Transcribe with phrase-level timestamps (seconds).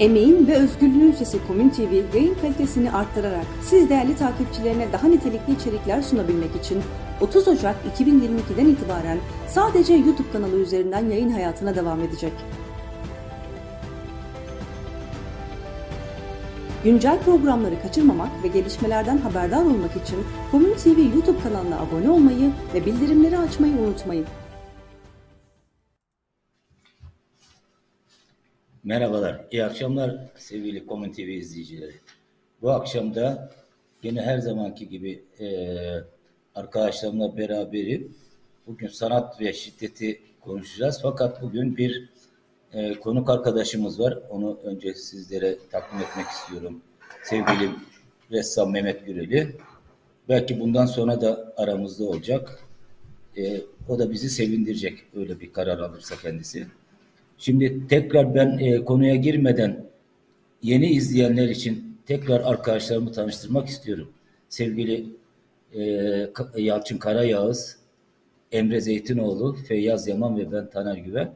[0.00, 6.02] Emeğin ve özgürlüğün sesi Komün TV yayın kalitesini arttırarak siz değerli takipçilerine daha nitelikli içerikler
[6.02, 6.82] sunabilmek için
[7.20, 12.32] 30 Ocak 2022'den itibaren sadece YouTube kanalı üzerinden yayın hayatına devam edecek.
[16.84, 20.18] Güncel programları kaçırmamak ve gelişmelerden haberdar olmak için
[20.50, 24.26] Komün TV YouTube kanalına abone olmayı ve bildirimleri açmayı unutmayın.
[28.86, 31.94] Merhabalar, iyi akşamlar sevgili Komün TV izleyicileri.
[32.62, 33.50] Bu akşam da
[34.02, 35.48] yine her zamanki gibi e,
[36.54, 38.14] arkadaşlarımla beraberim.
[38.66, 40.98] Bugün sanat ve şiddeti konuşacağız.
[41.02, 42.08] Fakat bugün bir
[42.72, 44.18] e, konuk arkadaşımız var.
[44.30, 46.80] Onu önce sizlere takdim etmek istiyorum.
[47.22, 47.70] Sevgili
[48.30, 49.56] ressam Mehmet Güreli.
[50.28, 52.58] Belki bundan sonra da aramızda olacak.
[53.36, 56.66] E, o da bizi sevindirecek öyle bir karar alırsa kendisi.
[57.38, 59.86] Şimdi tekrar ben e, konuya girmeden
[60.62, 64.12] yeni izleyenler için tekrar arkadaşlarımı tanıştırmak istiyorum.
[64.48, 65.06] Sevgili
[65.74, 65.82] e,
[66.56, 67.78] Yalçın Karayağız,
[68.52, 71.32] Emre Zeytinoğlu, Feyyaz Yaman ve ben Taner Güven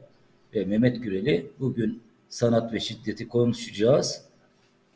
[0.55, 4.21] ve Mehmet Güreli bugün sanat ve şiddeti konuşacağız.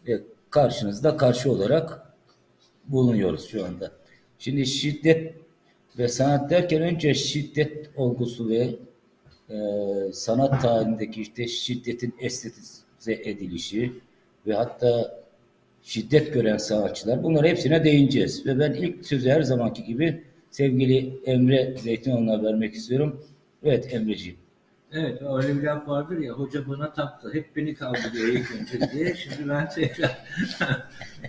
[0.08, 2.14] Ve karşınızda karşı olarak
[2.88, 3.92] bulunuyoruz şu anda.
[4.40, 5.34] Şimdi şiddet
[5.98, 8.76] ve sanat derken önce şiddet olgusu ve
[9.50, 9.56] e,
[10.14, 13.94] sanat tarihindeki işte şiddetin estetize edilişi
[14.48, 15.24] ve hatta
[15.84, 18.46] şiddet gören sanatçılar bunlar hepsine değineceğiz.
[18.46, 23.22] Ve ben ilk sözü her zamanki gibi sevgili Emre Zeytinoğlu'na vermek istiyorum.
[23.64, 24.38] Evet Emreciğim.
[24.92, 27.30] Evet öyle bir laf vardır ya hoca bana taktı.
[27.34, 29.16] Hep beni kaldırıyor ilk önce diye.
[29.16, 30.26] Şimdi ben tekrar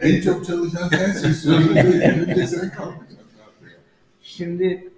[0.00, 1.33] En çok çalışan sensin.
[2.44, 2.70] Sen.
[4.22, 4.91] Şimdi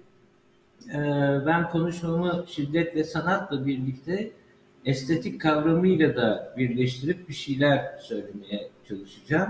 [1.45, 4.31] ben konuşmamı şiddet ve sanatla birlikte
[4.85, 9.49] estetik kavramıyla da birleştirip bir şeyler söylemeye çalışacağım.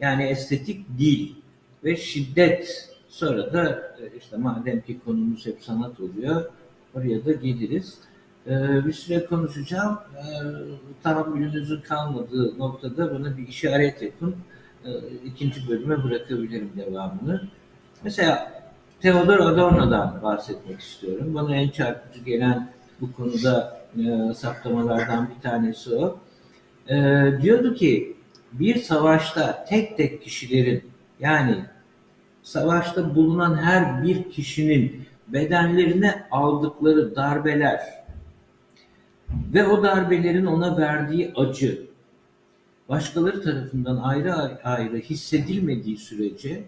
[0.00, 1.34] Yani estetik dil
[1.84, 2.90] ve şiddet.
[3.08, 6.50] Sonra da e, işte madem ki konumuz hep sanat oluyor,
[6.94, 7.98] oraya da geliriz.
[8.46, 8.50] E,
[8.86, 9.98] bir süre konuşacağım.
[10.16, 10.24] E,
[11.02, 14.36] tahammülünüzün kalmadığı noktada bana bir işaret yapın.
[14.84, 14.90] E,
[15.24, 17.48] ikinci bölüme bırakabilirim devamını.
[18.04, 18.53] Mesela
[19.04, 21.34] Theodor Adorno'dan bahsetmek istiyorum.
[21.34, 26.18] Bana en çarpıcı gelen bu konuda e, saptamalardan bir tanesi o.
[26.88, 26.96] E,
[27.42, 28.16] diyordu ki
[28.52, 30.84] bir savaşta tek tek kişilerin
[31.20, 31.64] yani
[32.42, 37.80] savaşta bulunan her bir kişinin bedenlerine aldıkları darbeler
[39.54, 41.86] ve o darbelerin ona verdiği acı
[42.88, 44.34] başkaları tarafından ayrı
[44.64, 46.64] ayrı hissedilmediği sürece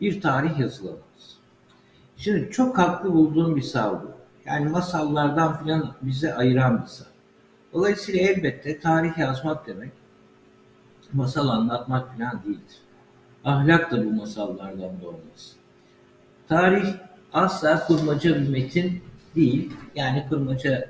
[0.00, 1.09] bir tarih yazılamaz.
[2.20, 4.10] Şimdi çok haklı bulduğum bir sav bu.
[4.44, 7.04] Yani masallardan filan bize ayıran bir sav.
[7.72, 9.92] Dolayısıyla elbette tarih yazmak demek
[11.12, 12.78] masal anlatmak filan değildir.
[13.44, 15.52] Ahlak da bu masallardan doğmaz.
[16.48, 16.94] Tarih
[17.32, 19.02] asla kurmaca bir metin
[19.36, 19.72] değil.
[19.94, 20.88] Yani kurmacaya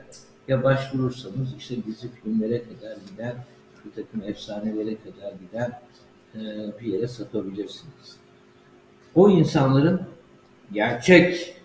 [0.48, 3.34] başvurursanız işte dizi filmlere kadar gider,
[3.84, 5.80] bir takım efsanelere kadar gider
[6.80, 8.16] bir yere satabilirsiniz.
[9.14, 10.02] O insanların
[10.72, 11.56] gerçek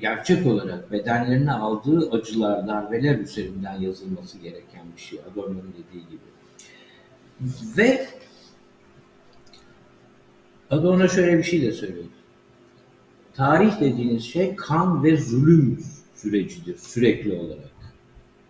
[0.00, 5.20] gerçek olarak bedenlerine aldığı acılar, darbeler üzerinden yazılması gereken bir şey.
[5.32, 6.20] Adorno'nun dediği gibi.
[7.78, 8.06] Ve
[10.70, 12.04] Adorno şöyle bir şey de söylüyor.
[13.34, 15.84] Tarih dediğiniz şey kan ve zulüm
[16.14, 17.74] sürecidir sürekli olarak.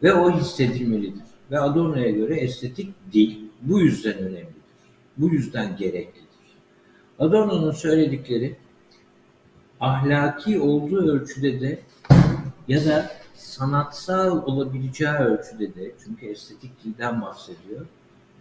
[0.03, 1.22] Ve o hissedilmelidir.
[1.50, 4.55] Ve Adorno'ya göre estetik dil bu yüzden önemlidir.
[5.16, 6.25] Bu yüzden gereklidir.
[7.19, 8.56] Adorno'nun söyledikleri
[9.84, 11.78] ahlaki olduğu ölçüde de
[12.69, 17.87] ya da sanatsal olabileceği ölçüde de çünkü estetik dilden bahsediyor.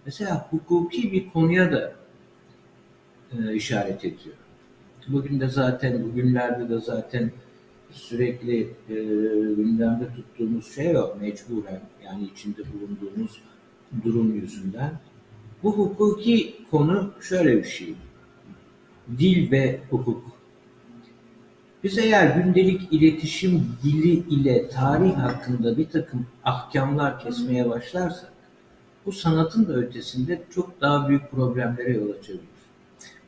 [0.06, 1.94] Mesela hukuki bir konuya da
[3.32, 4.36] e, işaret ediyor.
[5.08, 7.32] Bugün de zaten bugünlerde de zaten
[7.92, 8.96] sürekli e,
[9.56, 13.42] gündemde tuttuğumuz şey o mecburen yani içinde bulunduğumuz
[14.04, 14.92] durum yüzünden.
[15.64, 17.96] Bu hukuki konu şöyle bir şey.
[19.20, 20.33] Dil ve hukuk
[21.84, 28.34] biz eğer gündelik iletişim dili ile tarih hakkında bir takım ahkamlar kesmeye başlarsak,
[29.06, 32.44] bu sanatın da ötesinde çok daha büyük problemlere yol açabilir.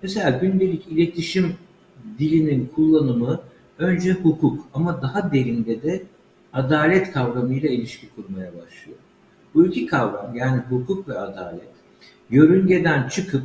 [0.01, 1.53] Mesela gündelik iletişim
[2.19, 3.41] dilinin kullanımı
[3.77, 6.03] önce hukuk ama daha derinde de
[6.53, 8.99] adalet kavramıyla ilişki kurmaya başlıyor.
[9.53, 11.69] Bu iki kavram yani hukuk ve adalet
[12.29, 13.43] yörüngeden çıkıp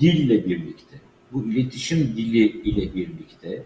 [0.00, 0.96] dille birlikte,
[1.32, 3.62] bu iletişim dili ile birlikte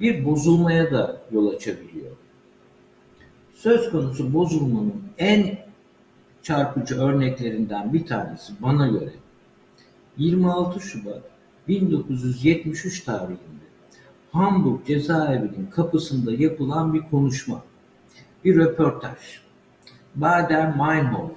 [0.00, 2.10] bir bozulmaya da yol açabiliyor.
[3.54, 5.58] Söz konusu bozulmanın en
[6.42, 9.12] çarpıcı örneklerinden bir tanesi bana göre
[10.16, 11.22] 26 Şubat
[11.68, 13.70] 1973 tarihinde
[14.32, 17.62] Hamburg cezaevinin kapısında yapılan bir konuşma,
[18.44, 19.18] bir röportaj.
[20.16, 21.30] Bader-Meinhof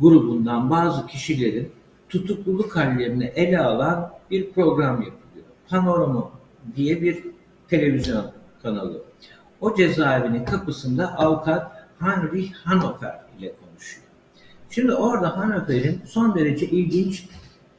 [0.00, 1.72] grubundan bazı kişilerin
[2.08, 5.46] tutukluluk hallerini ele alan bir program yapılıyor.
[5.68, 6.30] Panorama
[6.76, 7.33] diye bir
[7.78, 8.30] televizyon
[8.62, 9.02] kanalı.
[9.60, 14.06] O cezaevinin kapısında avukat Heinrich Hannover ile konuşuyor.
[14.70, 17.24] Şimdi orada Hannover'in son derece ilginç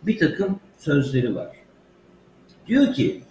[0.03, 1.57] bir takım sözleri var.
[2.67, 3.21] Diyor ki,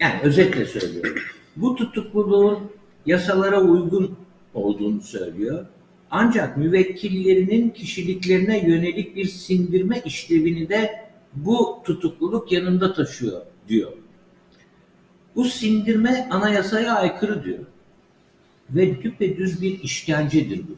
[0.00, 1.14] yani özetle söylüyorum,
[1.56, 2.58] bu tutukluluğun
[3.06, 4.16] yasalara uygun
[4.54, 5.66] olduğunu söylüyor.
[6.10, 13.92] Ancak müvekkillerinin kişiliklerine yönelik bir sindirme işlevini de bu tutukluluk yanında taşıyor diyor.
[15.40, 17.58] Bu sindirme anayasaya aykırı diyor.
[18.70, 20.72] Ve düpedüz bir işkencedir bu.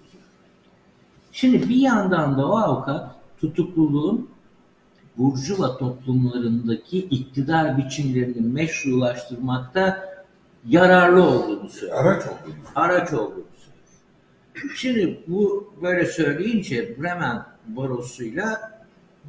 [1.32, 4.31] Şimdi bir yandan da o avukat tutukluluğun
[5.19, 10.09] burjuva toplumlarındaki iktidar biçimlerini meşrulaştırmakta
[10.67, 12.05] yararlı olduğunu söylüyor.
[12.05, 12.55] Araç oldu.
[12.75, 13.44] Araç olduğunu
[14.55, 14.76] söylüyor.
[14.76, 18.73] Şimdi bu böyle söyleyince Bremen barosuyla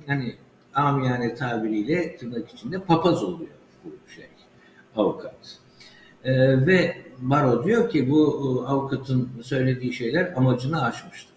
[0.08, 0.36] hani
[0.74, 3.52] amiyane tabiriyle tırnak içinde papaz oluyor
[3.86, 4.33] bu şey
[4.96, 5.58] avukat.
[6.24, 8.22] Ee, ve baro diyor ki bu
[8.66, 11.34] e, avukatın söylediği şeyler amacını aşmıştır.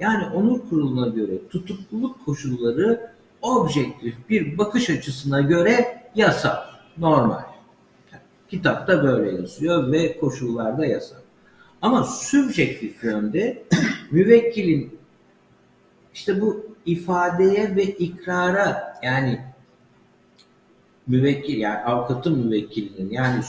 [0.00, 3.10] Yani onur kuruluna göre tutukluluk koşulları
[3.42, 6.56] objektif bir bakış açısına göre yasal,
[6.98, 7.42] normal.
[8.50, 11.18] Kitapta böyle yazıyor ve koşullarda yasal.
[11.82, 13.62] Ama sübjektif yönde
[14.10, 14.98] müvekkilin
[16.14, 19.40] işte bu ifadeye ve ikrara yani
[21.08, 23.42] müvekkil yani avukatın müvekkilinin yani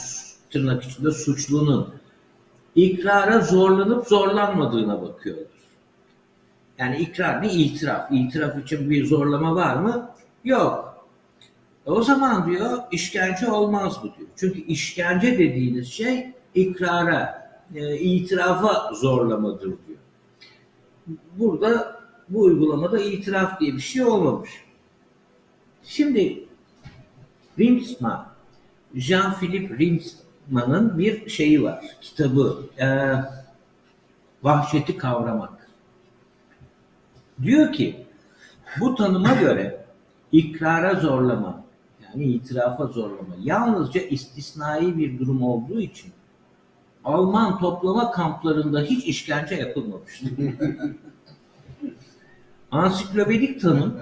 [0.52, 1.94] tırnak içinde suçlunun
[2.76, 5.48] ikrara zorlanıp zorlanmadığına bakıyorlar.
[6.78, 8.12] Yani ikrar bir itiraf.
[8.12, 10.12] İtiraf için bir zorlama var mı?
[10.44, 11.06] Yok.
[11.88, 14.30] E o zaman diyor işkence olmaz bu diyor.
[14.36, 20.00] Çünkü işkence dediğiniz şey ikrara, e, itirafa zorlamadır diyor.
[21.38, 24.50] Burada bu uygulamada itiraf diye bir şey olmamış.
[25.84, 26.49] Şimdi
[27.60, 28.28] Rimsman,
[28.96, 32.88] Jean-Philippe Rimsman'ın bir şeyi var, kitabı, e,
[34.44, 35.70] Vahşeti Kavramak.
[37.42, 38.06] Diyor ki,
[38.80, 39.86] bu tanıma göre
[40.32, 41.64] ikrara zorlama,
[42.04, 46.14] yani itirafa zorlama, yalnızca istisnai bir durum olduğu için
[47.04, 50.32] Alman toplama kamplarında hiç işkence yapılmamıştır.
[52.72, 53.98] Ansiklopedik tanım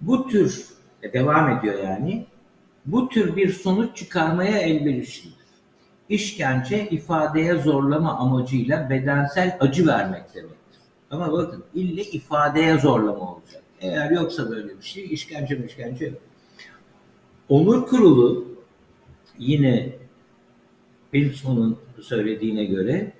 [0.00, 0.66] bu tür
[1.02, 2.26] e, devam ediyor yani
[2.92, 5.38] bu tür bir sonuç çıkarmaya elverişlidir.
[6.08, 10.80] İşkence ifadeye zorlama amacıyla bedensel acı vermek demektir.
[11.10, 13.62] Ama bakın ille ifadeye zorlama olacak.
[13.80, 16.18] Eğer yoksa böyle bir şey işkence işkence yok.
[17.48, 18.48] Onur kurulu
[19.38, 19.92] yine
[21.12, 23.12] Wilson'un söylediğine göre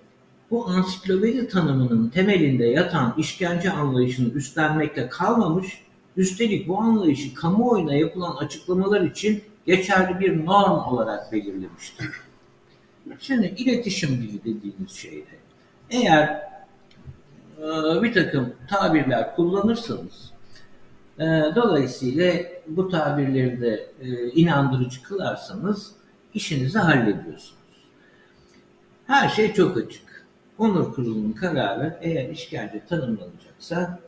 [0.51, 5.83] bu ansiklopedi tanımının temelinde yatan işkence anlayışını üstlenmekle kalmamış,
[6.17, 12.11] üstelik bu anlayışı kamuoyuna yapılan açıklamalar için geçerli bir norm olarak belirlemiştir.
[13.21, 15.37] Şimdi iletişim dili dediğimiz şeyde
[15.91, 16.29] eğer
[17.59, 20.33] e, bir takım tabirler kullanırsanız
[21.19, 21.25] e,
[21.57, 22.35] dolayısıyla
[22.67, 25.93] bu tabirleri de e, inandırıcı kılarsanız
[26.35, 27.85] işinizi hallediyorsunuz.
[29.07, 30.27] Her şey çok açık.
[30.59, 34.01] Onur kurulunun kararı eğer işkence tanımlanacaksa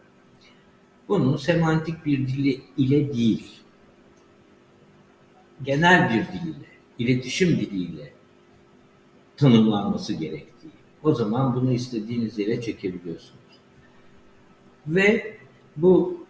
[1.08, 3.59] bunun semantik bir dili ile değil,
[5.64, 6.66] genel bir diliyle,
[6.98, 8.12] iletişim diliyle
[9.36, 10.70] tanımlanması gerektiği.
[11.02, 13.40] O zaman bunu istediğiniz yere çekebiliyorsunuz.
[14.86, 15.36] Ve
[15.76, 16.26] bu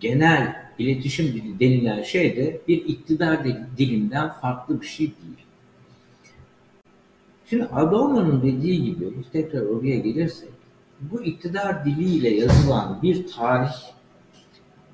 [0.00, 3.44] genel iletişim dili denilen şey de bir iktidar
[3.78, 5.46] dilinden farklı bir şey değil.
[7.50, 10.48] Şimdi Adorno'nun dediği gibi tekrar oraya gelirsek
[11.00, 13.72] bu iktidar diliyle yazılan bir tarih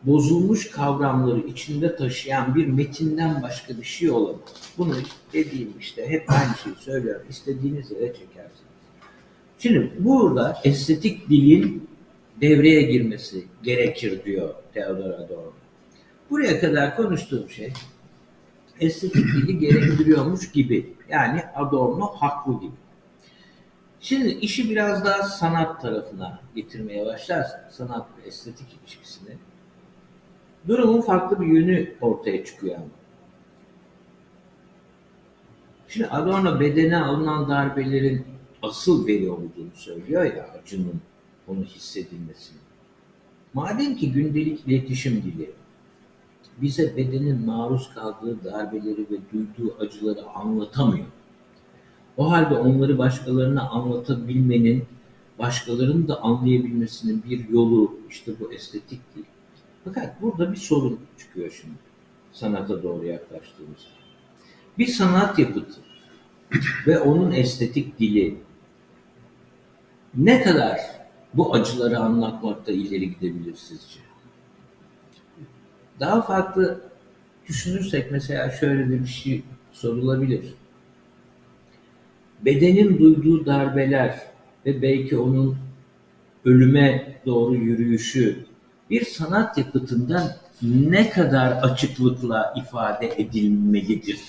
[0.02, 4.40] bozulmuş kavramları içinde taşıyan bir metinden başka bir şey olamaz.
[4.78, 4.94] Bunu
[5.32, 7.26] dediğim işte hep aynı şeyi söylüyorum.
[7.30, 8.66] İstediğiniz yere çekersiniz.
[9.58, 11.88] Şimdi burada estetik dilin
[12.40, 15.52] devreye girmesi gerekir diyor Theodor Adorno.
[16.30, 17.72] Buraya kadar konuştuğum şey
[18.80, 20.94] estetik dili gerektiriyormuş gibi.
[21.08, 22.74] Yani Adorno haklı gibi.
[24.00, 29.30] Şimdi işi biraz daha sanat tarafına getirmeye başlarsak, sanat ve estetik ilişkisini,
[30.68, 32.78] durumun farklı bir yönü ortaya çıkıyor.
[35.88, 38.24] Şimdi Adorno bedene alınan darbelerin
[38.62, 41.00] asıl veri olduğunu söylüyor ya acının
[41.48, 42.58] onu hissedilmesini.
[43.54, 45.50] Madem ki gündelik iletişim dili
[46.62, 51.06] bize bedenin maruz kaldığı darbeleri ve duyduğu acıları anlatamıyor.
[52.16, 54.84] O halde onları başkalarına anlatabilmenin,
[55.38, 59.26] başkalarının da anlayabilmesinin bir yolu işte bu estetik değil.
[59.86, 61.76] Fakat burada bir sorun çıkıyor şimdi
[62.32, 63.90] sanata doğru yaklaştığımızda.
[64.78, 65.80] Bir sanat yapıtı
[66.86, 68.38] ve onun estetik dili
[70.14, 70.80] ne kadar
[71.34, 74.00] bu acıları anlatmakta ileri gidebilir sizce?
[76.00, 76.80] Daha farklı
[77.48, 80.54] düşünürsek mesela şöyle bir şey sorulabilir.
[82.44, 84.20] Bedenin duyduğu darbeler
[84.66, 85.56] ve belki onun
[86.44, 88.46] ölüme doğru yürüyüşü
[88.90, 90.30] bir sanat yapıtından
[90.62, 94.20] ne kadar açıklıkla ifade edilmelidir?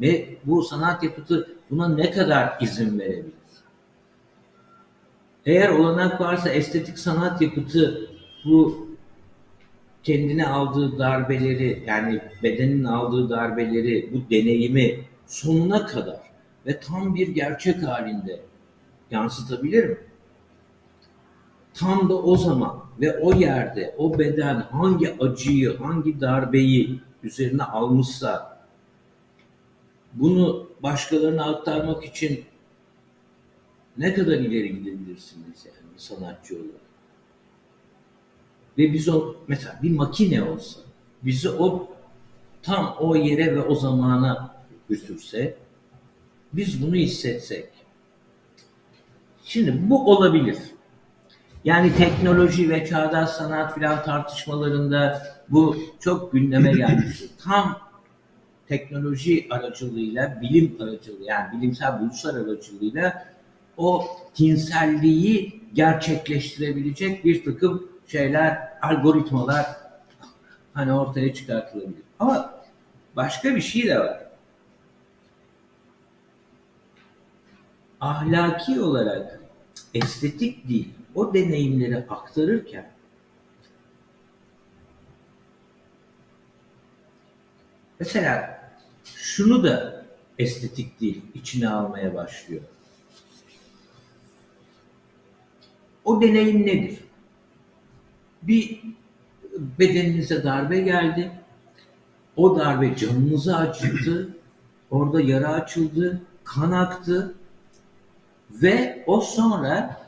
[0.00, 3.32] Ve bu sanat yapıtı buna ne kadar izin verebilir?
[5.46, 8.10] Eğer olanak varsa estetik sanat yapıtı
[8.44, 8.88] bu
[10.02, 16.20] kendine aldığı darbeleri yani bedenin aldığı darbeleri bu deneyimi sonuna kadar
[16.66, 18.40] ve tam bir gerçek halinde
[19.10, 19.96] yansıtabilir mi?
[21.78, 28.58] Tam da o zaman ve o yerde o beden hangi acıyı, hangi darbeyi üzerine almışsa
[30.12, 32.44] bunu başkalarına aktarmak için
[33.98, 36.88] ne kadar ileri gidebilirsiniz yani sanatçı olarak?
[38.78, 40.80] Ve biz o mesela bir makine olsa
[41.22, 41.88] bizi o
[42.62, 44.54] tam o yere ve o zamana
[44.88, 45.56] götürse
[46.52, 47.68] biz bunu hissetsek.
[49.44, 50.58] Şimdi bu olabilir.
[51.64, 57.30] Yani teknoloji ve çağdaş sanat filan tartışmalarında bu çok gündeme gelmiştir.
[57.44, 57.78] Tam
[58.68, 63.24] teknoloji aracılığıyla, bilim aracılığı yani bilimsel buluşlar aracılığıyla
[63.76, 69.66] o tinselliği gerçekleştirebilecek bir takım şeyler, algoritmalar
[70.74, 72.02] hani ortaya çıkartılabilir.
[72.18, 72.54] Ama
[73.16, 74.20] başka bir şey de var.
[78.00, 79.40] Ahlaki olarak
[79.94, 82.90] estetik değil, o deneyimleri aktarırken
[88.00, 88.60] mesela
[89.04, 90.04] şunu da
[90.38, 92.62] estetik değil, içine almaya başlıyor.
[96.04, 96.98] O deneyim nedir?
[98.42, 98.80] Bir
[99.52, 101.30] bedeninize darbe geldi.
[102.36, 104.36] O darbe canınızı acıttı.
[104.90, 107.34] Orada yara açıldı, kan aktı
[108.50, 110.07] ve o sonra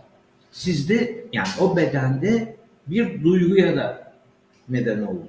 [0.53, 4.13] sizde yani o bedende bir duyguya da
[4.69, 5.27] neden oldu.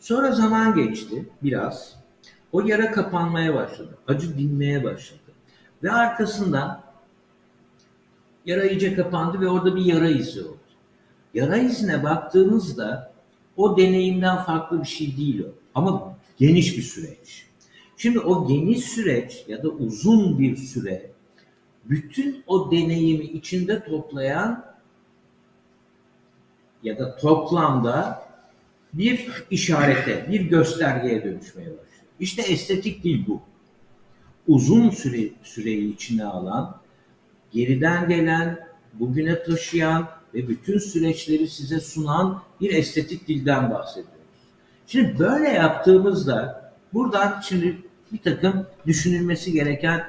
[0.00, 2.02] Sonra zaman geçti biraz.
[2.52, 3.98] O yara kapanmaya başladı.
[4.08, 5.20] Acı dinmeye başladı.
[5.82, 6.82] Ve arkasından
[8.46, 10.56] yara iyice kapandı ve orada bir yara izi oldu.
[11.34, 13.12] Yara izine baktığınızda
[13.56, 15.48] o deneyimden farklı bir şey değil o.
[15.74, 17.46] Ama geniş bir süreç.
[17.96, 21.11] Şimdi o geniş süreç ya da uzun bir süre
[21.84, 24.64] bütün o deneyimi içinde toplayan
[26.82, 28.22] ya da toplamda
[28.92, 31.82] bir işarete, bir göstergeye dönüşmeye başlıyor.
[32.20, 33.42] İşte estetik değil bu.
[34.48, 36.76] Uzun süre, süreyi içine alan,
[37.52, 44.22] geriden gelen, bugüne taşıyan ve bütün süreçleri size sunan bir estetik dilden bahsediyoruz.
[44.86, 47.78] Şimdi böyle yaptığımızda buradan şimdi
[48.12, 50.06] bir takım düşünülmesi gereken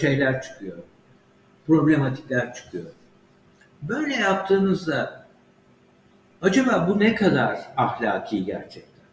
[0.00, 0.78] şeyler çıkıyor.
[1.66, 2.84] Problematikler çıkıyor.
[3.82, 5.26] Böyle yaptığınızda
[6.42, 9.04] acaba bu ne kadar ahlaki gerçekten?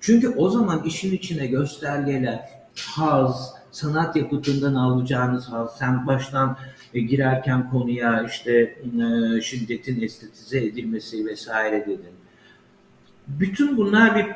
[0.00, 2.40] Çünkü o zaman işin içine göstergeler,
[2.88, 6.56] haz, sanat yapıtından alacağınız haz, sen baştan
[6.94, 12.14] e, girerken konuya işte e, şiddetin estetize edilmesi vesaire dedin.
[13.28, 14.26] Bütün bunlar bir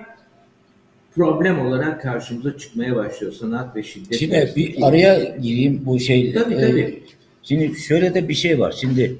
[1.14, 4.18] problem olarak karşımıza çıkmaya başlıyor sanat ve şiddet.
[4.18, 6.32] Şimdi bir araya gireyim bu şey.
[6.32, 7.02] Tabii, e, tabii.
[7.42, 8.74] Şimdi şöyle de bir şey var.
[8.80, 9.16] Şimdi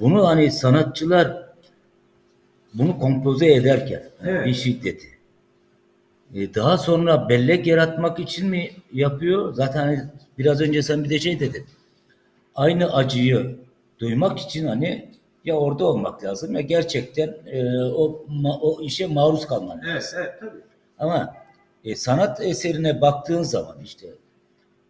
[0.00, 1.42] bunu hani sanatçılar
[2.74, 4.46] bunu kompoze ederken Evet.
[4.46, 5.14] bir şiddeti
[6.34, 9.54] e, daha sonra bellek yaratmak için mi yapıyor?
[9.54, 10.00] Zaten hani
[10.38, 11.64] biraz önce sen bir de şey dedin.
[12.54, 13.56] Aynı acıyı
[13.98, 15.08] duymak için hani
[15.44, 19.90] ya orada olmak lazım ya gerçekten e, o ma- o işe maruz kalman lazım.
[19.92, 20.60] Evet, evet tabii.
[20.98, 21.34] Ama
[21.84, 24.06] e, sanat eserine baktığın zaman işte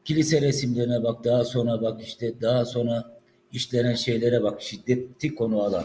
[0.05, 3.05] kilise resimlerine bak, daha sonra bak işte daha sonra
[3.53, 5.85] işlenen şeylere bak, şiddeti konu alan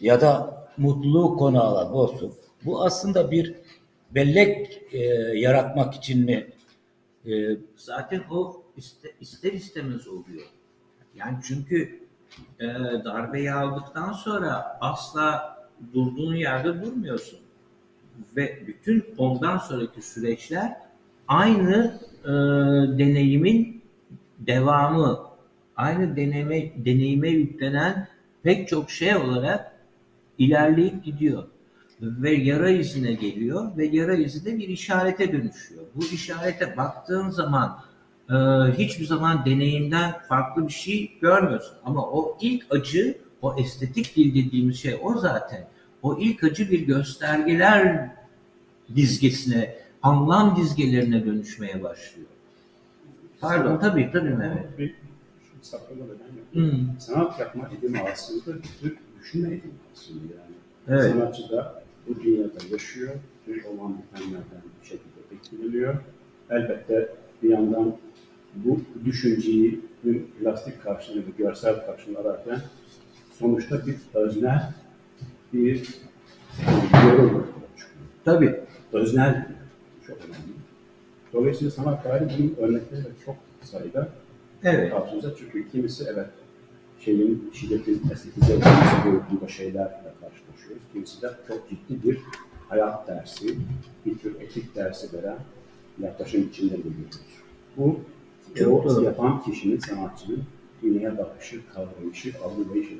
[0.00, 2.34] ya da mutluluğu konu alan olsun.
[2.64, 3.54] Bu aslında bir
[4.10, 4.98] bellek e,
[5.38, 6.46] yaratmak için mi?
[7.26, 10.46] E, Zaten o iste- ister istemez oluyor.
[11.16, 12.00] Yani çünkü
[12.60, 12.66] e,
[13.04, 15.58] darbeyi aldıktan sonra asla
[15.94, 17.38] durduğun yerde durmuyorsun.
[18.36, 20.76] Ve bütün ondan sonraki süreçler
[21.28, 22.28] aynı e,
[22.98, 23.82] deneyimin
[24.38, 25.20] devamı,
[25.76, 28.08] aynı deneyime, deneyime yüklenen
[28.42, 29.72] pek çok şey olarak
[30.38, 31.44] ilerleyip gidiyor.
[32.00, 35.82] Ve yara izine geliyor ve yara izi de bir işarete dönüşüyor.
[35.94, 37.78] Bu işarete baktığın zaman
[38.30, 38.34] e,
[38.78, 41.76] hiçbir zaman deneyimden farklı bir şey görmüyorsun.
[41.84, 45.68] Ama o ilk acı, o estetik dil dediğimiz şey o zaten.
[46.02, 48.10] O ilk acı bir göstergeler
[48.96, 52.28] dizgesine, anlam dizgelerine dönüşmeye başlıyor.
[53.40, 54.92] Pardon tabii tabii Mehmet.
[56.52, 60.54] Hmm, Sanat yapma edimi aslında bir düşünme edimi aslında yani.
[60.88, 61.12] evet.
[61.12, 63.14] Sanatçı da bu dünyada yaşıyor.
[63.48, 65.94] Olan bitenlerden bir şekilde etkileniyor.
[66.50, 67.08] Elbette
[67.42, 67.96] bir yandan
[68.54, 69.80] bu düşünceyi
[70.40, 72.60] plastik karşılığı, bir görsel karşılığı ararken
[73.38, 74.72] sonuçta bir öznel
[75.52, 75.88] bir
[77.04, 78.06] yorum ortaya çıkıyor.
[78.24, 78.60] Tabii.
[78.92, 79.48] Öznel
[80.06, 80.58] çok önemli.
[81.32, 84.08] Dolayısıyla sanat tarihi bunun örnekleri de çok sayıda
[84.64, 84.90] Evet.
[84.90, 85.64] karşımıza çıkıyor.
[85.72, 86.26] Kimisi evet
[87.00, 90.82] şeyin şiddetin estetize edilmesi boyutunda şeylerle karşılaşıyoruz.
[90.92, 92.18] Kimisi de çok ciddi bir
[92.68, 93.58] hayat dersi,
[94.06, 95.38] bir tür etik dersi veren
[96.02, 97.20] yaklaşım içinde görüyoruz.
[97.76, 98.00] Bu
[98.54, 99.04] Çok o doğru.
[99.04, 100.44] yapan kişinin, sanatçının
[100.82, 102.94] dünyaya bakışı, kavrayışı, algılayışı.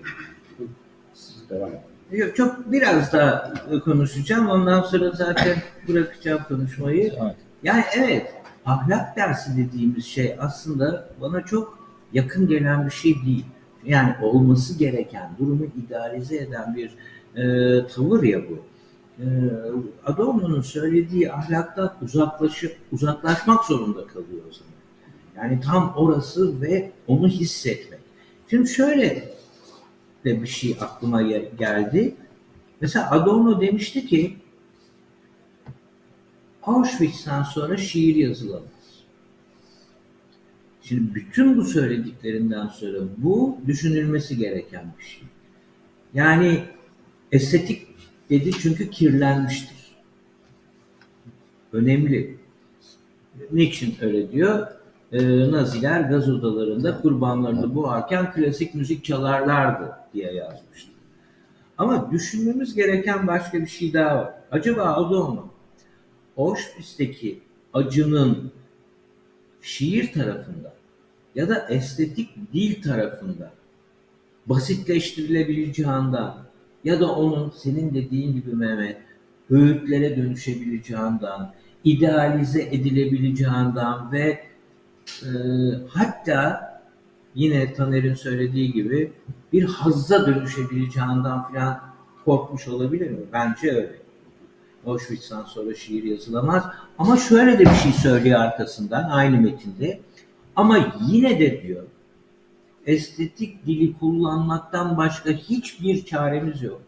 [1.15, 1.81] Siz devam edin.
[2.19, 3.53] Yok, çok biraz daha
[3.85, 4.49] konuşacağım.
[4.49, 5.57] Ondan sonra zaten
[5.89, 7.13] bırakacağım konuşmayı.
[7.23, 7.37] Evet.
[7.63, 8.35] Yani evet,
[8.67, 11.79] ahlak dersi dediğimiz şey aslında bana çok
[12.13, 13.45] yakın gelen bir şey değil.
[13.85, 16.97] Yani olması gereken, durumu idealize eden bir
[17.37, 18.59] e, tavır ya bu.
[19.23, 19.27] E,
[20.05, 24.68] Adorno'nun söylediği ahlaktan uzaklaşı, uzaklaşmak zorunda kalıyor o zaman.
[25.39, 28.01] Yani tam orası ve onu hissetmek.
[28.51, 29.29] Şimdi şöyle
[30.25, 32.15] de bir şey aklıma ge- geldi.
[32.81, 34.37] Mesela Adorno demişti ki
[36.63, 38.69] Auschwitz'ten sonra şiir yazılamaz.
[40.83, 45.23] Şimdi bütün bu söylediklerinden sonra bu düşünülmesi gereken bir şey.
[46.15, 46.65] Yani
[47.33, 47.87] estetik
[48.31, 49.77] dedi çünkü kirlenmiştir.
[51.73, 52.39] Önemli.
[53.53, 54.78] Niçin öyle diyor?
[55.13, 60.91] Ee, Naziler gaz odalarında kurbanlarını boğarken klasik müzik çalarlardı diye yazmıştı.
[61.79, 64.35] Ama düşünmemiz gereken başka bir şey daha var.
[64.51, 65.49] Acaba Adorno
[66.37, 67.41] Auschwitz'teki
[67.75, 68.53] acının
[69.63, 70.75] şiir tarafında
[71.35, 73.51] ya da estetik dil tarafında
[74.47, 76.33] basitleştirilebileceğinden
[76.85, 78.97] ya da onun senin dediğin gibi Mehmet
[79.51, 84.49] öğütlere dönüşebileceğinden, idealize edilebileceğinden ve
[85.23, 85.29] e,
[85.89, 86.69] hatta
[87.35, 89.13] yine Taner'in söylediği gibi
[89.53, 91.81] bir hazza dönüşebileceğinden falan
[92.25, 93.19] korkmuş olabilir mi?
[93.33, 93.99] Bence öyle.
[94.87, 96.65] Auschwitz'ten sonra şiir yazılamaz.
[96.99, 100.01] Ama şöyle de bir şey söylüyor arkasından aynı metinde.
[100.57, 101.83] Ama yine de diyor
[102.87, 106.81] estetik dili kullanmaktan başka hiçbir çaremiz yok.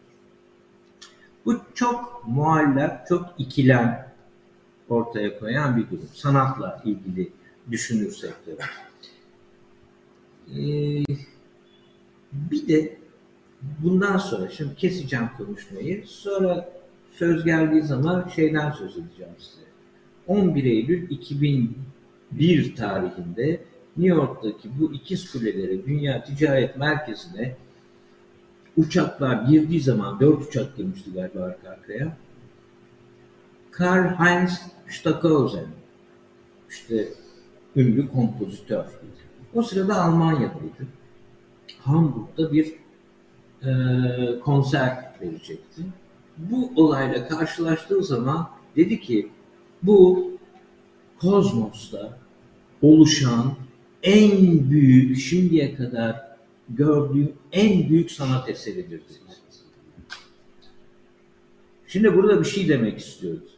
[1.45, 4.07] Bu çok muallak, çok ikilem
[4.89, 6.09] ortaya koyan bir durum.
[6.13, 7.31] Sanatla ilgili
[7.71, 8.57] düşünürsek de.
[10.49, 11.03] Ee,
[12.33, 12.97] bir de
[13.79, 16.69] bundan sonra, şimdi keseceğim konuşmayı, sonra
[17.11, 19.65] söz geldiği zaman şeyden söz edeceğim size.
[20.27, 23.61] 11 Eylül 2001 tarihinde
[23.97, 27.55] New York'taki bu ikiz kulelere, Dünya Ticaret Merkezi'ne
[28.77, 32.17] uçaklar girdiği zaman, dört uçak girmişti galiba arka arkaya.
[33.71, 35.67] Karl Heinz Stockhausen,
[36.69, 37.07] işte
[37.75, 38.85] ünlü kompozitör.
[39.53, 40.87] O sırada Almanya'daydı.
[41.79, 42.73] Hamburg'da bir
[43.63, 45.81] e, konser verecekti.
[46.37, 49.29] Bu olayla karşılaştığı zaman dedi ki
[49.83, 50.31] bu
[51.19, 52.19] kozmosta
[52.81, 53.53] oluşan
[54.03, 56.21] en büyük şimdiye kadar
[56.69, 59.21] gördüğüm en büyük sanat eseridir dedi.
[61.87, 63.50] Şimdi burada bir şey demek istiyoruz.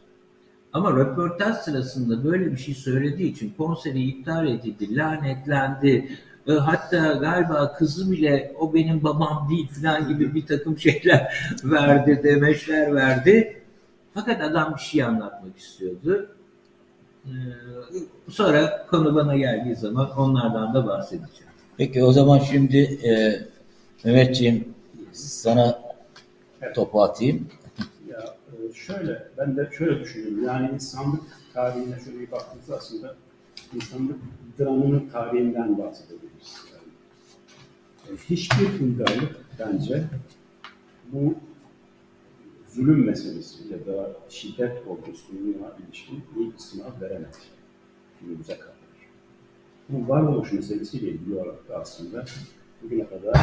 [0.74, 6.08] Ama röportaj sırasında böyle bir şey söylediği için konseri iptal edildi, lanetlendi.
[6.48, 11.34] E, Hatta galiba kızı bile o benim babam değil falan gibi bir takım şeyler
[11.64, 13.62] verdi, demeçler verdi.
[14.14, 16.28] Fakat adam bir şey anlatmak istiyordu.
[17.26, 17.30] Ee,
[18.30, 21.52] Sonra konu bana geldiği zaman onlardan da bahsedeceğim.
[21.76, 23.40] Peki o zaman şimdi e,
[24.04, 24.68] Mehmetciğim
[25.12, 25.78] sana
[26.74, 27.48] topu atayım.
[28.74, 30.44] Şöyle, ben de şöyle düşünüyorum.
[30.44, 33.14] Yani insanlık tarihine şöyle bir baktığımızda aslında
[33.74, 34.16] insanlık
[34.58, 36.64] dramının tarihinden bahsedebiliriz.
[36.72, 36.84] Yani
[38.14, 40.04] E, Hiçbir uygarlık bence
[41.12, 41.34] bu
[42.72, 47.36] zulüm meselesi ya da şiddet olgusuna ilişkin bir sınav veremedi.
[48.20, 48.74] Günümüze kadar.
[49.88, 52.24] Bu varoluş meselesiyle ilgili olarak da aslında
[52.82, 53.34] bugüne kadar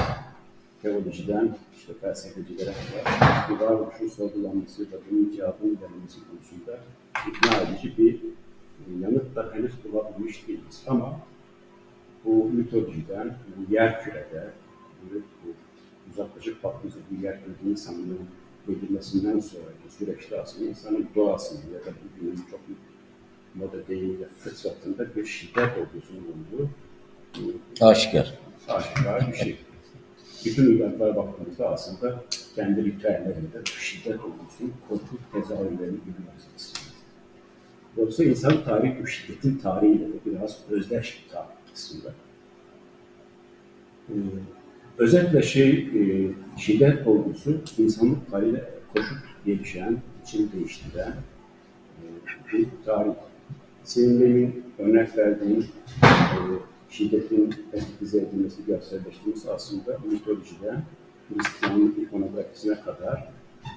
[0.81, 6.79] teolojiden işte felsefecilere kadar bu varoluşun sorgulanması ve bunun cevabını verilmesi konusunda
[7.29, 10.83] ikna edici bir e, yanıt da henüz bulabilmiş değiliz.
[10.87, 11.19] Ama
[12.25, 14.49] bu mitolojiden, bu yer kürede,
[15.03, 15.53] bu, bu
[16.11, 18.27] uzaklaşıp baktığımızda bu yer kürede insanlığın
[18.67, 22.59] belirmesinden sonraki süreçte aslında insanın doğasını ya da bugünün çok
[23.55, 26.69] moda deyimiyle fıtratında bir şiddet olgusunun olduğu
[27.81, 28.39] e, Aşikar.
[28.67, 29.57] aşikar bir şey.
[30.45, 32.23] Bütün uygarlıklara baktığımızda aslında
[32.55, 36.73] kendi ritüellerinde şiddet olgusunun korku tezahürlerini görüyoruz.
[37.97, 42.13] Dolayısıyla insan tarihi bu şiddetin tarihiyle de biraz özdeş bir tarih aslında.
[44.09, 44.13] Ee,
[44.97, 51.13] özetle şey, e, şiddet olgusu insanlık haliyle koşup gelişen, içini değiştiren
[52.01, 52.05] e,
[52.53, 53.11] bir tarih.
[53.83, 55.65] Senin demin örnek verdiğin
[56.03, 56.07] e,
[56.91, 60.83] şiddetin etikize edilmesi, görselleştirilmesi aslında mitolojiden
[61.29, 63.29] Hristiyanlık ikonografisine kadar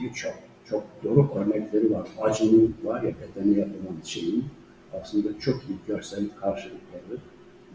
[0.03, 2.09] birçok çok doruk örnekleri var.
[2.21, 4.45] Acının var ya bedene yapılan şeyin
[5.01, 7.19] aslında çok iyi görsel karşılıkları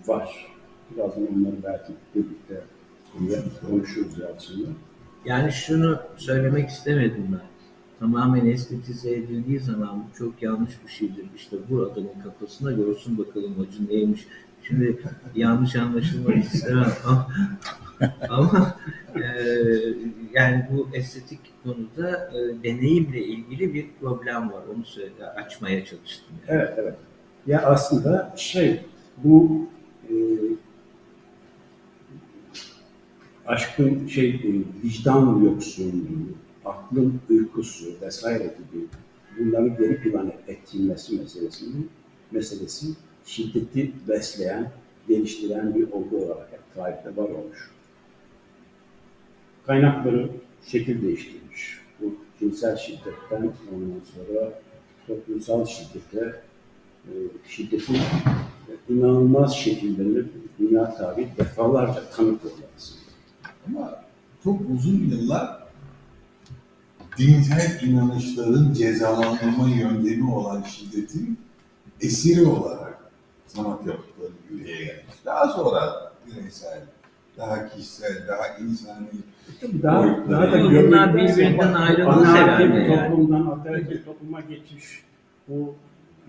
[0.07, 0.55] var.
[0.91, 2.63] Birazdan onları belki birlikte
[3.67, 4.67] konuşuruz Yalçın'la.
[5.25, 7.49] Yani şunu söylemek istemedim ben.
[7.99, 11.25] Tamamen estetize edildiği zaman bu çok yanlış bir şeydir.
[11.35, 14.27] İşte bu adamın kafasına görsün bakalım acı neymiş.
[14.69, 14.97] Şimdi
[15.35, 17.27] yanlış anlaşılmak istemem ama,
[18.29, 18.75] ama
[19.15, 19.23] e,
[20.33, 24.61] yani bu estetik konuda e, deneyimle ilgili bir problem var.
[24.75, 26.35] Onu söyle, açmaya çalıştım.
[26.47, 26.59] Yani.
[26.61, 26.95] Evet, evet.
[27.47, 28.81] Ya aslında şey,
[29.17, 29.67] bu
[30.09, 30.13] e,
[33.47, 34.51] aşkın şey, e,
[34.83, 36.27] vicdan yoksunluğu,
[36.65, 38.85] aklın uykusu vesaire gibi
[39.39, 41.89] bunları geri plana ettirilmesi meselesinin
[42.31, 42.87] meselesi
[43.29, 44.71] şiddeti besleyen,
[45.07, 47.71] geliştiren bir olgu olarak hep tarihte var olmuş.
[49.65, 50.29] Kaynakları
[50.65, 51.79] şekil değiştirmiş.
[52.01, 54.61] Bu cinsel şiddetten ondan sonra
[55.07, 56.41] toplumsal şiddete,
[57.05, 57.11] e,
[57.49, 57.97] şiddetin
[58.89, 60.23] inanılmaz şekillerini
[60.59, 62.53] dünya tarihi defalarca tanık oldu.
[63.67, 64.03] Ama
[64.43, 65.59] çok uzun yıllar
[67.17, 71.37] dinsel inanışların cezalandırma yöntemi olan şiddetin
[72.01, 72.78] esiri olarak
[73.49, 75.15] sanat yapıtları yürüye gelmiş.
[75.25, 76.81] Daha sonra bireysel,
[77.37, 79.07] daha kişisel, daha insani
[79.83, 83.09] daha, daha da Bunlar birbirinden anarki herhalde bir yani.
[83.09, 85.03] toplumdan bir topluma geçiş,
[85.47, 85.75] bu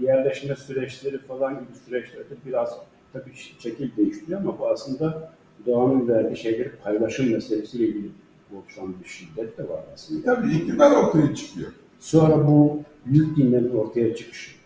[0.01, 2.79] yerleşme süreçleri falan gibi süreçlerde biraz
[3.13, 5.33] tabii şekil değiştiriyor ama bu aslında
[5.67, 8.11] doğanın verdiği şeyleri paylaşım meselesiyle ilgili
[8.57, 10.35] oluşan bir şiddet de var aslında.
[10.35, 11.73] tabii iktidar ortaya çıkıyor.
[12.01, 14.60] Sonra bu büyük dinlerin ortaya çıkışı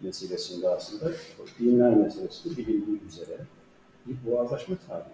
[0.00, 1.12] meselesinde aslında
[1.60, 3.38] dinler meselesi de bilindiği üzere
[4.06, 5.08] bir boğazlaşma tarihi.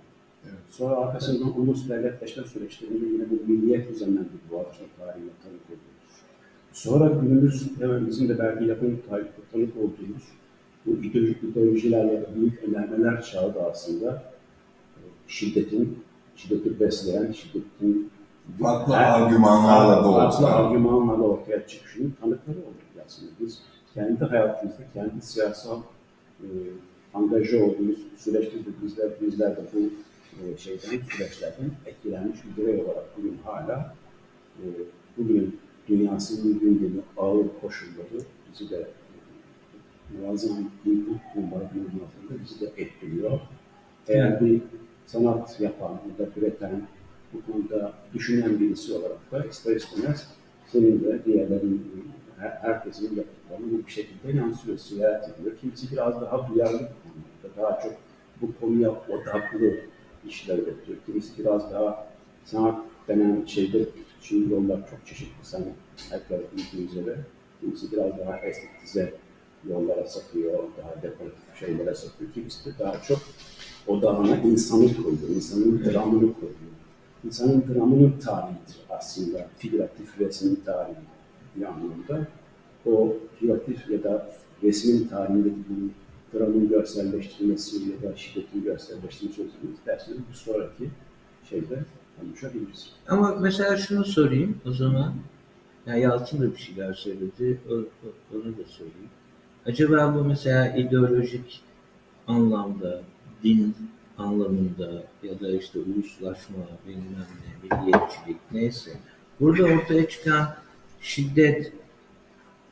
[0.45, 0.59] Evet.
[0.71, 6.16] Sonra arkasından ulus devletleşme süreçlerinde yine bu milliyet üzerinden bir boğazlaşma tarihine tanık oluyoruz.
[6.73, 7.71] Sonra günümüz
[8.09, 10.23] bizim de belki yakın tarihte tanık olduğumuz
[10.87, 14.23] bu ideolojik ideolojilerle de büyük önermeler çağı da aslında
[14.97, 15.99] e, şiddetin,
[16.37, 18.11] şiddeti besleyen, şiddetin
[18.61, 20.55] Farklı argümanlarla da farklı olsa.
[20.55, 23.31] argümanlarla ortaya çıkışının tanıkları olduk aslında.
[23.40, 23.62] Biz
[23.94, 25.83] kendi hayatımızda, kendi siyasal
[26.40, 26.46] e,
[27.14, 29.78] angaja olduğumuz süreçte de bizler, bizler de bu
[30.44, 33.94] e, şeyden, süreçlerden etkilenmiş bir birey olarak bugün hala
[34.59, 34.64] e,
[35.16, 43.40] bugün dünyasının gündemi ağır koşulları bizi de e, muazzam input bombardımanı altında bizi de etkiliyor.
[44.09, 44.61] Eğer bir
[45.07, 46.83] sanat yapan ya da üreten,
[47.33, 50.28] bu konuda düşünen birisi olarak da ister istemez
[50.72, 51.92] senin de diğerlerin,
[52.42, 55.57] herkesin yaptıklarını bir şekilde yansıyor, sirayet ediyor.
[55.61, 57.92] Kimisi biraz daha duyarlı konuda, daha çok
[58.40, 59.76] bu konuya odaklı
[60.28, 60.98] işler üretiyor.
[61.07, 62.07] Kimisi biraz daha
[62.44, 63.88] sanat denen şeyde,
[64.20, 65.66] şimdi yollar çok çeşitli sanat,
[66.11, 67.16] herkes bildiği üzere.
[67.61, 69.14] Kimisi biraz daha estetize
[69.68, 72.33] yollara sapıyor, daha dekoratif şeylere sapıyor.
[72.33, 73.18] Kimisi de daha çok
[73.87, 76.72] odağına insanı koyuyor, insanın dramını koyuyor.
[77.24, 81.12] İnsanın dramının tarihidir aslında, figüratif resmin tarihi
[81.57, 82.27] bir anlamda.
[82.87, 84.31] O figüratif ya da
[84.62, 85.91] resmin tarihindeki bu
[86.38, 90.91] dramın görselleştirilmesi ya da şiddetin görselleştirilmesi sözünü isterseniz bir sonraki
[91.51, 91.79] şeyde
[92.21, 92.91] konuşabiliriz.
[93.09, 95.15] Ama mesela şunu sorayım o zaman.
[95.87, 97.61] Ya Yalçın da bir şeyler söyledi.
[97.71, 99.11] O- onu da söyleyeyim.
[99.67, 101.61] Acaba bu mesela ideolojik
[102.27, 103.03] anlamda,
[103.45, 103.77] din
[104.19, 106.57] anlamında ya da işte uluslaşma,
[106.88, 107.27] bilmem
[107.62, 108.91] ne, milliyetçilik neyse.
[109.41, 110.55] Burada ortaya çıkan
[111.03, 111.73] şiddet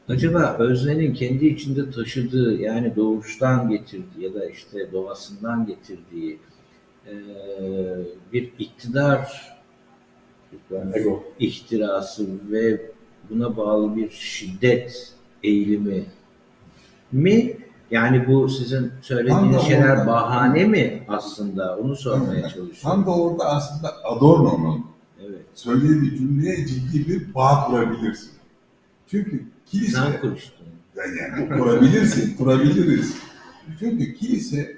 [0.09, 6.39] acaba öznenin kendi içinde taşıdığı yani doğuştan getirdiği ya da işte doğasından getirdiği
[7.07, 7.13] eee,
[8.33, 9.51] bir iktidar
[10.95, 11.25] Ego.
[11.39, 12.81] ihtirası ve
[13.31, 15.13] buna bağlı bir şiddet
[15.43, 16.05] eğilimi
[17.13, 17.57] mi?
[17.91, 20.07] Yani bu sizin söylediğiniz Tam şeyler orada.
[20.07, 21.77] bahane mi aslında?
[21.79, 22.77] Onu sormaya çalışıyorum.
[22.83, 24.87] Tam da orada aslında Adorno'nun
[25.27, 25.43] Evet.
[25.55, 28.31] söylediği cümleye ciddi bir bağ kurabilirsin.
[29.07, 29.93] Çünkü kilise...
[29.93, 30.67] Sen kuruştun.
[30.97, 33.17] Yani kurabilirsin, kurabiliriz.
[33.79, 34.77] Çünkü kilise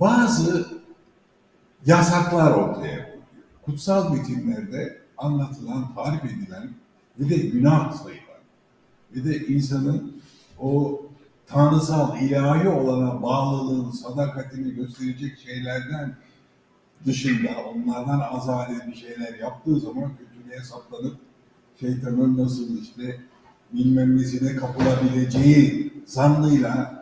[0.00, 0.66] bazı
[1.86, 3.18] yasaklar ortaya koyuyor.
[3.62, 6.70] Kutsal metinlerde anlatılan, tarif edilen
[7.18, 8.22] ve de günah sayılan
[9.16, 10.22] ve de insanın
[10.58, 11.02] o
[11.46, 16.16] tanrısal, ilahi olana bağlılığını, sadakatini gösterecek şeylerden
[17.06, 21.16] dışında onlardan azade bir şeyler yaptığı zaman kötülüğe saplanıp
[21.80, 23.20] şeytanın nasıl işte
[23.72, 26.98] bilmem nesine kapılabileceği zannıyla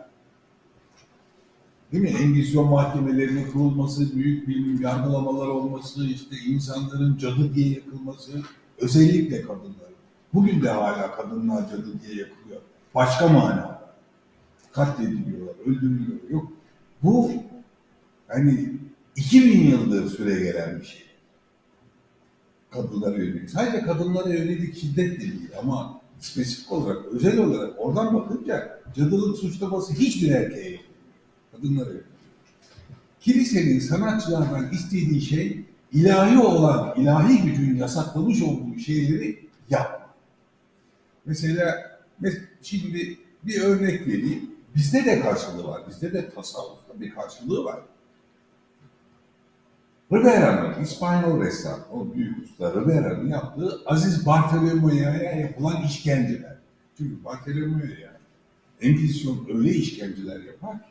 [1.91, 2.09] değil mi?
[2.09, 8.31] Engizisyon mahkemelerinin kurulması, büyük bir yargılamalar olması, işte insanların cadı diye yakılması,
[8.77, 9.97] özellikle kadınların.
[10.33, 12.61] Bugün de hala kadınlar cadı diye yakılıyor.
[12.95, 13.77] Başka mana.
[14.71, 16.29] Katlediliyorlar, öldürülüyor.
[16.29, 16.51] Yok.
[17.03, 17.31] Bu
[18.27, 18.77] hani
[19.17, 21.03] 2000 yıldır süre gelen bir şey.
[22.71, 23.49] Kadınlara yönelik.
[23.49, 29.93] Sadece kadınlara yönelik şiddet de değil ama spesifik olarak, özel olarak oradan bakınca cadılık suçlaması
[29.93, 30.81] hiçbir erkeğe yok.
[31.51, 32.05] Kadınlara yönelik.
[33.21, 35.61] Kilisenin sanatçılardan istediği şey
[35.93, 40.07] ilahi olan, ilahi gücün yasaklamış olduğu şeyleri yapma.
[41.25, 41.75] Mesela
[42.21, 44.51] mes- şimdi bir örnek vereyim.
[44.75, 45.81] Bizde de karşılığı var.
[45.89, 47.79] Bizde de tasavvufta bir karşılığı var.
[50.11, 56.57] Ribera'nın, İspanyol ressam, o büyük usta Ribera'nın yaptığı Aziz Bartolomeo'ya yapılan işkenceler.
[56.97, 58.17] Çünkü Bartolomeo'ya
[58.81, 60.89] Engizisyon öyle işkenceler yapar ki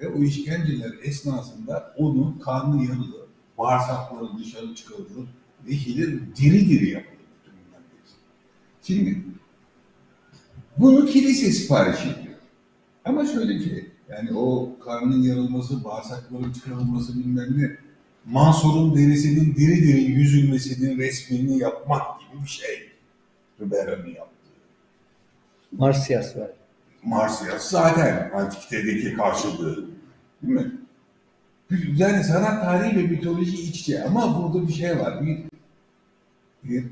[0.00, 3.26] ve o işkenceler esnasında onun karnı yarılır,
[3.58, 5.28] bağırsakları dışarı çıkarılır
[5.66, 7.12] ve hilir diri diri yapılır.
[8.82, 9.22] Şimdi
[10.76, 12.34] bunu kilise sipariş ediyor.
[13.04, 17.76] Ama şöyle ki yani o karnın yarılması, bağırsakların çıkarılması bilmem ne
[18.26, 22.92] Mansur'un derisinin diri diri yüzülmesinin resmini yapmak gibi bir şey.
[23.60, 24.32] Rübera'nın yaptığı.
[25.72, 26.50] Marsyas var.
[27.02, 29.90] Marsyas zaten antiktedeki karşılığı.
[30.42, 30.72] Değil mi?
[31.96, 35.26] Yani sanat tarihi ve mitoloji iç içe ama burada bir şey var.
[35.26, 35.38] Bir,
[36.64, 36.84] bir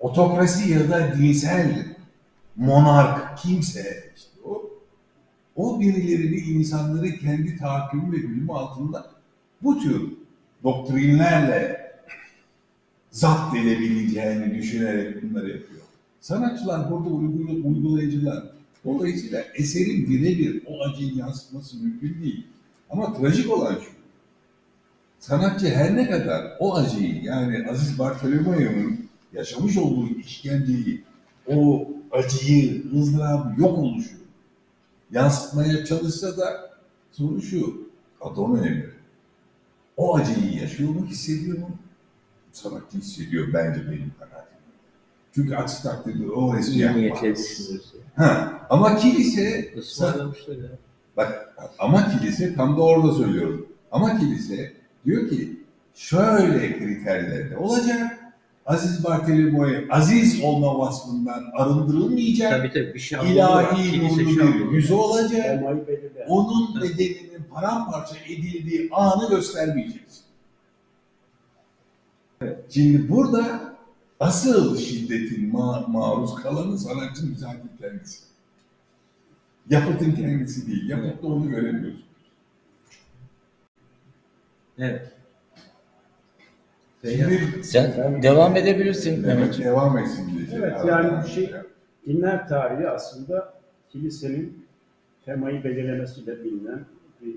[0.00, 1.86] otokrasi ya da dinsel
[2.56, 4.70] monark kimse işte o
[5.56, 9.10] o birilerini insanları kendi tahakkümü ve bilimi altında
[9.62, 10.21] bu tür
[10.64, 11.92] doktrinlerle
[13.10, 15.80] zapt edebileceğini düşünerek bunları yapıyor.
[16.20, 18.44] Sanatçılar burada uygula- uygulayıcılar.
[18.84, 22.46] Dolayısıyla eserin birebir o acıyı yansıtması mümkün değil.
[22.90, 23.90] Ama trajik olan şu.
[25.18, 31.02] Sanatçı her ne kadar o acıyı yani Aziz Bartolomeo'nun yaşamış olduğu işkenceyi,
[31.46, 34.22] o acıyı, ızdırabı, yok oluşu
[35.12, 36.70] yansıtmaya çalışsa da
[37.12, 37.88] soru şu.
[38.20, 38.91] Adorno'ya göre.
[39.96, 41.70] O acıyı yaşıyor mu, hissediyor mu?
[42.52, 44.58] Sanatçı hissediyor bence benim kanaatim.
[45.34, 47.30] Çünkü aksi takdirde o resmi yapmaz.
[48.16, 50.70] Ha, ama kilise Ismarlamışlar ya.
[51.16, 53.66] Bak ama kilise tam da orada söylüyorum.
[53.92, 54.72] Ama kilise
[55.04, 55.60] diyor ki
[55.94, 58.18] şöyle kriterlerde olacak.
[58.66, 62.50] Aziz Bartolomeo'ya aziz olma vasfından arındırılmayacak.
[62.50, 63.24] Tabii tabii bir var.
[63.26, 65.64] ilahi nurlu bir yüzü olacak.
[66.28, 70.22] Onun bedeninin paramparça edildiği anı göstermeyeceksin.
[72.68, 73.74] Şimdi burada
[74.20, 78.18] asıl şiddetin ma- maruz kalanı sanatçının bizatihi kendisi.
[79.70, 80.88] Yapıtın kendisi değil.
[80.88, 82.02] Yapıtta onu göremiyorsun.
[84.78, 85.12] Evet.
[87.04, 90.46] Şimdi Sen devam edebilirsin Evet, devam etsin diye.
[90.60, 91.52] Evet, yani bir şey-
[92.06, 93.54] Dinler tarihi aslında
[93.88, 94.66] kilisenin
[95.24, 96.84] temayı belirlemesiyle bilinen
[97.22, 97.34] bir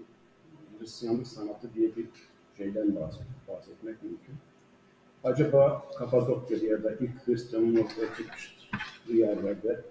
[0.80, 2.06] Hristiyanlık sanatı diye bir
[2.58, 4.36] şeyden bahset- bahsetmek mümkün.
[5.24, 9.82] Acaba Kapadokya'da ya da ilk Hristiyanın ortaya çıktığı yerlerde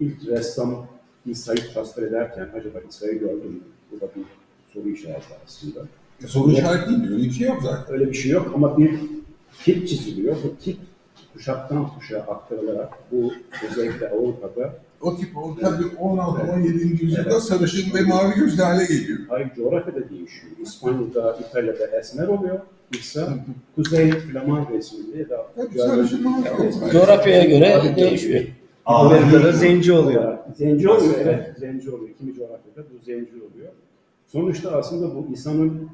[0.00, 0.86] ilk ressam
[1.26, 3.60] İsa'yı tasvir ederken acaba İsa'yı gördün mü?
[3.90, 4.24] Bu da bir
[4.74, 5.80] soru işareti aslında.
[6.26, 7.94] Soru işareti değil, öyle bir şey yok zaten.
[7.94, 9.00] Öyle bir şey yok ama bir
[9.64, 10.36] tip çiziliyor.
[10.44, 10.76] Bu tip
[11.32, 13.32] kuşaktan kuşağa aktarılarak bu
[13.70, 17.02] özellikle Avrupa'da o tip o tabii 16-17.
[17.02, 19.18] yüzyılda sarışın ve mavi gözlü hale geliyor.
[19.28, 20.52] Hayır coğrafyada değişiyor.
[20.62, 22.60] İspanya'da, İtalya'da esmer oluyor.
[22.92, 23.34] İsa
[23.74, 26.90] Kuzey Flaman resminde ya da Tabii sarışın mavi gözlü.
[26.92, 28.44] Coğrafyaya göre değişiyor.
[28.86, 30.38] Amerika'da zenci oluyor.
[30.56, 31.50] Zenci oluyor, evet.
[31.58, 32.10] Zenci oluyor.
[32.18, 33.72] Kimi coğrafyada bu zenci oluyor.
[34.26, 35.88] Sonuçta aslında bu insanın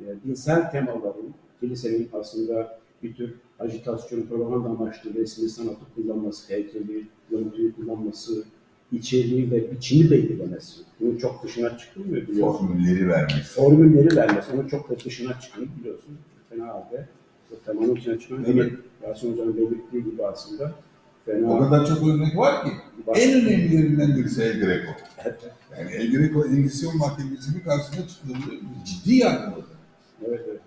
[0.00, 7.72] e, dinsel temaların, kilisenin aslında bir tür ajitasyon, propaganda amaçlı resmi sanatı kullanması, heykeli, görüntüyü
[7.72, 8.44] kullanması,
[8.92, 10.80] içeriği ve biçimi belirlemesi.
[11.00, 12.66] Bunun çok dışına çıkılmıyor biliyorsun.
[12.66, 13.42] Formülleri vermiş.
[13.42, 16.18] Formülleri vermesi, onun çok da dışına çıkıyor biliyorsun.
[16.50, 17.08] Fena halde.
[17.66, 18.72] Temanın dışına çıkan, Evet.
[19.02, 20.72] Yasin Hoca'nın belirttiği gibi aslında
[21.24, 22.70] fena O kadar çok örnek var ki.
[23.14, 24.90] En önemlilerinden birisi El Greco.
[25.78, 29.73] Yani El Greco Engizisyon Mahkemesi'nin karşısına çıkıldığı ciddi yargıladı.
[30.28, 30.60] Evet, evet.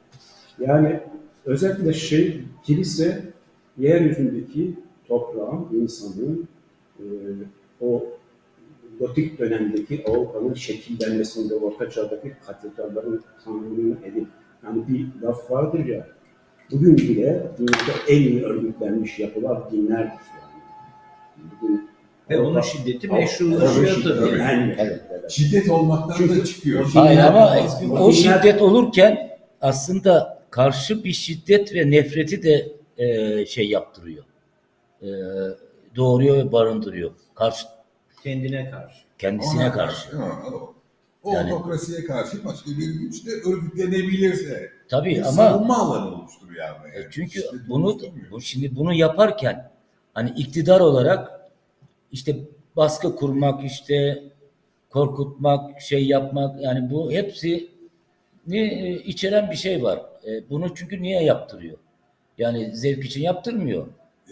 [0.59, 0.99] Yani
[1.45, 3.23] özellikle şey, kilise
[3.77, 4.73] yeryüzündeki
[5.07, 6.47] toprağın, insanın
[6.99, 7.05] e,
[7.81, 8.05] o
[8.99, 14.27] gotik dönemdeki Avrupa'nın şekillenmesinde, Orta Çağ'daki katedralların tanrılığını edip,
[14.65, 16.07] yani bir laf vardır ya,
[16.71, 20.11] bugün bile dünyada en iyi örgütlenmiş yapılar dinlerdir.
[20.11, 20.61] Yani.
[21.61, 21.89] Bugün
[22.29, 24.41] Ve onun şiddeti meşrulaşıyor tabii.
[24.79, 25.31] evet, evet.
[25.31, 26.85] Şiddet olmaktan Çünkü da çıkıyor.
[26.93, 27.55] Hayır ama
[27.99, 29.26] o şiddet olurken
[29.61, 34.23] aslında karşı bir şiddet ve nefreti de e, şey yaptırıyor.
[35.01, 35.07] E,
[35.95, 37.11] doğuruyor ve barındırıyor.
[37.35, 37.65] Karşı
[38.23, 38.97] Kendine karşı.
[39.19, 40.17] kendisine Ona karşı.
[40.17, 40.73] ha, o-
[41.23, 44.71] O Yani- otokrasiye karşı başka bir güç de örgütlenebilirse.
[44.89, 46.95] Tabii bir ama savunma alanı oluşturuyor yani.
[46.95, 47.97] E, Çünkü Şiddet bunu
[48.31, 49.71] bu şimdi bunu yaparken
[50.13, 51.31] hani iktidar olarak
[52.11, 52.39] işte
[52.75, 54.23] baskı kurmak işte
[54.89, 57.69] korkutmak şey yapmak yani bu hepsi
[58.55, 60.01] içeren bir şey var.
[60.27, 61.77] E, bunu çünkü niye yaptırıyor?
[62.38, 63.88] Yani zevk için yaptırmıyor.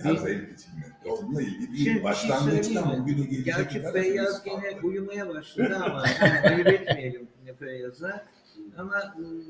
[0.05, 0.85] Ya zevk için mi?
[1.05, 1.85] Onunla ilgili Şimdi değil.
[1.85, 3.01] bir şey Başlangıçtan mi?
[3.01, 7.27] bugüne gelecek Gerçi Feyyaz gene uyumaya başladı ama yani ayıp etmeyelim
[7.59, 8.25] Feyyaz'a.
[8.77, 9.41] Ama ıı,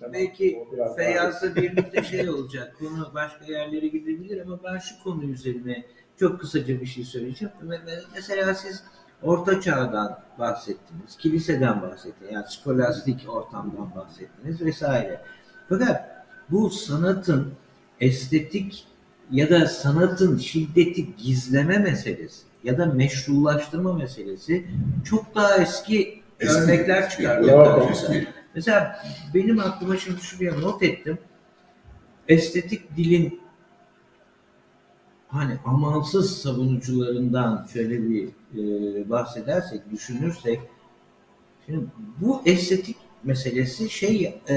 [0.00, 0.58] Tamam, belki
[0.96, 2.76] Feyyaz'la birlikte şey olacak.
[2.78, 5.84] Konu başka yerlere gidebilir ama ben şu konu üzerine
[6.20, 7.54] çok kısaca bir şey söyleyeceğim.
[7.64, 8.84] Me- me- Mesela siz
[9.24, 15.20] Orta Çağ'dan bahsettiniz, kiliseden bahsettiniz, yani skolastik ortamdan bahsettiniz vesaire.
[15.68, 17.52] Fakat bu sanatın
[18.00, 18.86] estetik
[19.30, 24.66] ya da sanatın şiddeti gizleme meselesi ya da meşrulaştırma meselesi
[25.04, 27.02] çok daha eski, Eski, örnekler
[27.90, 28.28] eski.
[28.54, 28.98] Mesela
[29.34, 31.18] benim aklıma şimdi şuraya not ettim.
[32.28, 33.40] Estetik dilin
[35.34, 40.60] hani amansız savunucularından şöyle bir e, bahsedersek, düşünürsek
[41.66, 41.84] şimdi
[42.20, 44.56] bu estetik meselesi şey e,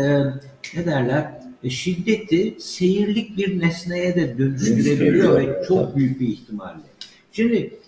[0.76, 6.84] ne derler e, şiddeti seyirlik bir nesneye de dönüştürebiliyor ve çok büyük bir ihtimalle.
[7.32, 7.80] Şimdi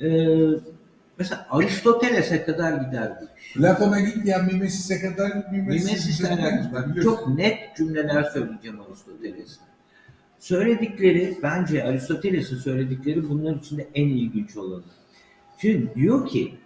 [0.00, 0.08] e,
[1.18, 3.52] mesela Aristoteles'e kadar gider bu iş.
[3.54, 6.84] Platon'a git ya Mimesis'e kadar Mimesis'le alakası var.
[7.02, 9.75] Çok net cümleler söyleyeceğim Aristoteles'in.
[10.38, 14.82] Söyledikleri, bence Aristoteles'in söyledikleri bunlar içinde en ilginç olanı.
[15.58, 16.58] Şimdi diyor ki,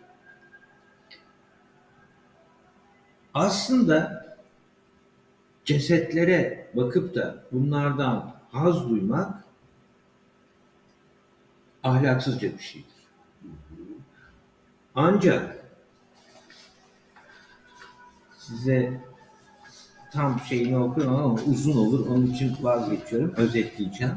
[3.35, 4.27] aslında
[5.65, 9.45] cesetlere bakıp da bunlardan haz duymak
[11.83, 12.91] ahlaksızca bir şeydir.
[14.95, 15.65] Ancak
[18.39, 19.01] size
[20.11, 22.07] tam şeyini okuyorum ama uzun olur.
[22.07, 23.35] Onun için vazgeçiyorum.
[23.37, 24.15] Özetleyeceğim.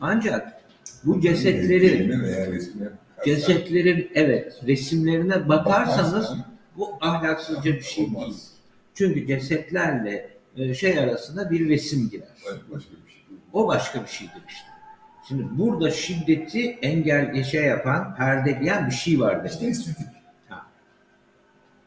[0.00, 0.62] Ancak
[1.04, 2.88] bu resmine
[3.24, 6.44] cesetlerin evet resimlerine bakarsanız bakarsan
[6.76, 8.36] bu ahlaksızca bir şey değil.
[8.94, 12.28] Çünkü cesetlerle e, şey arasında bir resim girer.
[12.44, 12.52] Şey.
[13.52, 14.68] O başka bir şeydir işte.
[15.28, 19.72] Şimdi burada şiddeti engel şey yapan, perdeleyen bir şey var İşte demek.
[19.72, 20.06] estetik.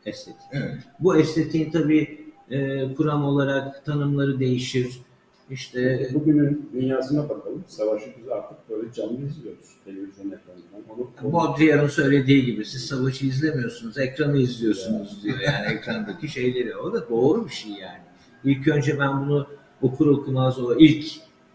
[0.06, 0.42] Estetik.
[0.52, 0.78] Evet.
[1.00, 2.21] Bu estetiğin tabii
[2.52, 5.02] e, kuram olarak tanımları değişir.
[5.50, 7.64] İşte Bugünün dünyasına bakalım.
[7.68, 11.12] Savaşı biz artık böyle canlı izliyoruz televizyon ekranından.
[11.24, 15.40] Onu, Baudrillard'ın söylediği gibi siz savaşı izlemiyorsunuz, ekranı izliyorsunuz diyor.
[15.40, 16.76] Yani ekrandaki şeyleri.
[16.78, 18.02] O da doğru bir şey yani.
[18.44, 19.48] İlk önce ben bunu
[19.82, 21.06] okur okumaz o ilk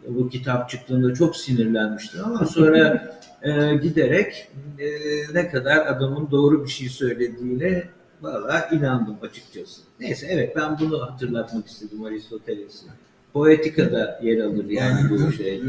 [0.09, 3.11] bu kitap çıktığında çok sinirlenmiştim ama sonra
[3.42, 4.88] e, giderek e,
[5.34, 7.84] ne kadar adamın doğru bir şey söylediğine
[8.22, 9.80] valla inandım açıkçası.
[10.00, 12.86] Neyse evet ben bunu hatırlatmak istedim Aristoteles'i.
[13.32, 15.62] Poetika'da yer alır yani bu şey.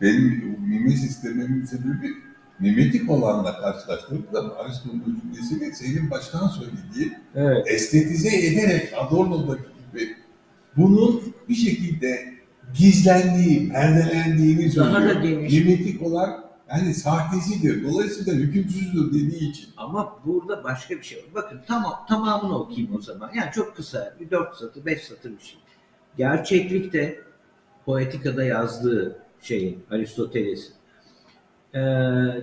[0.00, 2.14] Benim mimesis dememin sebebi
[2.60, 7.66] mimetik olanla karşılaştığım zaman Aristo'nun cümlesini senin baştan söylediği Evet.
[7.68, 9.62] estetize ederek Adorno'daki
[9.92, 10.16] gibi
[10.76, 12.34] bunun bir şekilde
[12.78, 15.40] gizlendiği, perdelendiğini Daha da söylüyor.
[15.40, 15.52] geniş.
[15.52, 17.84] Mimetik olan Yani sahtesidir.
[17.84, 19.68] Dolayısıyla hükümsüzdür dediği için.
[19.76, 21.28] Ama burada başka bir şey var.
[21.34, 23.30] Bakın tamam tamamını okuyayım o zaman.
[23.34, 25.58] Yani çok kısa bir dört satır, beş satır bir şey.
[26.16, 27.20] Gerçeklikte
[27.84, 30.74] Poetika'da yazdığı şeyin Aristoteles'in
[31.74, 31.80] ee,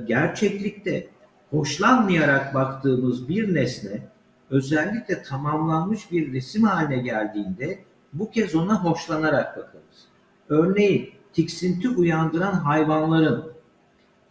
[0.08, 1.10] gerçeklikte
[1.50, 4.08] hoşlanmayarak baktığımız bir nesne
[4.50, 7.80] özellikle tamamlanmış bir resim haline geldiğinde
[8.14, 10.08] bu kez ona hoşlanarak bakarız.
[10.50, 13.52] Örneğin tiksinti uyandıran hayvanların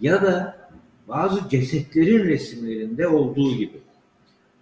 [0.00, 0.58] ya da
[1.08, 3.80] bazı cesetlerin resimlerinde olduğu gibi.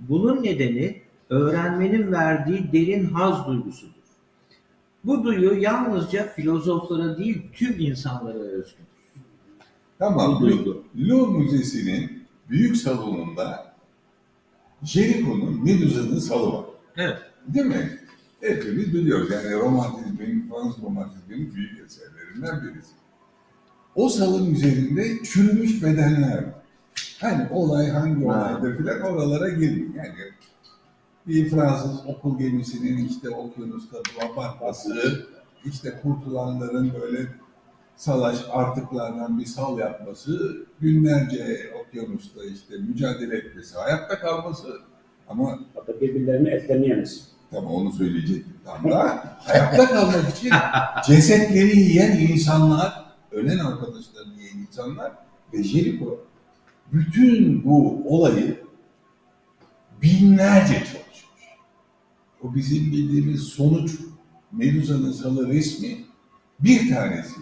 [0.00, 3.92] Bunun nedeni öğrenmenin verdiği derin haz duygusudur.
[5.04, 8.82] Bu duyu yalnızca filozoflara değil tüm insanlara özgü.
[9.98, 10.36] Tamam.
[10.36, 10.84] Bu duygu.
[10.96, 13.74] Louvre Müzesi'nin büyük salonunda
[14.82, 16.64] Jericho'nun Medusa'nın salı var.
[16.96, 17.18] Evet.
[17.48, 17.98] Değil mi?
[18.40, 19.30] Hepimiz biliyoruz.
[19.30, 22.92] Yani romantizmin, Fransız romantizminin büyük eserlerinden birisi.
[23.98, 26.44] O salın üzerinde çürümüş bedenler var.
[27.20, 28.32] Hani olay hangi Ha.
[28.32, 29.94] olaydır filan oralara girmiyor.
[29.94, 30.14] Yani
[31.26, 33.96] bir Fransız okul gemisinin işte okyanusta
[34.36, 35.24] batması,
[35.64, 37.26] işte kurtulanların böyle
[37.96, 44.68] salaş artıklardan bir sal yapması, günlerce okyanusta işte mücadele etmesi, hayatta kalması
[45.28, 47.20] ama Hatta birbirlerini etlerini yemesi.
[47.50, 49.24] Tamam onu söyleyecektim tam da.
[49.38, 50.50] Hayatta kalmak için
[51.06, 55.12] cesetleri yiyen insanlar, ölen arkadaşlarını yiyen insanlar
[55.52, 56.20] ve Jericho
[56.92, 58.60] bütün bu olayı
[60.02, 61.24] binlerce çalışmış.
[62.42, 63.98] O bizim bildiğimiz sonuç
[64.52, 66.04] Medusa'nın salı resmi
[66.60, 67.40] bir tanesi.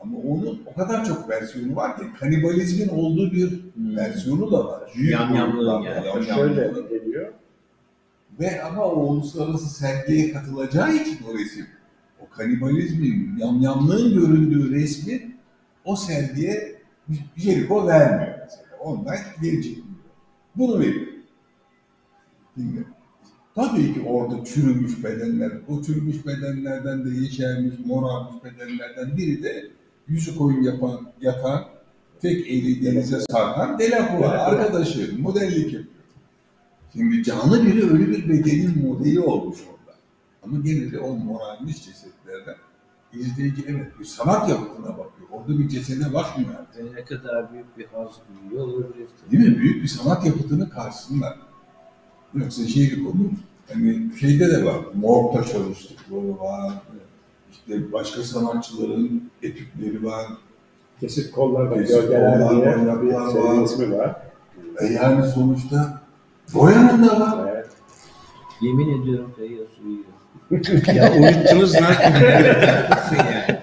[0.00, 4.92] Ama onun o kadar çok versiyonu var ki kanibalizmin olduğu bir versiyonu da var.
[4.96, 6.06] Yamyamlığın boyutlarda, yani.
[6.06, 6.34] yamyamlığın.
[6.34, 7.32] Şöyle deniyor.
[8.40, 11.66] Ve ama o uluslararası sergiye katılacağı için o resim,
[12.36, 15.36] kanibalizmin, yamyamlığın göründüğü resmi
[15.84, 16.76] o sergiye
[17.36, 18.66] Jericho vermiyor mesela.
[18.80, 19.86] Ondan geri çekiliyor.
[20.56, 21.06] Bunu veriyor.
[22.54, 22.84] Şimdi,
[23.54, 29.70] tabii ki orada çürümüş bedenler, o çürümüş bedenlerden de yeşermiş, morarmış bedenlerden biri de
[30.08, 31.64] yüzü koyun yapan, yatan,
[32.22, 35.84] tek eli denize sarkan Delacroix arkadaşı, modellik yapıyor.
[36.92, 39.75] Şimdi canlı biri ölü bir bedenin modeli olmuş orada.
[40.46, 42.56] Ama gene de o morarmış cesetlerden
[43.12, 45.28] izleyici evet bir sanat yapıtına bakıyor.
[45.30, 46.50] Orada bir cesede bakmıyor.
[46.78, 49.08] Ve ne kadar büyük bir haz duyuyor olabilir.
[49.30, 49.58] Değil mi?
[49.58, 51.36] Büyük bir sanat yapıtının karşısında.
[52.34, 53.30] Yoksa şey konu,
[53.72, 56.72] hani şeyde de var, morgda çalıştıkları var,
[57.52, 60.26] işte başka sanatçıların etütleri var.
[61.00, 64.22] Kesik kollar var, Kesik gölgeler kollar, diye bir ismi var.
[64.80, 66.02] E yani sonuçta
[66.54, 67.48] Boyanın da var.
[67.52, 67.68] Evet.
[68.60, 70.04] Yemin ediyorum Feyyaz uyuyor.
[70.94, 71.96] Ya uyuttunuz yani.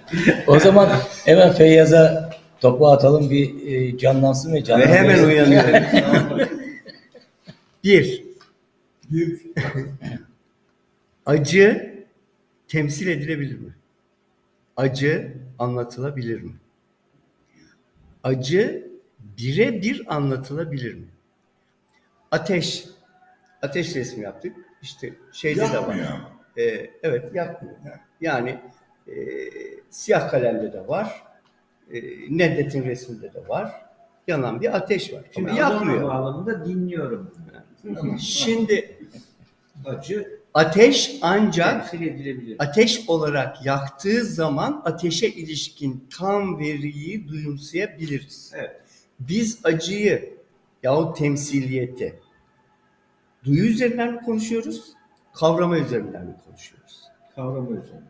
[0.48, 0.90] O zaman
[1.26, 2.30] hemen Feyyaz'a
[2.60, 4.92] topu atalım bir e, canlansın ve Ve canlansın.
[4.94, 5.64] hemen uyanıyor.
[7.84, 8.24] Bir,
[9.12, 9.42] Bir
[11.26, 11.94] acı
[12.68, 13.74] temsil edilebilir mi?
[14.78, 16.52] Acı anlatılabilir mi?
[18.24, 18.88] Acı
[19.38, 21.06] birebir anlatılabilir mi?
[22.32, 22.86] Ateş,
[23.62, 24.56] ateş resmi yaptık.
[24.82, 26.00] İşte şeyde de var.
[26.00, 26.33] ama.
[26.58, 27.76] Ee, evet yakmıyor.
[28.22, 28.60] Yani
[29.08, 29.14] e,
[29.90, 31.24] siyah kalemde de var.
[31.94, 32.02] E,
[32.38, 33.72] Nedret'in resminde de var.
[34.28, 35.22] Yanan bir ateş var.
[35.34, 36.04] Şimdi Ama yakmıyor.
[36.04, 37.32] bağlamında dinliyorum.
[38.20, 38.98] Şimdi
[39.86, 41.94] Acı ateş ancak
[42.60, 48.52] ateş olarak yaktığı zaman ateşe ilişkin tam veriyi duyumsayabiliriz.
[48.56, 48.82] Evet.
[49.20, 50.34] Biz acıyı
[50.84, 52.20] yahut temsiliyeti
[53.44, 54.94] duyu üzerinden mi konuşuyoruz,
[55.34, 57.02] kavrama üzerinden mi konuşuyoruz?
[57.36, 58.02] Kavramı üzerine.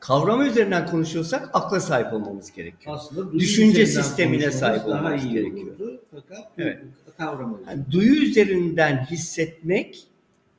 [0.00, 2.96] Kavrama üzerinden konuşuyorsak akla sahip olmamız gerekiyor.
[2.96, 5.66] Aslında duyu Düşünce üzerinden sistemine sahip daha olmamız iyi gerekiyor.
[5.66, 6.02] olurdu.
[6.10, 6.82] Fakat Evet.
[7.18, 7.56] üzerine.
[7.70, 10.06] Yani duyu üzerinden hissetmek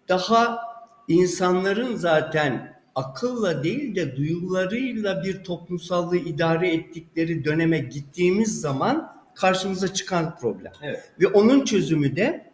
[0.10, 0.60] daha
[1.08, 10.36] insanların zaten akılla değil de duyularıyla bir toplumsallığı idare ettikleri döneme gittiğimiz zaman karşımıza çıkan
[10.38, 10.72] problem.
[10.82, 11.12] Evet.
[11.22, 12.52] Ve onun çözümü de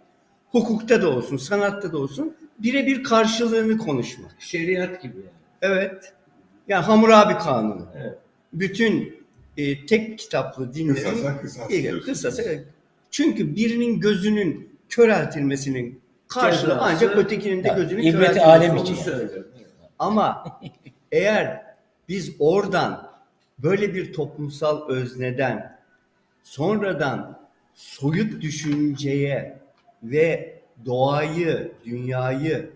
[0.52, 4.36] hukukta da olsun, sanatta da olsun birebir karşılığını konuşmak.
[4.40, 5.30] Şeriat gibi yani.
[5.62, 6.14] Evet.
[6.68, 7.88] Yani Hammurabi Kanunu.
[7.98, 8.18] Evet.
[8.54, 9.22] Bütün
[9.58, 11.68] e, tek kitaplı dinlerin Kısasa kısas
[12.06, 12.44] kısasa
[13.12, 18.46] çünkü birinin gözünün köreltilmesinin karşılığı Cezası- ancak ötekinin de Ya, gözünün ibreti köreltilmesi.
[18.46, 18.98] alem için.
[20.00, 20.60] Ama
[21.12, 21.62] eğer
[22.10, 23.12] biz oradan
[23.60, 25.80] böyle bir toplumsal özneden
[26.44, 27.40] sonradan
[27.74, 29.60] soyut düşünceye
[30.04, 32.70] ve doğayı, dünyayı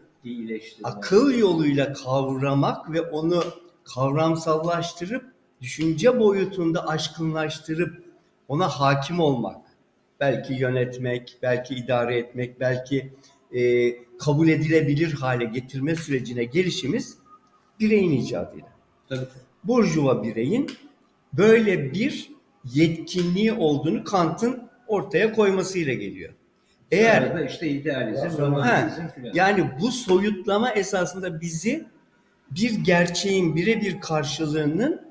[0.84, 3.44] akıl yoluyla kavramak ve onu
[3.84, 5.26] kavramsallaştırıp
[5.62, 8.04] düşünce boyutunda aşkınlaştırıp
[8.48, 9.62] ona hakim olmak,
[10.20, 13.14] belki yönetmek, belki idare etmek, belki
[13.52, 17.18] e, kabul edilebilir hale getirme sürecine gelişimiz
[17.80, 18.70] bireyin icadıyla.
[19.10, 19.26] Tabii.
[19.64, 20.72] Burjuva bireyin
[21.34, 22.32] böyle bir
[22.74, 26.34] yetkinliği olduğunu Kant'ın ortaya koymasıyla geliyor.
[26.92, 29.34] Eğer Sonra da işte idealizm, Ha, romantizm filan.
[29.34, 31.86] yani bu soyutlama esasında bizi
[32.52, 35.02] bir gerçeğin birebir karşılığının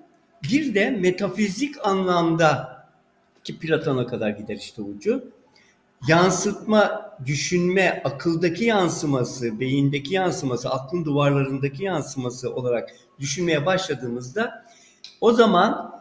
[0.51, 2.75] bir de metafizik anlamda
[3.45, 5.25] ki Platon'a kadar gider işte ucu
[6.09, 14.65] yansıtma, düşünme, akıldaki yansıması, beyindeki yansıması, aklın duvarlarındaki yansıması olarak düşünmeye başladığımızda
[15.21, 15.95] o zaman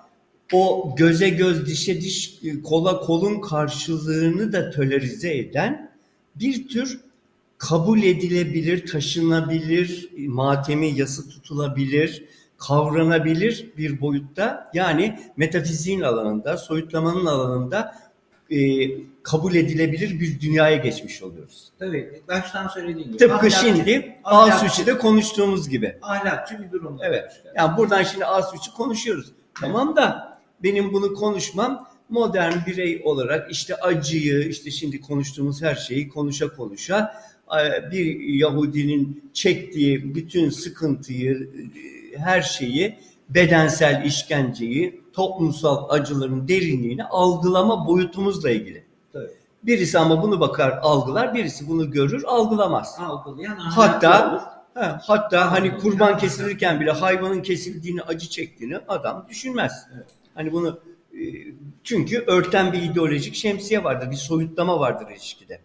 [0.53, 5.91] o göze göz, dişe diş, kola kolun karşılığını da tolerize eden
[6.35, 6.99] bir tür
[7.57, 12.25] kabul edilebilir, taşınabilir, matemi yası tutulabilir,
[12.57, 17.95] kavranabilir bir boyutta yani metafiziğin alanında, soyutlamanın alanında
[18.51, 18.57] e,
[19.23, 21.71] kabul edilebilir bir dünyaya geçmiş oluyoruz.
[21.79, 23.17] Tabii baştan söylediğim gibi.
[23.17, 25.97] Tıpkı ahlakçı- şimdi Asuçi'de konuştuğumuz gibi.
[26.01, 27.05] Ahlakçı bir durumda.
[27.07, 27.43] Evet.
[27.55, 29.31] Yani buradan şimdi Asuçi konuşuyoruz.
[29.61, 30.32] Tamam da
[30.63, 37.13] benim bunu konuşmam modern birey olarak işte acıyı, işte şimdi konuştuğumuz her şeyi konuşa konuşa
[37.59, 41.49] e, bir Yahudinin çektiği bütün sıkıntıyı,
[42.13, 42.95] e, her şeyi,
[43.29, 48.83] bedensel işkenceyi, toplumsal acıların derinliğini algılama boyutumuzla ilgili.
[49.63, 52.97] Birisi ama bunu bakar, algılar, birisi bunu görür, algılamaz.
[52.99, 54.53] Algılayan Hatta.
[54.73, 59.87] Ha, hatta hani kurban kesilirken bile hayvanın kesildiğini, acı çektiğini adam düşünmez.
[59.95, 60.07] Evet.
[60.35, 60.79] Hani bunu
[61.13, 61.21] e,
[61.83, 65.59] çünkü örten bir ideolojik şemsiye vardır, bir soyutlama vardır ilişkide.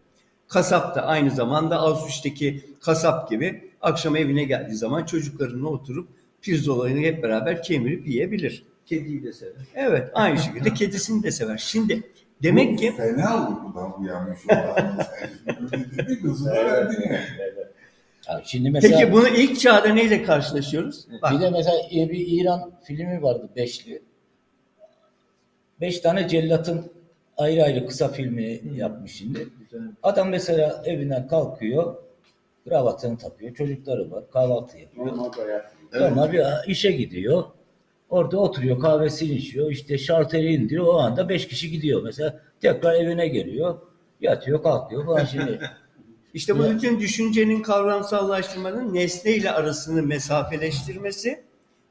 [0.49, 6.09] Kasap da aynı zamanda Auschwitz'teki kasap gibi akşam evine geldiği zaman çocuklarına oturup
[6.43, 8.65] pirzolayını hep beraber kemirip yiyebilir.
[8.87, 9.53] Kediyi de sever.
[9.75, 11.59] Evet, aynı şekilde kedisini de sever.
[11.59, 12.03] Şimdi
[12.43, 15.07] demek Bu ki Fena uykudan uyanmış olan
[18.29, 18.45] yani.
[18.45, 21.07] Şimdi mesela peki bunu ilk çağda neyle karşılaşıyoruz?
[21.23, 24.03] Bak, bir de mesela bir İran filmi vardı Beşli.
[25.81, 26.93] Beş tane cellatın
[27.37, 29.47] ayrı ayrı kısa filmi yapmış şimdi.
[29.61, 29.81] Güzel.
[30.03, 31.95] Adam mesela evinden kalkıyor,
[32.65, 35.07] kravatını takıyor, çocukları var, kahvaltı yapıyor.
[35.07, 35.73] Normal hayat.
[35.95, 37.45] Normal bir işe gidiyor.
[38.11, 40.87] Orada oturuyor, kahvesini içiyor, işte şarteri indiriyor.
[40.87, 42.03] O anda beş kişi gidiyor.
[42.03, 43.79] Mesela tekrar evine geliyor,
[44.21, 45.61] yatıyor, kalkıyor falan şimdi.
[46.35, 51.43] İşte bu Ya- bütün düşüncenin kavramsallaştırmanın nesneyle arasını mesafeleştirmesi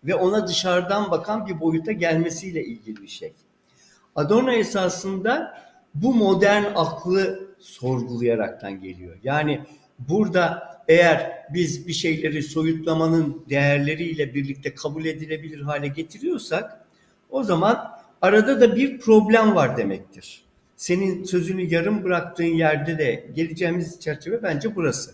[0.04, 3.34] ve ona dışarıdan bakan bir boyuta gelmesiyle ilgili bir şey.
[4.18, 5.58] Adorno esasında
[5.96, 9.18] bu modern aklı sorgulayaraktan geliyor.
[9.24, 9.62] Yani
[10.00, 16.86] burada eğer biz bir şeyleri soyutlamanın değerleriyle birlikte kabul edilebilir hale getiriyorsak
[17.30, 17.92] o zaman
[18.22, 20.44] arada da bir problem var demektir.
[20.76, 25.12] Senin sözünü yarım bıraktığın yerde de geleceğimiz çerçeve bence burası.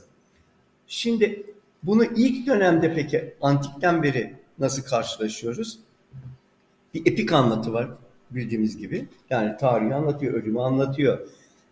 [0.87, 1.43] Şimdi
[1.83, 5.79] bunu ilk dönemde peki antikten beri nasıl karşılaşıyoruz?
[6.93, 7.89] Bir epik anlatı var
[8.35, 9.07] bildiğimiz gibi.
[9.29, 11.19] Yani tarihi anlatıyor, ölümü anlatıyor.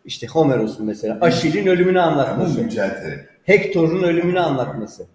[0.06, 2.70] İşte Homeros'un mesela Aşil'in ölümünü anlatması.
[3.44, 5.06] Hektor'un ölümünü anlatması.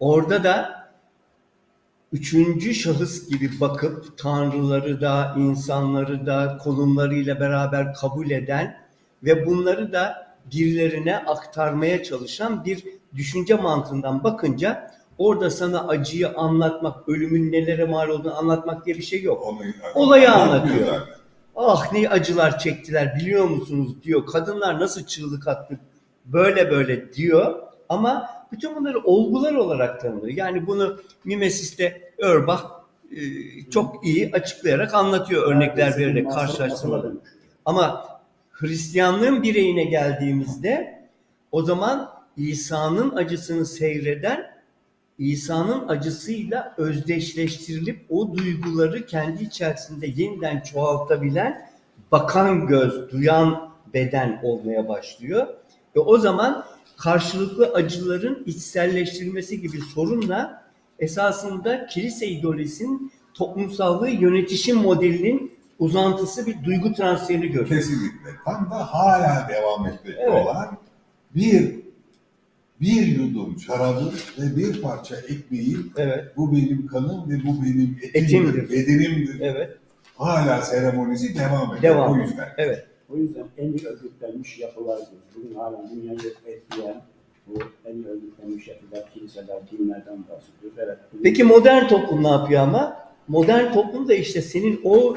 [0.00, 0.84] Orada da
[2.12, 8.76] üçüncü şahıs gibi bakıp tanrıları da, insanları da konumlarıyla beraber kabul eden
[9.24, 12.84] ve bunları da birilerine aktarmaya çalışan bir
[13.16, 19.22] düşünce mantığından bakınca orada sana acıyı anlatmak, ölümün nelere mal olduğunu anlatmak diye bir şey
[19.22, 19.54] yok.
[19.94, 20.86] Olayı anlatıyor.
[20.86, 21.14] zaten.
[21.56, 24.26] Ah ne acılar çektiler biliyor musunuz diyor.
[24.26, 25.78] Kadınlar nasıl çığlık attı
[26.24, 27.62] böyle böyle diyor.
[27.88, 30.36] Ama bütün bunları olgular olarak tanımlıyor.
[30.36, 32.62] Yani bunu Mimesis'te Örbach
[33.10, 33.20] e,
[33.70, 37.12] çok iyi açıklayarak anlatıyor örnekler vererek karşılaştırmalar.
[37.64, 38.04] Ama
[38.50, 41.02] Hristiyanlığın bireyine geldiğimizde
[41.52, 44.53] o zaman İsa'nın acısını seyreden
[45.18, 51.68] İsa'nın acısıyla özdeşleştirilip o duyguları kendi içerisinde yeniden çoğaltabilen
[52.12, 55.46] bakan göz, duyan beden olmaya başlıyor.
[55.96, 56.64] Ve o zaman
[56.96, 60.64] karşılıklı acıların içselleştirilmesi gibi sorunla
[60.98, 67.68] esasında kilise ideolojisinin toplumsallığı yönetişim modelinin uzantısı bir duygu transferini görüyor.
[67.68, 68.30] Kesinlikle.
[68.44, 70.46] Tam da hala devam etmekte Evet.
[70.46, 70.78] olan
[71.34, 71.83] bir
[72.80, 78.18] bir yudum şarabı ve bir parça ekmeği Evet, bu benim kanım ve bu benim etimdir,
[78.58, 78.70] Etimdir.
[78.70, 79.40] bedenimdir.
[79.40, 79.76] evet,
[80.16, 81.82] Hala seremonisi devam ediyor.
[81.82, 82.12] devam.
[82.12, 82.48] O yüzden.
[82.58, 82.86] Evet.
[83.10, 85.08] O yüzden en iyi örgütlenmiş yapılardır.
[85.36, 87.02] Bugün hala dünyayı etkileyen
[87.46, 90.78] bu en iyi örgütlenmiş yapılar, kiliseler, dinlerden bahsediyoruz.
[90.78, 90.98] Evet.
[91.22, 92.96] Peki modern toplum ne yapıyor ama?
[93.28, 95.16] Modern toplum da işte senin o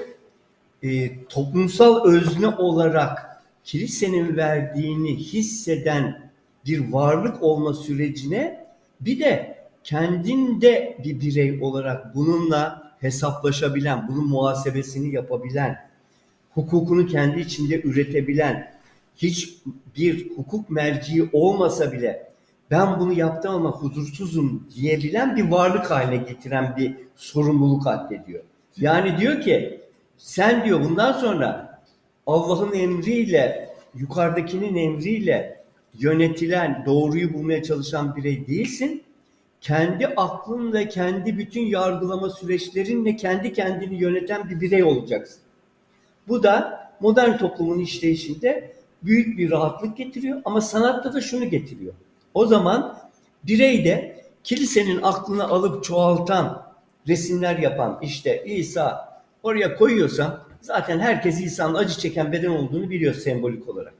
[0.83, 6.26] e, toplumsal özne olarak kilisenin verdiğini hisseden
[6.67, 8.65] bir varlık olma sürecine
[9.01, 15.89] bir de kendinde bir birey olarak bununla hesaplaşabilen, bunun muhasebesini yapabilen,
[16.53, 18.71] hukukunu kendi içinde üretebilen,
[19.17, 19.57] hiç
[19.97, 22.27] bir hukuk merciği olmasa bile
[22.71, 28.43] ben bunu yaptım ama huzursuzum diyebilen bir varlık haline getiren bir sorumluluk addediyor.
[28.77, 29.81] Yani diyor ki
[30.17, 31.79] sen diyor bundan sonra
[32.27, 35.56] Allah'ın emriyle, yukarıdakinin emriyle
[35.99, 39.03] yönetilen, doğruyu bulmaya çalışan birey değilsin.
[39.61, 45.39] Kendi aklınla, kendi bütün yargılama süreçlerinle kendi kendini yöneten bir birey olacaksın.
[46.27, 48.71] Bu da modern toplumun işleyişinde
[49.03, 51.93] büyük bir rahatlık getiriyor ama sanatta da şunu getiriyor.
[52.33, 52.97] O zaman
[53.43, 56.67] birey de kilisenin aklını alıp çoğaltan,
[57.07, 63.69] resimler yapan işte İsa oraya koyuyorsan zaten herkes İsa'nın acı çeken beden olduğunu biliyor sembolik
[63.69, 63.93] olarak.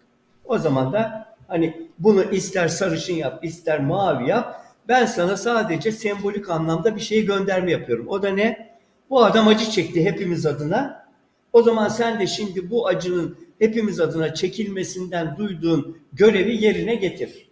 [0.45, 4.65] O zaman da hani bunu ister sarışın yap, ister mavi yap.
[4.87, 8.07] Ben sana sadece sembolik anlamda bir şey gönderme yapıyorum.
[8.07, 8.77] O da ne?
[9.09, 11.07] Bu adam acı çekti hepimiz adına.
[11.53, 17.47] O zaman sen de şimdi bu acının hepimiz adına çekilmesinden duyduğun görevi yerine getir.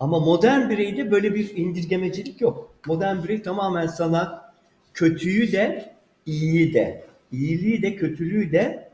[0.00, 2.74] Ama modern bireyde böyle bir indirgemecilik yok.
[2.86, 4.52] Modern birey tamamen sana
[4.94, 5.94] kötüyü de,
[6.26, 8.88] iyiyi de, iyiliği de, kötülüğü de,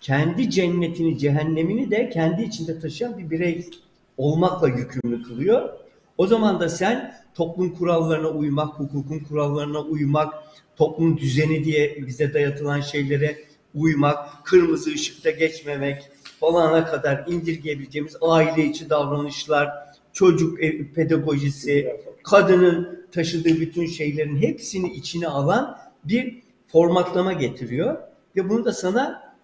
[0.00, 3.66] kendi cennetini, cehennemini de kendi içinde taşıyan bir birey
[4.18, 5.68] olmakla yükümlü kılıyor.
[6.18, 10.34] O zaman da sen toplum kurallarına uymak, hukukun kurallarına uymak,
[10.76, 13.38] toplum düzeni diye bize dayatılan şeylere
[13.74, 16.10] uymak, kırmızı ışıkta geçmemek
[16.40, 19.70] falana kadar indirgeyebileceğimiz aile içi davranışlar,
[20.12, 27.96] çocuk e, pedagojisi, kadının taşıdığı bütün şeylerin hepsini içine alan bir formatlama getiriyor
[28.36, 29.34] ve bunu da sana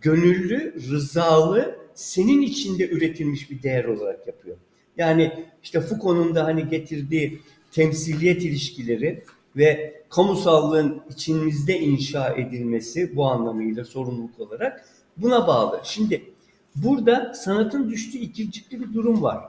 [0.00, 4.56] gönüllü, rızalı, senin içinde üretilmiş bir değer olarak yapıyor.
[4.96, 7.40] Yani işte Foucault'un da hani getirdiği
[7.72, 9.24] temsiliyet ilişkileri
[9.56, 15.80] ve kamusallığın içimizde inşa edilmesi bu anlamıyla sorumluluk olarak buna bağlı.
[15.84, 16.32] Şimdi
[16.76, 19.44] burada sanatın düştüğü ikircikli bir durum var.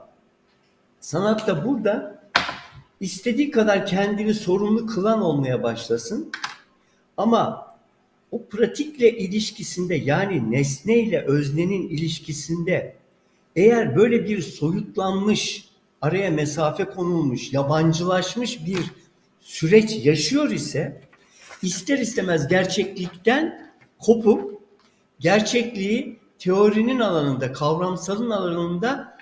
[1.00, 2.22] Sanat da burada
[3.00, 6.32] istediği kadar kendini sorumlu kılan olmaya başlasın.
[7.16, 7.65] Ama
[8.30, 12.96] o pratikle ilişkisinde yani nesneyle öznenin ilişkisinde
[13.56, 15.68] eğer böyle bir soyutlanmış,
[16.02, 18.78] araya mesafe konulmuş, yabancılaşmış bir
[19.40, 21.00] süreç yaşıyor ise
[21.62, 24.60] ister istemez gerçeklikten kopup
[25.20, 29.16] gerçekliği teorinin alanında, kavramsalın alanında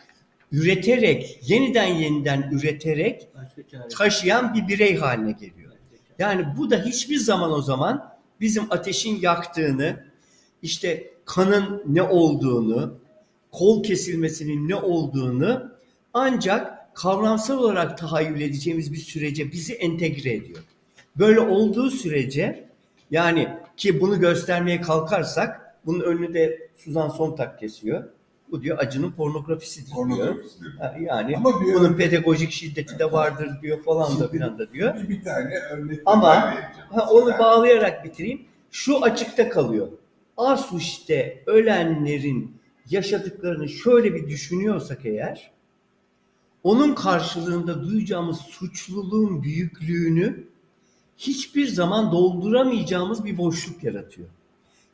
[0.53, 3.29] üreterek, yeniden yeniden üreterek
[3.91, 5.73] taşıyan bir birey haline geliyor.
[6.19, 8.14] Yani bu da hiçbir zaman o zaman
[8.45, 10.05] bizim ateşin yaktığını,
[10.63, 12.99] işte kanın ne olduğunu,
[13.53, 15.71] kol kesilmesinin ne olduğunu
[16.15, 20.59] ancak kavramsal olarak tahayyül edeceğimiz bir sürece bizi entegre ediyor.
[21.17, 22.69] Böyle olduğu sürece
[23.11, 28.05] yani ki bunu göstermeye kalkarsak bunun önünü de Suzan Sontag kesiyor.
[28.55, 29.97] Bu diyor acının pornografisidir diyor.
[29.97, 30.73] Pornografisi diyor.
[30.79, 34.73] Ha, Yani Ama bir bunun örnek- pedagojik şiddeti de vardır diyor falan da filan da
[34.73, 34.95] diyor.
[35.03, 36.89] Bir, bir tane örnek Ama daha vereceğim.
[36.91, 37.39] ha, onu Mesela.
[37.45, 38.43] bağlayarak bitireyim.
[38.71, 39.89] Şu açıkta kalıyor.
[40.37, 42.57] Asuç'te ölenlerin
[42.91, 45.51] yaşadıklarını şöyle bir düşünüyorsak eğer,
[46.63, 50.45] onun karşılığında duyacağımız suçluluğun büyüklüğünü
[51.17, 54.29] hiçbir zaman dolduramayacağımız bir boşluk yaratıyor.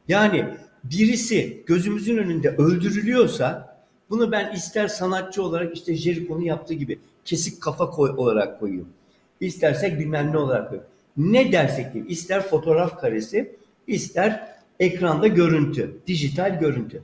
[0.09, 0.45] Yani
[0.85, 3.77] birisi gözümüzün önünde öldürülüyorsa
[4.11, 8.93] bunu ben ister sanatçı olarak işte Jericho'nun yaptığı gibi kesik kafa koy, olarak koyuyorum.
[9.41, 10.93] İstersek bilmem ne olarak koyuyorum.
[11.17, 12.13] Ne dersek diyeyim.
[12.13, 13.57] ister fotoğraf karesi,
[13.87, 14.49] ister
[14.81, 17.03] ekranda görüntü, dijital görüntü.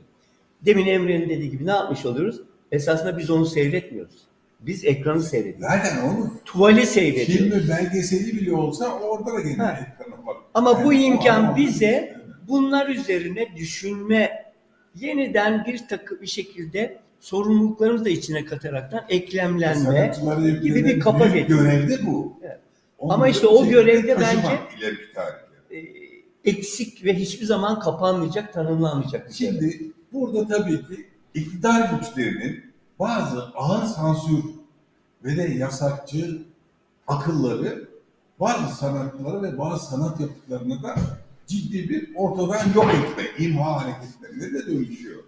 [0.65, 2.41] Demin Emre'nin dediği gibi ne yapmış oluyoruz?
[2.73, 4.17] Esasında biz onu seyretmiyoruz.
[4.61, 5.77] Biz ekranı seyrediyoruz.
[5.77, 7.35] Zaten onu Tuvali seyrediyoruz.
[7.35, 10.37] filmi belgeseli bile olsa orada da gene ekrana bak.
[10.55, 12.16] Ama bu Yani o imkan bize
[12.49, 14.53] bunlar üzerine düşünme,
[14.95, 19.85] yeniden bir takım bir şekilde sorumluluklarımızı da içine kataraktan eklemlenme.
[19.85, 21.61] Sanatçılara gibi bir kafa getiriyor.
[21.61, 22.33] Görev de bu.
[22.43, 22.61] Evet.
[23.01, 24.59] Ama işte o görevde bence-
[25.71, 25.79] e,
[26.45, 29.49] eksik ve hiçbir zaman kapanmayacak, tanımlanmayacak bir şey.
[29.49, 34.45] Şimdi burada tabii ki iktidar güçlerinin bazı ağır sansür
[35.25, 36.43] ve de yasakçı
[37.07, 37.89] akılları
[38.41, 40.95] bazı sanatları ve bazı sanat yapıtlarını da
[41.47, 45.23] ciddi bir ortadan yok etme, imha hareketlerine de dönüşüyor.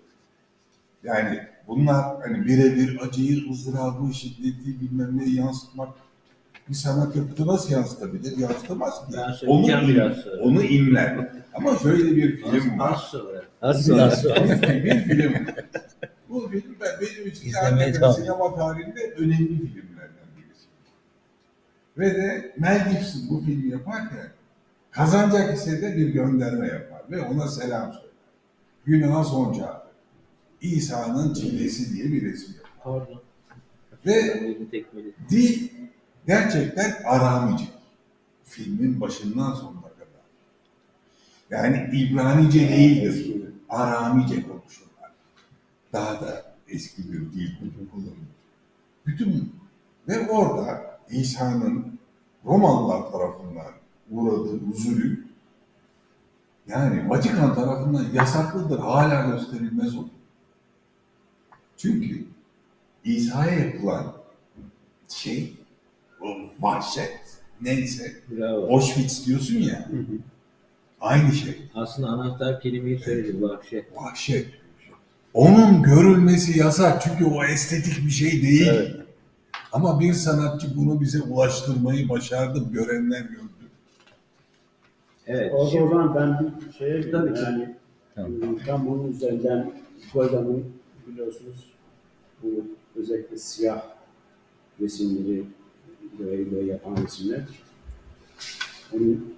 [1.05, 5.89] Yani bunlar hani birebir acıyı, ızdırabı, şiddeti bilmem neyi yansıtmak
[6.69, 8.39] bir sanat yapıtı nasıl yansıtabilir?
[8.39, 9.17] Yansıtamaz ki.
[9.47, 11.29] Onu, im- onu imler.
[11.55, 12.97] Ama şöyle bir film Az var.
[13.11, 13.43] sonra.
[13.63, 15.47] Az az bir, film.
[16.29, 20.67] Bu film ben, benim için devam sinema tarihinde önemli filmlerden birisi.
[21.99, 24.29] Ve de Mel Gibson bu filmi yaparken
[24.99, 28.09] kazanacak ise de bir gönderme yapar ve ona selam söyler.
[28.87, 29.83] Günah'a son çağrı.
[30.61, 32.73] İsa'nın çilesi diye bir resim yapar.
[32.85, 33.23] Pardon.
[34.07, 34.57] Ve
[35.31, 35.69] dil
[36.27, 37.65] gerçekten Aramice.
[38.45, 40.25] Filmin başından sonuna kadar.
[41.51, 43.35] Yani İbranice değildir.
[43.69, 45.13] Aramice konuşurlar.
[45.93, 47.51] Daha da eski bir dil
[47.91, 48.15] kullanılır.
[49.07, 49.53] Bütün
[50.09, 51.99] ve orada İsa'nın
[52.45, 53.78] Romalılar tarafından
[54.11, 55.29] uğradığı zulüm
[56.69, 60.09] yani Vatikan tarafından yasaklıdır, hala gösterilmez olur.
[61.77, 62.25] Çünkü
[63.05, 64.13] İsa'ya yapılan
[65.09, 65.53] şey,
[66.21, 66.27] o
[66.61, 67.21] vahşet
[67.61, 68.75] neyse, Bravo.
[68.75, 69.91] Auschwitz diyorsun ya,
[71.01, 71.71] aynı şey.
[71.75, 73.85] Aslında anahtar kelimeyi söyledim vahşet.
[73.97, 74.47] Vahşet.
[75.35, 78.67] Onun görülmesi yasak çünkü o estetik bir şey değil.
[78.67, 78.97] Evet.
[79.73, 83.48] Ama bir sanatçı bunu bize ulaştırmayı başardı, görenler gördü.
[85.29, 85.53] Evet.
[85.55, 87.13] O Şimdi, zaman ben bir şeye gireyim.
[87.13, 87.39] Tabii.
[87.39, 87.75] Yani
[88.15, 88.33] Tamam.
[88.33, 89.73] e, tam bunun üzerinden
[90.15, 90.65] Golda'nın
[91.07, 91.73] biliyorsunuz
[92.43, 92.49] bu
[92.97, 93.83] özellikle siyah
[94.81, 95.45] resimleri
[96.19, 97.41] böyle, böyle yapan resimler
[98.93, 99.35] onun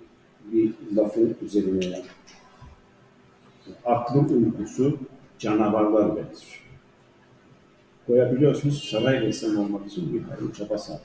[0.52, 2.02] bir lafın üzerine
[3.84, 4.98] aklın uykusu
[5.38, 6.60] canavarlar verir.
[8.06, 11.00] Goya biliyorsunuz saray ressamı olmak için bir hayli çaba sarf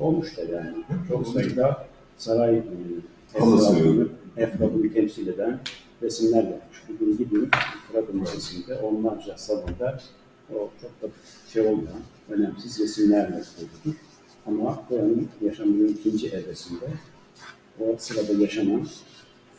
[0.00, 0.74] olmuş da yani.
[1.08, 2.62] Çok sayıda saray
[3.34, 5.60] e, efradını, efradını temsil eden
[6.02, 6.82] resimler yapmış.
[6.88, 7.48] Bugün gidin
[7.92, 10.00] Prada Müzesi'nde onlarca salonda
[10.54, 11.14] o çok da
[11.52, 12.00] şey olmayan,
[12.30, 13.96] önemsiz resimlerle kurulur.
[14.46, 16.86] Ama Goya'nın yaşamının ikinci evresinde
[17.80, 18.86] o sırada yaşanan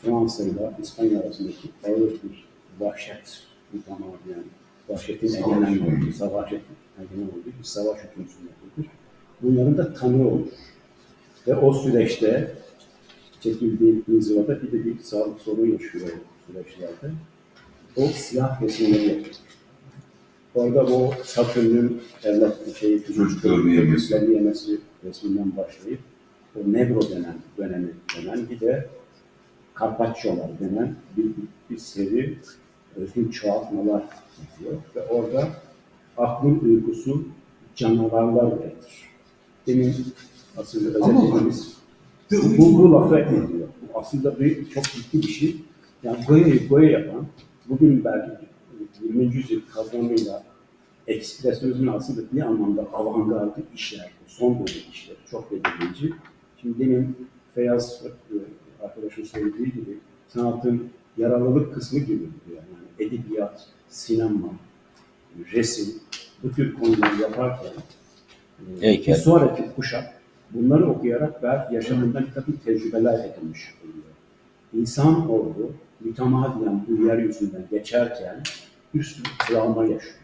[0.02, 2.46] Fransa ile İspanya arasındaki ağır bir
[2.80, 3.44] vahşet,
[3.74, 4.44] bir tamam yani
[4.90, 8.92] vahşetin egemen olduğu, savaşetin egemen olduğu bir savaş hükümsündedir.
[9.42, 10.48] Bunların da tanığı olur.
[11.48, 12.56] Ve o süreçte
[13.42, 17.14] çekildiği inzivada bir de bir sağlık sorunu yaşıyor o süreçlerde.
[17.96, 19.24] O siyah resimleri.
[20.56, 24.14] Orada o Satürn'ün evlat şey, Çocuklarını yemesi.
[24.14, 26.00] yemesi resminden başlayıp
[26.56, 28.90] o Negro denen dönemi denen bir de
[29.80, 31.34] Carpaccio'lar denen bir, bir,
[31.70, 32.38] bir seri
[32.96, 34.04] özgün çoğaltmalar
[34.42, 34.82] yapıyor.
[34.96, 35.50] Ve orada
[36.18, 37.24] aklın uykusu
[37.76, 39.10] canavarlar üretir.
[39.68, 39.96] Demin
[40.58, 41.81] aslında özetlediğimiz
[42.32, 43.68] bu, bu lafı ediyor.
[43.82, 45.56] Bu aslında bir, çok ciddi bir şey.
[46.04, 47.28] Yani Goya'yı Goya yapan,
[47.70, 48.32] bugün belki
[49.04, 49.36] 20.
[49.36, 50.44] yüzyıl kavramıyla
[51.08, 56.14] ekspresyonizmin aslında bir anlamda avantgardı işler, son dönem işler, çok belirleyici.
[56.62, 58.38] Şimdi demin Feyyaz e,
[58.86, 62.58] arkadaşın söylediği gibi sanatın yararlılık kısmı gibi yani.
[63.00, 64.54] yani edebiyat, sinema,
[65.54, 65.94] resim,
[66.44, 67.72] bu tür konuları yaparken
[68.82, 69.16] e, Heykel.
[69.16, 70.21] bir sonraki kuşak
[70.54, 74.06] bunları okuyarak belki yaşamından bir takım tecrübeler edinmiş oluyor.
[74.74, 78.44] İnsan oldu mütemadiyen bu yeryüzünden geçerken
[78.94, 80.16] bir sürü travma yaşıyor.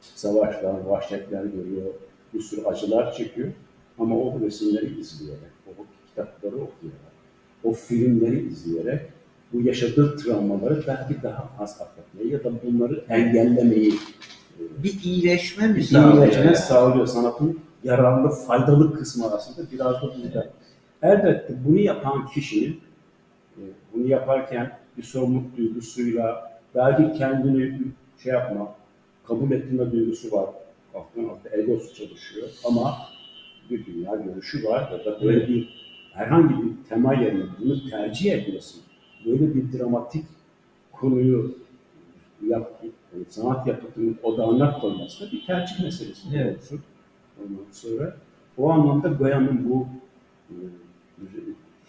[0.00, 1.86] Savaşlar, vahşetler görüyor,
[2.34, 3.48] bir sürü acılar çekiyor.
[3.98, 5.70] Ama o resimleri izleyerek, o
[6.08, 7.12] kitapları okuyarak,
[7.64, 9.00] o filmleri izleyerek
[9.52, 13.94] bu yaşadığı travmaları belki daha az atlatmayı ya da bunları engellemeyi
[14.58, 16.22] bir iyileşme mi bir sağlıyor?
[16.22, 16.56] iyileşme yani?
[16.56, 17.06] sağlıyor.
[17.06, 20.46] Sanatın yararlı, faydalı kısmı aslında biraz da burada.
[21.02, 22.78] Elbette bunu yapan kişi
[23.56, 23.62] e,
[23.94, 27.80] bunu yaparken bir sorumluluk duygusuyla belki kendini
[28.22, 28.74] şey yapma,
[29.26, 30.50] kabul ettirme duygusu var.
[30.94, 32.96] Aklın altta egosu çalışıyor ama
[33.70, 38.82] bir dünya görüşü var ya da böyle bir herhangi bir tema yerine bunu tercih ediyorsun.
[39.26, 40.24] Böyle bir dramatik
[40.92, 41.58] konuyu
[42.46, 42.82] yap,
[43.28, 46.72] sanat yapıtının odağına koyması da bir tercih meselesi Evet.
[47.42, 48.16] Ondan sonra
[48.58, 49.86] o anlamda Goya'nın bu
[50.50, 50.54] e,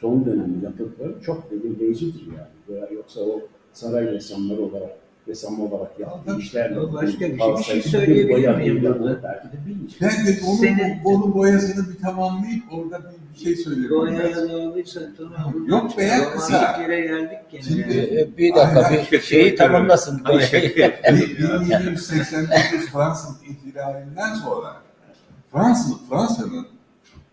[0.01, 2.47] son dönem yapıtları çok belirleyicidir yani.
[2.67, 3.41] Goya yoksa o
[3.73, 4.89] saray ressamları olarak
[5.27, 7.55] ressam olarak yaptığı işlerle başka bir şey.
[7.57, 9.19] Bir şey söyleyebilir miyim belki de.
[10.01, 13.89] Ben de onun, Senin- onun boyasını bir tamamlayıp orada bir, bir şey söylerim.
[13.89, 15.53] Goya'ya bağlıysa tamam.
[15.67, 16.77] Yok be ya, kısa.
[16.81, 17.61] Yere geldik gene.
[17.61, 18.19] Şimdi- yani.
[18.19, 19.05] Ee, Bir dakika Aynen.
[19.11, 20.21] bir şeyi tamamlasın.
[20.25, 21.79] Ay, şaka yapıyorum ya.
[21.79, 24.84] 1789 Fransız ihtilalinden sonra
[25.55, 26.67] Fransız Fransa'nın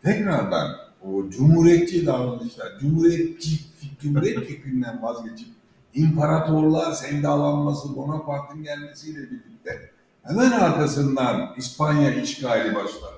[0.02, 3.58] tekrardan o cumhuriyetçi davranışlar, cumhuriyetçi
[4.00, 5.48] cumhuriyet fikrinden vazgeçip
[5.94, 9.90] imparatorluğa sevdalanması, Bonaparte'ın gelmesiyle birlikte
[10.22, 13.12] hemen arkasından İspanya işgali başlar.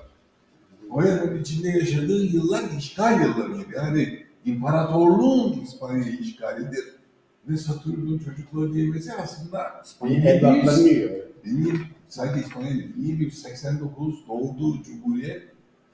[0.89, 3.75] Goya'nın içinde yaşadığı yıllar işgal yıllarıydı.
[3.75, 6.95] Yani imparatorluğun İspanya'yı işgalidir.
[7.49, 10.19] Ve Satürn'ün çocukları diyemesi aslında İspanya
[12.09, 12.39] evlatlarını yiyor.
[12.39, 15.43] 1100 sadece İspanya değil, 1189 doğduğu cumhuriyet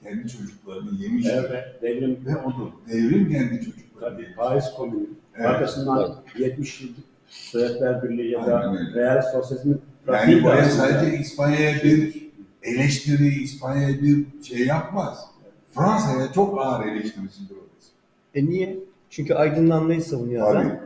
[0.02, 1.26] kendi çocuklarını yemiş.
[1.30, 2.72] Evet, devrim Ve odur.
[2.92, 4.36] Devrim kendi çocuklarını Tabii yemiş.
[4.36, 5.06] Paris Komünü.
[5.34, 5.46] Evet.
[5.46, 6.88] Arkasından 70 yıl
[7.26, 8.74] Sovyetler Birliği ya da.
[8.94, 12.28] Real Sosyalizmin Yani buraya sadece İspanya'ya bir
[12.62, 15.26] eleştiri, İspanya'ya bir şey yapmaz.
[15.70, 17.90] Fransa'ya çok ağır eleştirisidir orası.
[18.34, 18.78] E niye?
[19.10, 20.76] Çünkü aydınlanmayı savunuyor adam.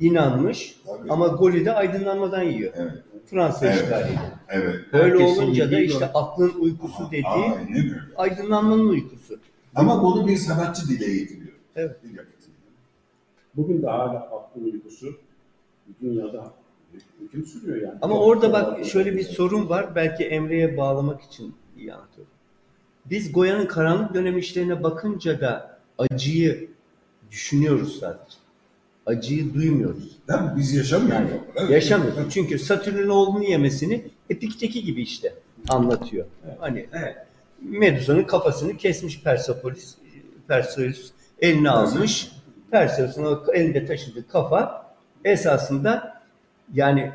[0.00, 1.12] İnanmış tabii.
[1.12, 2.72] ama golü de aydınlanmadan yiyor.
[2.76, 2.92] Evet,
[3.26, 3.82] Fransa Evet.
[3.82, 4.20] işgaliyle.
[4.48, 4.80] evet.
[4.92, 7.94] Öyle Herkesin olunca da işte aklın uykusu dediği Aynen öyle.
[8.16, 9.38] aydınlanmanın uykusu.
[9.74, 11.52] Ama bunu bir sanatçı dile getiriyor.
[11.76, 11.96] Evet.
[13.56, 15.14] Bugün de hala aklı uykusu
[16.02, 16.52] dünyada
[17.20, 17.98] hüküm sürüyor yani.
[18.02, 19.94] Ama Çok orada bak şöyle bir sorun var.
[19.94, 22.32] Belki Emre'ye bağlamak için iyi anlatıyorum.
[23.06, 26.68] Biz Goya'nın karanlık dönem işlerine bakınca da acıyı
[27.30, 28.36] düşünüyoruz sadece.
[29.06, 30.18] Acıyı duymuyoruz.
[30.28, 30.52] Değil mi?
[30.56, 31.14] Biz yaşamıyoruz.
[31.30, 31.70] Yani Evet.
[31.70, 32.34] yaşamıyoruz.
[32.34, 35.34] Çünkü Satürn'ün oğlunu yemesini Epik'teki gibi işte
[35.68, 36.26] anlatıyor.
[36.58, 37.16] Hani Evet.
[37.62, 39.94] Medusa'nın kafasını kesmiş Persepolis,
[40.48, 42.32] Perseus eline almış.
[42.70, 44.94] Perseus'un o elinde taşıdığı kafa
[45.24, 46.22] esasında
[46.74, 47.12] yani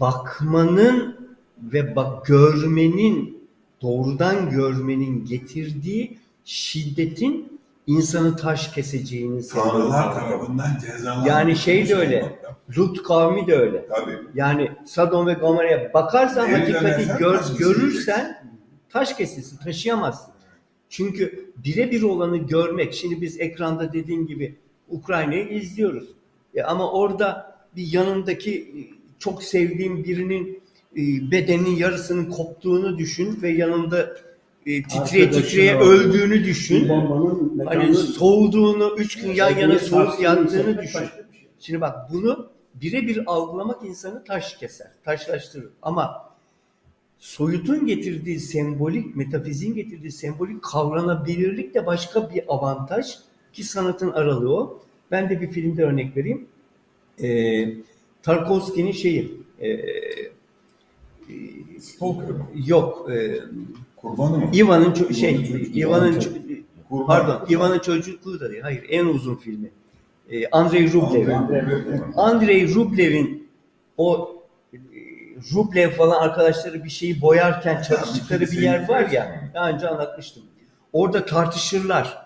[0.00, 1.16] bakmanın
[1.62, 3.48] ve bak görmenin
[3.82, 7.53] doğrudan görmenin getirdiği şiddetin
[7.86, 11.28] insanı taş keseceğini Tanrılar tarafından cezalandırılmış.
[11.28, 12.38] Yani şey de öyle.
[12.78, 13.86] Lut kavmi de öyle.
[13.88, 14.18] Tabii.
[14.34, 18.44] Yani Sodom ve Gomorra'ya bakarsan Geri hakikati gör, taş görürsen
[18.88, 20.34] taş kesilsin, taşıyamazsın.
[20.88, 24.58] Çünkü birebir olanı görmek, şimdi biz ekranda dediğin gibi
[24.88, 26.08] Ukrayna'yı izliyoruz.
[26.54, 28.78] E ama orada bir yanındaki e,
[29.18, 30.62] çok sevdiğim birinin
[30.96, 34.16] e, bedeninin yarısının koptuğunu düşün ve yanında
[34.66, 36.88] e, titreye titreye öldüğünü düşün.
[37.64, 40.98] Hani soğuduğunu, üç gün yan yana soğuk yattığını hissetmek düşün.
[40.98, 41.08] şey.
[41.58, 45.70] Şimdi bak bunu birebir algılamak insanı taş keser, taşlaştırır.
[45.82, 46.30] Ama
[47.18, 53.18] soyutun getirdiği sembolik, metafizin getirdiği sembolik kavranabilirlik de başka bir avantaj
[53.52, 54.80] ki sanatın aralığı o.
[55.10, 56.46] Ben de bir filmde örnek vereyim.
[57.22, 57.74] Ee,
[58.22, 59.80] Tarkovski'nin şeyi, e,
[61.80, 62.36] Stalker
[62.66, 63.40] yok, e,
[64.04, 64.50] Kurbanı mı?
[64.54, 65.34] Ivan'ın şey,
[65.74, 66.20] Ivan'ın
[66.88, 67.06] Kurban.
[67.06, 68.62] pardon, Ivan'ın çocukluğu da değil.
[68.62, 69.70] Hayır, en uzun filmi.
[70.30, 71.28] Ee, Andrei Rublev.
[72.16, 73.48] Andrei Rublev'in
[73.96, 74.36] o
[74.72, 74.78] e,
[75.54, 80.42] Rublev falan arkadaşları bir şeyi boyarken çalıştıkları bir yer var ya, daha önce anlatmıştım.
[80.92, 82.24] Orada tartışırlar.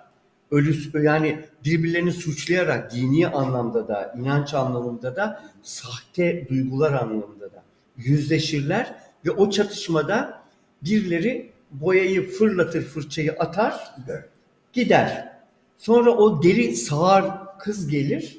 [0.50, 7.62] Ölü, yani birbirlerini suçlayarak dini anlamda da, inanç anlamında da, sahte duygular anlamında da
[7.96, 8.94] yüzleşirler
[9.26, 10.42] ve o çatışmada
[10.82, 14.24] birileri boyayı fırlatır, fırçayı atar, Gider.
[14.72, 15.32] gider.
[15.78, 17.24] Sonra o deri sağır
[17.58, 18.38] kız gelir.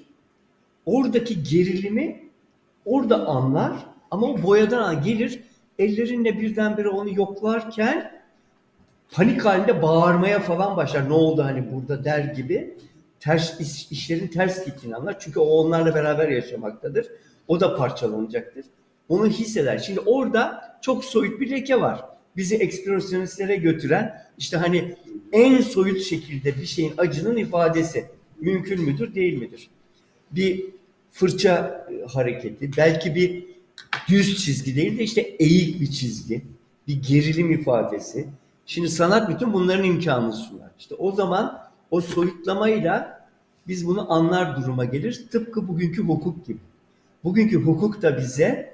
[0.86, 2.24] Oradaki gerilimi
[2.86, 3.72] orada anlar
[4.12, 5.40] ama o boyadan an- gelir
[5.80, 8.22] ellerinle birdenbire onu yoklarken
[9.12, 11.10] panik halinde bağırmaya falan başlar.
[11.10, 12.78] Ne oldu hani burada der gibi.
[13.20, 15.20] Ters iş- işlerin ters gittiğini anlar.
[15.20, 17.08] Çünkü o onlarla beraber yaşamaktadır.
[17.48, 18.66] O da parçalanacaktır.
[19.10, 19.78] Onu hisseder.
[19.78, 22.06] Şimdi orada çok soyut bir leke var.
[22.38, 24.96] Bizi ekspresyonistlere götüren işte hani
[25.32, 28.06] en soyut şekilde bir şeyin acının ifadesi
[28.42, 29.70] mümkün müdür değil midir?
[30.32, 30.66] Bir
[31.12, 33.46] fırça e, hareketi, belki bir
[34.10, 36.42] düz çizgi değil de işte eğik bir çizgi,
[36.88, 38.28] bir gerilim ifadesi.
[38.66, 40.72] Şimdi sanat bütün bunların imkanını sunar.
[40.80, 41.60] İşte o zaman
[41.92, 43.28] o soyutlamayla
[43.68, 45.26] biz bunu anlar duruma gelir.
[45.32, 46.60] Tıpkı bugünkü hukuk gibi.
[47.24, 48.69] Bugünkü hukuk da bize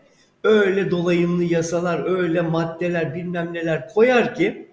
[0.45, 4.67] öyle dolayımlı yasalar, öyle maddeler bilmem neler koyar ki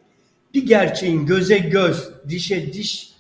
[0.54, 3.12] bir gerçeğin göze göz, dişe diş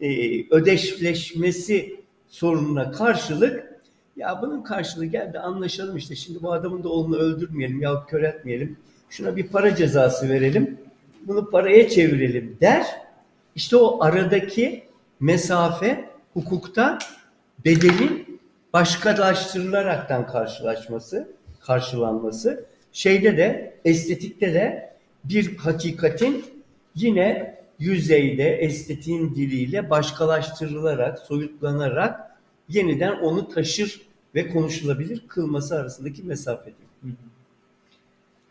[0.00, 0.08] e,
[0.50, 3.74] ödeşleşmesi sorununa karşılık
[4.16, 8.76] ya bunun karşılığı geldi anlaşalım işte şimdi bu adamın da oğlunu öldürmeyelim yahut kör etmeyelim.
[9.10, 10.78] Şuna bir para cezası verelim.
[11.26, 12.86] Bunu paraya çevirelim der.
[13.54, 14.84] İşte o aradaki
[15.20, 16.98] mesafe hukukta
[17.64, 18.40] bedelin
[18.72, 21.28] başkalaştırılaraktan karşılaşması,
[21.66, 22.64] karşılanması.
[22.92, 24.94] Şeyde de estetikte de
[25.24, 26.44] bir hakikatin
[26.94, 32.20] yine yüzeyde estetiğin diliyle başkalaştırılarak, soyutlanarak
[32.68, 34.02] yeniden onu taşır
[34.34, 36.84] ve konuşulabilir kılması arasındaki mesafedir.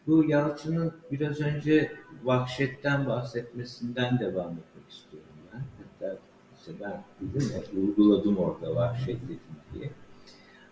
[0.08, 1.92] Bu Yalçın'ın biraz önce
[2.24, 5.60] vahşetten bahsetmesinden devam etmek istiyorum ben.
[5.60, 6.18] Hatta
[6.60, 9.40] işte ben dedim ya, vurguladım orada vahşet dedim
[9.74, 9.90] diye.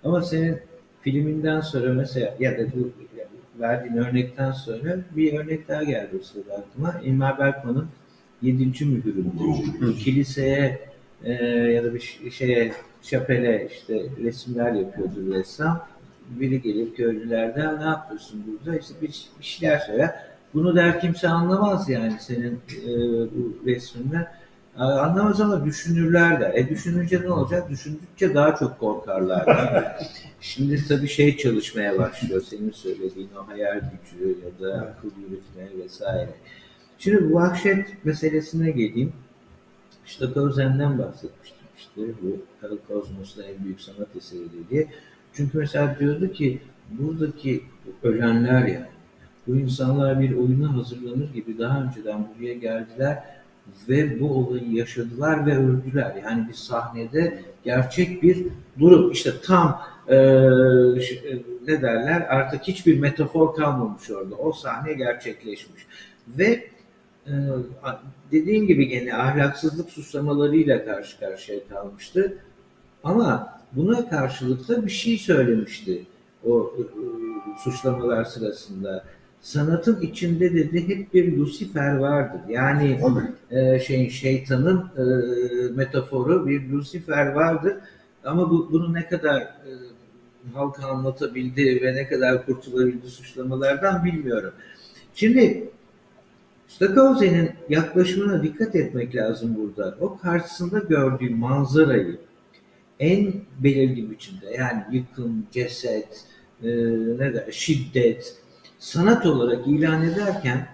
[0.03, 0.61] Ama senin
[1.01, 2.91] filminden sonra mesela ya da bu
[3.59, 7.01] verdiğin örnekten sonra bir örnek daha geldi o sırada aklıma.
[7.03, 7.87] İlmar Berkman'ın
[8.41, 8.85] 7.
[8.85, 9.93] mühüründe.
[9.99, 10.79] Kiliseye
[11.23, 15.87] e, ya da bir şeye şapele işte resimler yapıyordu ressam.
[16.29, 18.77] Biri gelir köylülerden ne yapıyorsun burada?
[18.77, 20.15] İşte bir, bir şeyler söyler.
[20.53, 22.89] Bunu der kimse anlamaz yani senin e,
[23.31, 24.27] bu resminden.
[24.77, 26.53] A- Anlamaz ama düşünürler der.
[26.53, 27.69] E düşününce ne olacak?
[27.69, 29.45] Düşündükçe daha çok korkarlar.
[30.41, 32.41] Şimdi tabii şey çalışmaya başlıyor.
[32.41, 36.29] Senin söylediğin o hayal gücü ya da akıl yürütme vesaire.
[36.99, 39.13] Şimdi bu vahşet meselesine geleyim.
[40.05, 42.37] İşte Kauzen'den bahsetmiştim işte bu
[42.87, 44.87] Kozmos'ta en büyük sanat eseri diye.
[45.33, 47.63] Çünkü mesela diyordu ki buradaki
[48.03, 48.85] ölenler yani
[49.47, 53.23] bu insanlar bir oyuna hazırlanır gibi daha önceden buraya geldiler
[53.89, 56.15] ve bu olayı yaşadılar ve öldüler.
[56.25, 58.47] Yani bir sahnede gerçek bir
[58.79, 59.11] durum.
[59.11, 64.35] İşte tam e, e, ne derler artık hiçbir metafor kalmamış orada.
[64.35, 65.87] O sahne gerçekleşmiş.
[66.27, 66.63] Ve
[67.27, 67.33] e,
[68.31, 72.37] dediğim gibi gene ahlaksızlık suçlamalarıyla karşı karşıya kalmıştı.
[73.03, 76.05] Ama buna karşılık da bir şey söylemişti
[76.45, 76.81] o e,
[77.63, 79.03] suçlamalar sırasında.
[79.41, 82.41] Sanatın içinde dedi hep bir Lucifer vardır.
[82.49, 82.99] Yani
[83.51, 85.03] e, şeyin şeytanın e,
[85.75, 87.73] metaforu bir Lucifer vardır.
[88.23, 89.71] Ama bu, bunu ne kadar e,
[90.53, 94.53] halka anlatabildi ve ne kadar kurtulabildi suçlamalardan bilmiyorum.
[95.15, 95.69] Şimdi
[96.67, 99.97] Stokowski'nin yaklaşımına dikkat etmek lazım burada.
[99.99, 102.17] O karşısında gördüğü manzarayı
[102.99, 106.25] en belirgin biçimde yani yıkım, ceset,
[106.63, 106.69] e,
[107.19, 108.40] ne der, şiddet,
[108.81, 110.67] sanat olarak ilan ederken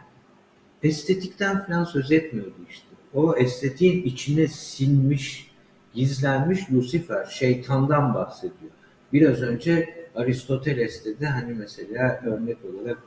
[0.84, 2.88] estetikten falan söz etmiyordu işte.
[3.14, 5.52] O estetiğin içine sinmiş,
[5.94, 8.72] gizlenmiş Lucifer, şeytandan bahsediyor.
[9.14, 12.98] Biraz önce Aristoteles'te de hani mesela örnek olarak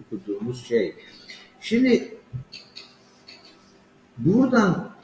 [0.00, 0.94] okuduğumuz şey.
[1.60, 2.14] Şimdi
[4.18, 4.94] buradan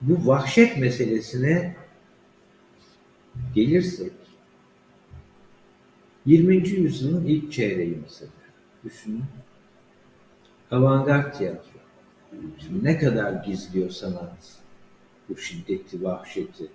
[0.00, 1.76] bu vahşet meselesine
[3.54, 4.12] gelirsek
[6.26, 6.68] 20.
[6.68, 8.30] yüzyılın ilk çeyreği mesela.
[8.84, 9.24] Düşünün.
[10.70, 11.78] Avantgard tiyatro.
[12.58, 14.58] Şimdi ne kadar gizliyor sanat
[15.28, 16.66] bu şiddeti, vahşeti.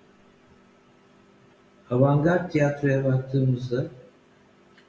[1.90, 3.88] Avantgard tiyatroya baktığımızda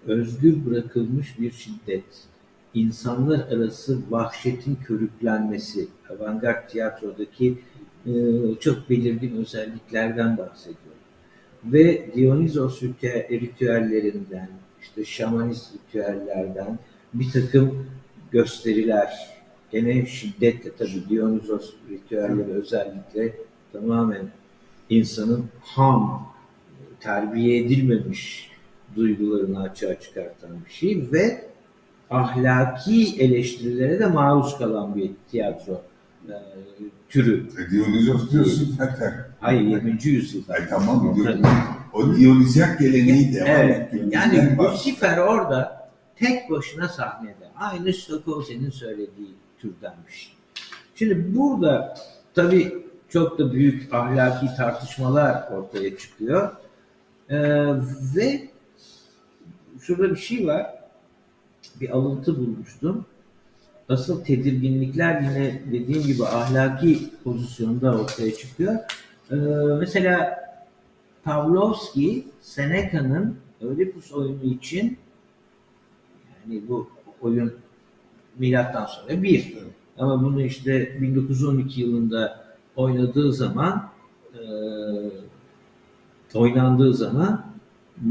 [0.06, 2.04] özgür bırakılmış bir şiddet,
[2.74, 7.58] insanlar arası vahşetin körüklenmesi, avantgard tiyatrodaki
[8.06, 8.12] e,
[8.61, 10.99] çok belirgin özelliklerden bahsediyor.
[11.64, 14.48] Ve Dionysos ritüel- ritüellerinden,
[14.82, 16.78] işte şamanist ritüellerden
[17.14, 17.86] bir takım
[18.30, 19.28] gösteriler,
[19.72, 23.36] gene şiddetle tabii Dionysos ritüelleri özellikle
[23.72, 24.26] tamamen
[24.90, 26.32] insanın ham,
[27.00, 28.50] terbiye edilmemiş
[28.96, 31.44] duygularını açığa çıkartan bir şey ve
[32.11, 35.82] ahlaki eleştirilere de maruz kalan bir tiyatro
[36.28, 36.34] e,
[37.08, 37.46] türü.
[37.58, 39.30] E, Dionysos diyorsun zaten.
[39.41, 39.99] Hayır 20.
[40.05, 40.53] yüzyılda.
[40.53, 41.43] Ay tamam diyorum.
[41.93, 43.93] O Dionizyak geleneği devam Evet.
[44.11, 44.57] Yani.
[44.59, 47.51] Lucifer orada tek başına sahnede.
[47.57, 50.36] Aynı Stokowski'nin söylediği türdenmiş.
[50.95, 51.95] Şimdi burada
[52.34, 56.51] tabii çok da büyük ahlaki tartışmalar ortaya çıkıyor.
[57.28, 57.38] Ee,
[58.16, 58.49] ve
[59.80, 60.66] şurada bir şey var.
[61.80, 63.07] Bir alıntı bulmuştum.
[63.88, 68.74] Asıl tedirginlikler yine dediğim gibi ahlaki pozisyonda ortaya çıkıyor.
[69.31, 69.35] Ee,
[69.78, 70.41] mesela
[71.24, 74.99] Pavlovski Seneca'nın Oedipus oyunu için
[76.47, 77.55] yani bu oyun
[78.39, 79.57] milattan sonra bir.
[79.99, 82.45] Ama bunu işte 1912 yılında
[82.76, 83.91] oynadığı zaman
[84.35, 84.41] e,
[86.35, 87.47] oynandığı zaman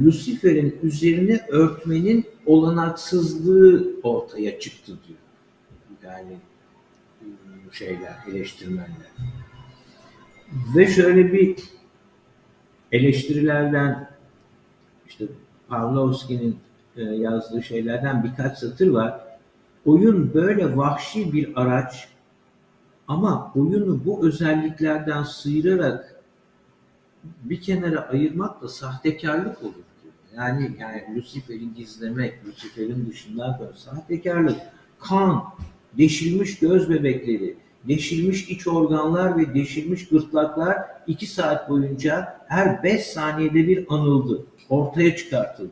[0.04, 5.20] Lucifer'in üzerine örtmenin olanaksızlığı ortaya çıktı diyor.
[6.04, 6.38] Yani
[7.22, 7.26] e,
[7.72, 9.10] şeyler, eleştirmenler.
[10.76, 11.56] Ve şöyle bir
[12.92, 14.10] eleştirilerden
[15.08, 15.26] işte
[15.68, 16.58] Pavlovski'nin
[16.98, 19.22] e, yazdığı şeylerden birkaç satır var.
[19.86, 22.08] Oyun böyle vahşi bir araç
[23.08, 26.22] ama oyunu bu özelliklerden sıyırarak
[27.44, 29.74] bir kenara ayırmak da sahtekarlık olur.
[30.36, 34.60] Yani yani Lucifer'i gizlemek, Lucifer'in dışından koymak sahtekarlık.
[35.00, 35.44] Kan,
[35.98, 37.58] deşilmiş göz bebekleri,
[37.88, 40.78] deşilmiş iç organlar ve deşilmiş gırtlaklar
[41.08, 45.72] iki saat boyunca her beş saniyede bir anıldı, ortaya çıkartıldı.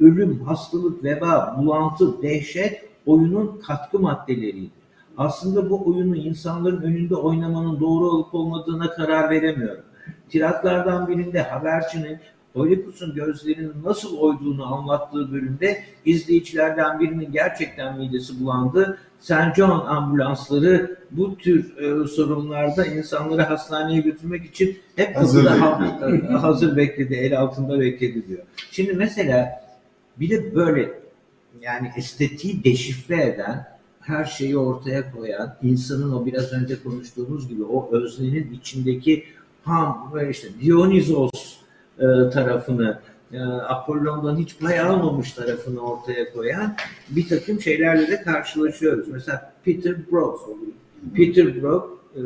[0.00, 4.70] Ölüm, hastalık, veba, bulantı, dehşet oyunun katkı maddeleriydi.
[5.16, 9.84] Aslında bu oyunu insanların önünde oynamanın doğru olup olmadığına karar veremiyorum.
[10.28, 12.18] Tiratlardan birinde habercinin
[12.54, 18.98] Oedipus'un gözlerinin nasıl oyduğunu anlattığı bölümde izleyicilerden birinin gerçekten midesi bulandı.
[19.20, 19.56] St.
[19.56, 26.30] John ambulansları bu tür e, sorunlarda insanları hastaneye götürmek için hep Hazır bekliyor.
[26.40, 28.42] hazır bekledi, el altında bekledi diyor.
[28.70, 29.48] Şimdi mesela
[30.16, 30.92] bir de böyle
[31.60, 33.66] yani estetiği deşifre eden,
[34.00, 39.24] her şeyi ortaya koyan, insanın o biraz önce konuştuğumuz gibi o öznenin içindeki
[39.64, 41.61] ham böyle işte Dionysos e,
[42.32, 42.98] tarafını,
[43.32, 46.76] e, Apollon'dan hiç pay almamış tarafını ortaya koyan
[47.10, 49.08] bir takım şeylerle de karşılaşıyoruz.
[49.08, 50.50] Mesela Peter Brook.
[51.14, 52.20] Peter Brook e,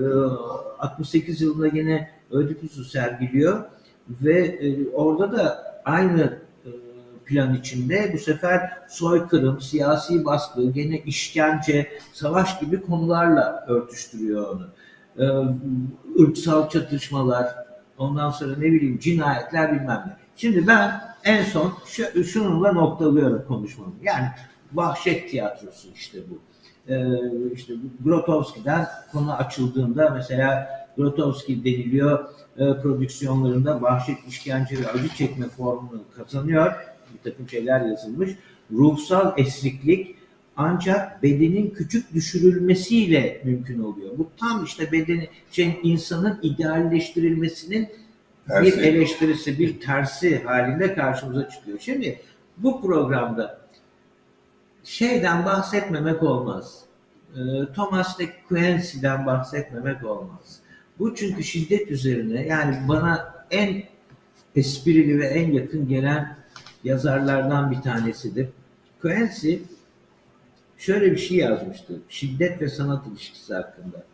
[0.78, 3.64] 68 yılında yine Ödipus'u sergiliyor
[4.08, 6.70] ve e, orada da aynı e,
[7.24, 14.66] plan içinde bu sefer soykırım, siyasi baskı, gene işkence, savaş gibi konularla örtüştürüyor onu.
[16.16, 17.65] Irksal çatışmalar,
[17.98, 20.16] ondan sonra ne bileyim cinayetler bilmem ne.
[20.36, 23.94] Şimdi ben en son şu, şununla noktalıyorum konuşmamı.
[24.02, 24.26] Yani
[24.72, 26.38] vahşet tiyatrosu işte bu.
[26.92, 27.06] Ee,
[27.54, 27.74] işte
[28.04, 32.28] Grotowski'den konu açıldığında mesela Grotowski deniliyor
[32.58, 36.72] e, prodüksiyonlarında vahşet, işkence ve acı çekme formunu kazanıyor.
[37.14, 38.30] Bir takım şeyler yazılmış.
[38.72, 40.16] Ruhsal esriklik
[40.56, 44.18] ancak bedenin küçük düşürülmesiyle mümkün oluyor.
[44.18, 47.88] Bu tam işte bedeni, şey, insanın idealleştirilmesinin
[48.48, 48.80] bir Tersi.
[48.80, 51.78] eleştirisi, bir tersi halinde karşımıza çıkıyor.
[51.80, 52.20] Şimdi
[52.56, 53.60] bu programda
[54.84, 56.80] şeyden bahsetmemek olmaz.
[57.34, 57.38] Ee,
[57.74, 60.60] Thomas de Quincey'den bahsetmemek olmaz.
[60.98, 63.82] Bu çünkü şiddet üzerine yani bana en
[64.56, 66.36] esprili ve en yakın gelen
[66.84, 68.48] yazarlardan bir tanesidir.
[69.02, 69.54] Quincy
[70.78, 71.94] şöyle bir şey yazmıştı.
[72.08, 74.04] Şiddet ve sanat ilişkisi hakkında.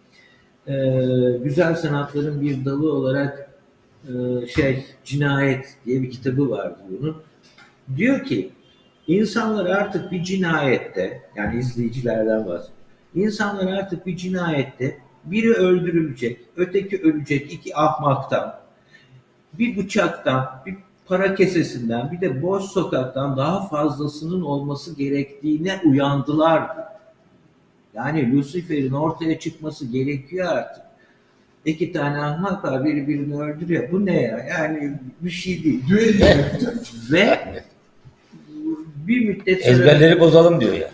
[0.68, 3.50] Ee, güzel sanatların bir dalı olarak
[4.04, 7.16] e, şey cinayet diye bir kitabı vardı bunun.
[7.96, 8.50] Diyor ki
[9.06, 12.78] insanlar artık bir cinayette yani izleyicilerden bahsediyor.
[13.14, 18.60] İnsanlar artık bir cinayette biri öldürülecek, öteki ölecek iki ahmaktan,
[19.52, 20.76] bir bıçaktan, bir
[21.12, 26.70] para kesesinden, bir de boş sokaktan daha fazlasının olması gerektiğine uyandılar.
[27.94, 30.82] Yani Lucifer'in ortaya çıkması gerekiyor artık.
[31.64, 33.92] İki tane ahmak var, biri birini öldürüyor.
[33.92, 34.38] Bu ne ya?
[34.38, 35.84] Yani bir şey değil.
[37.12, 37.38] Ve
[39.06, 39.74] bir müddet sonra...
[39.74, 40.90] Ezberleri bozalım diyor ya.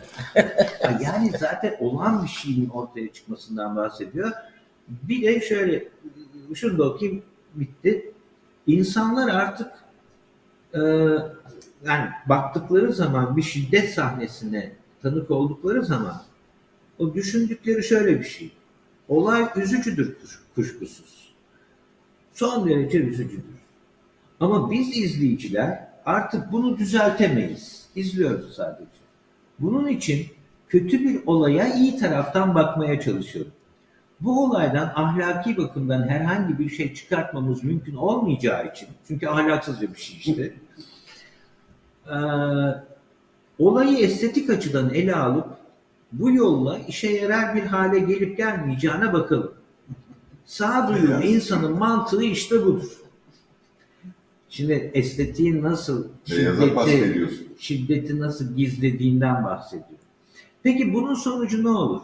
[0.83, 4.33] Ya Yani zaten olan bir şeyin ortaya çıkmasından bahsediyor.
[4.89, 5.89] Bir de şöyle,
[6.55, 7.23] şunu da okuyayım,
[7.55, 8.13] bitti.
[8.67, 9.88] İnsanlar artık
[10.75, 10.79] e,
[11.87, 16.23] yani baktıkları zaman bir şiddet sahnesine tanık oldukları zaman
[16.99, 18.53] o düşündükleri şöyle bir şey.
[19.09, 21.35] Olay üzücüdür kuş- kuşkusuz.
[22.33, 23.59] Son derece üzücüdür.
[24.41, 27.89] Ama biz izleyiciler artık bunu düzeltemeyiz.
[27.95, 28.91] İzliyoruz sadece.
[29.59, 30.27] Bunun için
[30.69, 33.53] kötü bir olaya iyi taraftan bakmaya çalışıyorum.
[34.21, 40.17] Bu olaydan ahlaki bakımdan herhangi bir şey çıkartmamız mümkün olmayacağı için, çünkü ahlaksızca bir şey
[40.17, 40.55] işte,
[42.11, 42.83] eee,
[43.59, 45.47] olayı estetik açıdan ele alıp
[46.13, 49.53] bu yolla işe yarar bir hale gelip gelmeyeceğine bakalım.
[50.47, 52.93] Sağduyulu insanın mantığı işte budur.
[54.49, 56.61] Şimdi estetiğin nasıl şiddeti,
[57.59, 59.99] şiddeti nasıl gizlediğinden bahsediyor.
[60.63, 62.01] Peki bunun sonucu ne olur?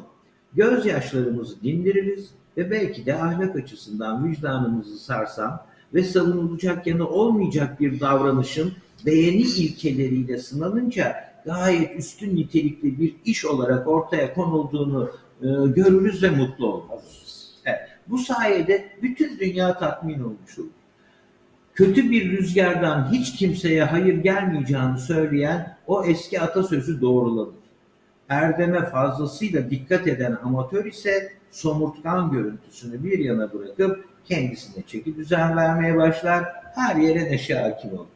[0.55, 5.61] Gözyaşlarımızı dindiririz ve belki de ahlak açısından vicdanımızı sarsan
[5.95, 8.73] ve savunulacak yanı olmayacak bir davranışın
[9.07, 11.15] beğeni ilkeleriyle sınanınca
[11.45, 15.11] gayet üstün nitelikli bir iş olarak ortaya konulduğunu
[15.43, 17.51] e, görürüz ve mutlu oluruz.
[17.65, 20.71] Evet, bu sayede bütün dünya tatmin olmuş olur
[21.75, 27.64] kötü bir rüzgardan hiç kimseye hayır gelmeyeceğini söyleyen o eski atasözü doğrulanır.
[28.29, 35.97] Erdeme fazlasıyla dikkat eden amatör ise somurtkan görüntüsünü bir yana bırakıp kendisine çeki düzen vermeye
[35.97, 36.45] başlar,
[36.75, 38.07] her yere neşe hakim olur.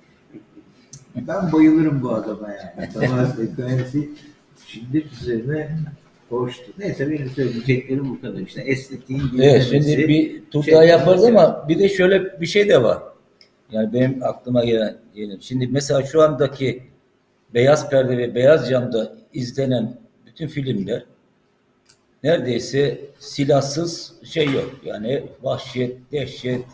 [1.16, 2.93] Ben bayılırım bu adama yani.
[2.93, 4.09] Thomas de Quincey
[4.66, 5.70] şiddet üzerine
[6.28, 6.72] hoştu.
[6.78, 8.39] Neyse benim söyleyeceklerim bu kadar.
[8.39, 12.68] İşte estetiğin Evet şimdi bir tur şey daha yaparız ama bir de şöyle bir şey
[12.68, 12.98] de var.
[13.70, 15.39] Yani benim aklıma gelen gelen.
[15.40, 16.82] Şimdi mesela şu andaki
[17.54, 19.96] beyaz perde ve beyaz camda izlenen
[20.26, 21.04] bütün filmler
[22.22, 24.74] neredeyse silahsız şey yok.
[24.84, 26.64] Yani vahşet, dehşet,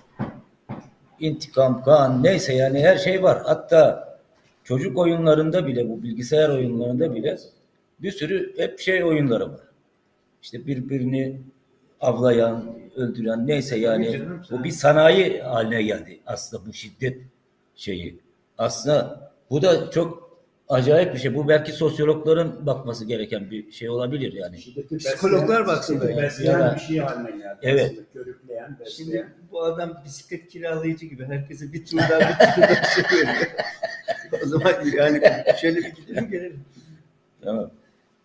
[1.20, 3.42] intikam, kan neyse yani her şey var.
[3.44, 4.08] Hatta
[4.64, 7.38] çocuk oyunlarında bile bu bilgisayar oyunlarında bile
[8.02, 9.60] bir sürü hep şey oyunları var.
[10.42, 11.40] İşte birbirini
[12.00, 12.64] avlayan,
[12.96, 17.18] öldüren neyse yani bu bir sanayi haline geldi aslında bu şiddet
[17.76, 18.18] şeyi.
[18.58, 20.23] Aslında bu da çok
[20.68, 21.34] acayip bir şey.
[21.34, 24.58] Bu belki sosyologların bakması gereken bir şey olabilir yani.
[24.58, 26.22] Şiddeti Psikologlar baksın şiddeti böyle.
[26.22, 27.58] besleyen Ya da- bir şey haline geldi.
[27.62, 27.90] Evet.
[27.90, 33.46] Aslında Körükleyen, Şimdi bu adam bisiklet kiralayıcı gibi herkese bir turdan bir turdan şey veriyor.
[34.44, 35.22] o zaman yani
[35.60, 36.60] şöyle bir gidelim gelelim.
[37.44, 37.70] Tamam.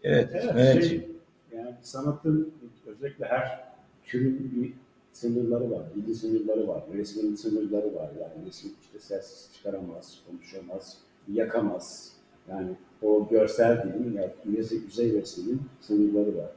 [0.03, 0.29] Evet.
[0.33, 0.85] Evet, evet.
[0.85, 1.07] şey,
[1.55, 2.53] yani sanatın
[2.87, 3.63] özellikle her
[4.05, 4.73] türün bir
[5.13, 8.09] sınırları var, dili sınırları var, resmin sınırları var.
[8.21, 10.97] Yani resim işte ses çıkaramaz, konuşamaz,
[11.33, 12.11] yakamaz.
[12.49, 12.69] Yani
[13.01, 16.49] o görsel dilin ya yüzey, yüzey resmin sınırları var.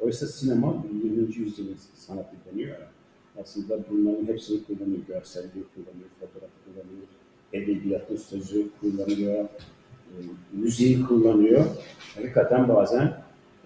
[0.00, 1.36] Oysa sinema 20.
[1.36, 2.76] yüzyılın sanatı deniyor.
[3.42, 4.98] Aslında bunların hepsini kullanıyor.
[5.08, 7.06] Görselliği kullanıyor, fotoğrafı kullanıyor,
[7.52, 10.14] edebiyatı, sözü kullanıyor, e,
[10.52, 11.64] müziği kullanıyor.
[12.14, 13.14] Hakikaten bazen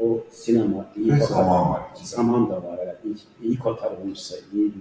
[0.00, 1.80] o sinema iyi kotar- zaman var.
[2.04, 2.78] Zaman da var.
[2.82, 2.96] Evet.
[3.04, 4.72] İyi, iyi kotarılmışsa, iyi bir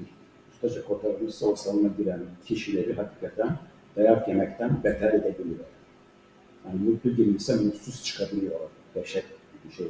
[0.53, 3.57] ustaca kotarılmışsa o salona giren kişileri hakikaten
[3.95, 5.65] dayak yemekten beter edebiliyor.
[6.65, 8.59] Yani mutlu girilse mutsuz çıkabiliyor.
[8.95, 9.25] Dehşet
[9.65, 9.87] bir şey.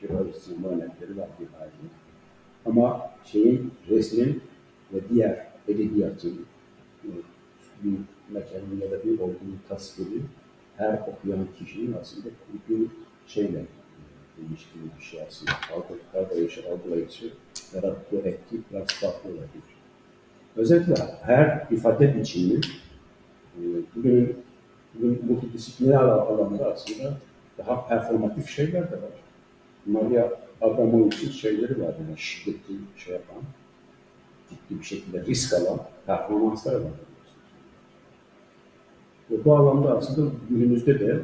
[0.00, 1.70] Çünkü öyle sinema örnekleri var bir hali.
[2.66, 4.42] Ama şeyin, resmin
[4.92, 6.46] ve diğer edebiyatın
[7.04, 7.08] e,
[7.84, 7.98] bir
[8.30, 10.20] mekanın ya da bir olduğunu tasviri
[10.76, 12.28] her okuyan kişinin aslında
[12.68, 12.86] bir
[13.26, 15.52] şeyle e, ilişkili bir şey aslında.
[15.74, 17.30] Algı, kavrayışı, algılayışı,
[17.74, 19.80] yarattığı etki biraz farklı olabilir.
[20.56, 24.36] Özellikle her ifade biçimi e, bugün, bugün
[25.28, 27.16] multidisipliner al- alanda aslında
[27.58, 29.10] daha performatif şeyler de var.
[29.86, 30.28] Maria
[30.60, 31.94] Abramovich'in şeyleri var.
[32.08, 33.42] Yani şiddetli şey yapan,
[34.50, 36.92] ciddi bir şekilde risk alan performanslar var.
[39.30, 41.20] Ve bu alanda aslında günümüzde de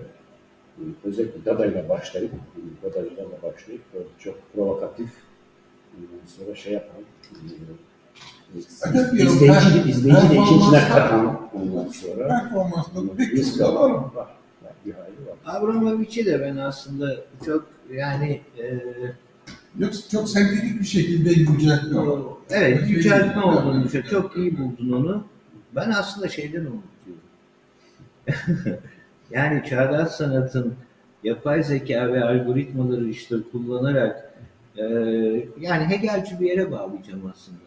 [1.04, 2.32] özellikle Dada ile başlayıp,
[2.82, 3.82] Dada ile başlayıp
[4.18, 5.10] çok provokatif
[6.26, 6.96] sonra şey yapan,
[8.54, 14.10] izleyici, per- izleyici de işin içine katan ondan sonra Performansında bir risk var mı?
[14.14, 14.28] var.
[15.46, 17.16] Abramovich'i de ben aslında
[17.46, 18.80] çok yani e,
[19.78, 24.10] Yok çok sentetik bir şekilde yüceltme o- evet Şey yüceltme olduğunu düşünüyorum.
[24.10, 25.24] Çok iyi buldun onu.
[25.74, 27.20] Ben aslında şeyden umutluyum.
[29.30, 30.74] yani çağdaş sanatın
[31.24, 34.34] yapay zeka ve algoritmaları işte kullanarak
[34.76, 34.82] e,
[35.60, 37.58] yani Hegelci bir yere bağlayacağım aslında.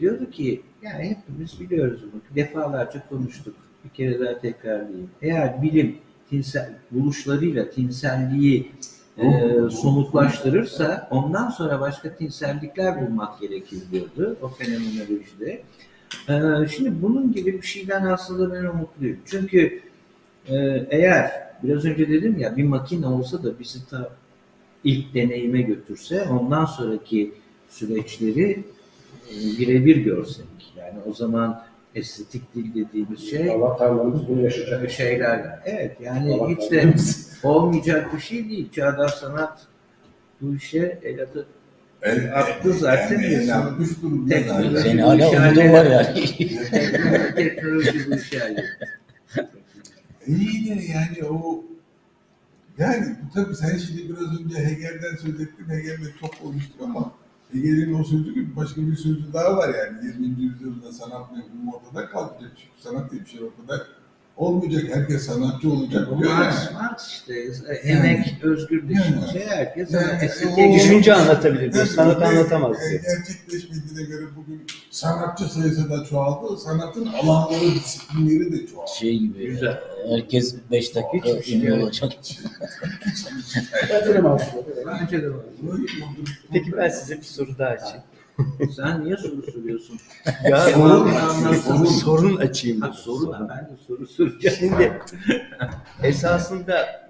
[0.00, 2.20] Diyordu ki yani hepimiz biliyoruz bunu.
[2.36, 3.54] Defalarca konuştuk.
[3.84, 5.10] Bir kere daha tekrarlayayım.
[5.22, 5.96] Eğer bilim
[6.30, 8.72] tinsel, buluşlarıyla tinselliği
[9.18, 15.62] e, somutlaştırırsa ondan sonra başka tinsellikler bulmak gerekir diyordu o fenomenolojide.
[16.28, 19.18] E, şimdi bunun gibi bir şeyden aslında ben umutluyum.
[19.26, 19.80] Çünkü
[20.48, 20.56] e,
[20.90, 21.30] eğer
[21.62, 24.10] biraz önce dedim ya bir makine olsa da bizi ta
[24.84, 27.34] ilk deneyime götürse ondan sonraki
[27.68, 28.64] süreçleri
[29.58, 30.46] birebir görsek.
[30.78, 31.62] Yani o zaman
[31.94, 34.90] estetik dil dediğimiz şey Avatarlarımız bunu yaşayacak.
[34.90, 35.58] şeyler.
[35.64, 36.94] Evet yani Allah hiç de
[37.48, 38.72] olmayacak bir şey değil.
[38.72, 39.66] Çağdaş sanat
[40.40, 41.46] bu işe el atı
[42.02, 43.40] El, Attı zaten Yani, ya.
[43.40, 44.82] el atmış durumda Teknoloji.
[44.82, 46.24] Senin hala umudun var yani.
[47.36, 48.56] teknoloji, bu işe.
[50.26, 51.64] İyi de yani o
[52.78, 55.68] yani tabii sen şimdi biraz önce Hegel'den söz ettin.
[55.68, 57.12] Hegel'le çok konuştuk ama
[57.52, 60.06] Hegel'in o sözü gibi başka bir sözü daha var yani.
[60.06, 60.42] 20.
[60.42, 62.52] yüzyılda sanat mevhumu ortada kalacak.
[62.56, 63.86] Çünkü sanat diye bir şey ortada
[64.36, 64.84] olmayacak.
[64.96, 66.08] Herkes sanatçı olacak.
[66.12, 66.24] Yani.
[66.24, 67.34] Marx, Marx işte
[67.82, 73.02] emek özgür düşünce herkes Yani estetiğe o- Düşünce anlatabilir diyor, sanat anlatamaz diyor.
[73.02, 76.56] Gerçekleşmediğine göre bugün sanatçı sayısı da çoğaldı.
[76.60, 78.90] Sanatın alanları, disiplinleri de çoğaldı.
[78.98, 79.46] Şey gibi.
[79.46, 79.80] Güzel.
[80.08, 81.82] Herkes 5 dakika şey ünlü yok.
[81.82, 82.12] olacak.
[84.22, 84.70] Mantıklı.
[85.00, 85.40] Bence de var.
[86.52, 88.02] Peki ben size bir soru daha açayım.
[88.76, 89.98] Sen niye soru soruyorsun?
[90.48, 91.12] Ya Sorun-
[91.54, 92.80] sorun, sorun açayım.
[92.80, 92.98] Ha, dedim.
[92.98, 94.56] soru da ben de soru soracağım.
[94.58, 94.98] Şimdi
[96.02, 97.08] esasında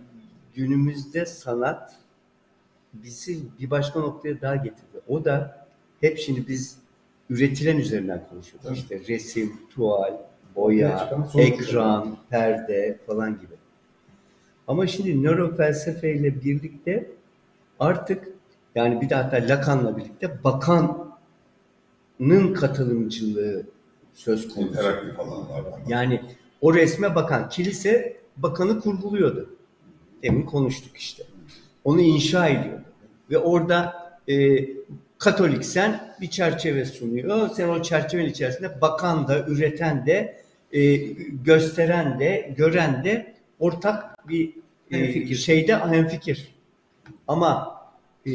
[0.55, 1.95] günümüzde sanat
[2.93, 5.01] bizi bir başka noktaya daha getirdi.
[5.09, 5.67] O da
[6.01, 6.79] hep şimdi biz
[7.31, 8.71] üretilen üzerinden konuşuyoruz.
[8.79, 10.13] İşte resim, tuval,
[10.57, 13.55] boya, ekran, perde falan gibi.
[14.69, 17.11] Ama şimdi nörofelsefeyle birlikte
[17.81, 18.29] artık
[18.75, 20.45] yani bir de hatta Lacan'la birlikte
[22.19, 23.66] bakanın katılımcılığı
[24.15, 24.73] söz konusu.
[24.73, 25.81] İnteraktif alanlar var.
[25.89, 26.23] Yani
[26.61, 29.57] o resme bakan kilise bakanı kurguluyordu.
[30.23, 31.24] Demin konuştuk işte.
[31.85, 32.85] Onu inşa ediyordu.
[33.31, 33.95] Ve orada
[34.28, 34.66] e,
[35.19, 37.49] Katoliksen bir çerçeve sunuyor.
[37.49, 40.43] Sen o çerçevenin içerisinde bakan da, üreten de,
[40.73, 40.97] e,
[41.45, 44.49] gösteren de, gören de ortak bir
[44.91, 45.36] e, Hemfikir.
[45.36, 46.55] şeyde hemfikir.
[47.28, 47.81] Ama
[48.27, 48.31] e,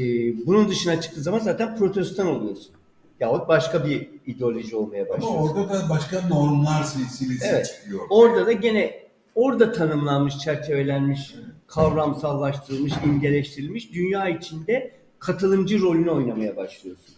[0.45, 2.71] bunun dışına çıktığı zaman zaten protestan oluyorsun.
[3.19, 5.37] Yahut başka bir ideoloji olmaya Ama başlıyorsun.
[5.57, 7.65] orada da başka normlar silsilesi Evet.
[7.65, 7.99] çıkıyor.
[8.09, 9.03] Orada da gene
[9.35, 11.35] orada tanımlanmış, çerçevelenmiş,
[11.67, 17.15] kavramsallaştırılmış, imgeleştirilmiş dünya içinde katılımcı rolünü oynamaya başlıyorsun.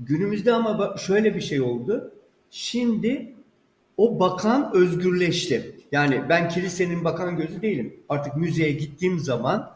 [0.00, 2.14] Günümüzde ama şöyle bir şey oldu.
[2.50, 3.34] Şimdi
[3.96, 5.76] o bakan özgürleşti.
[5.92, 7.96] Yani ben kilisenin bakan gözü değilim.
[8.08, 9.70] Artık müzeye gittiğim zaman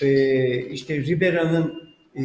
[0.00, 1.83] e, işte Ribera'nın
[2.14, 2.22] e,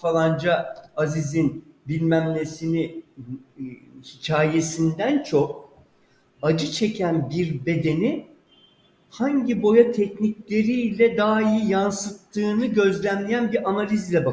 [0.00, 3.02] falanca Aziz'in bilmem nesini
[3.58, 3.62] e,
[4.02, 5.72] hikayesinden çok
[6.42, 8.26] acı çeken bir bedeni
[9.10, 14.24] hangi boya teknikleriyle daha iyi yansıttığını gözlemleyen bir analizle.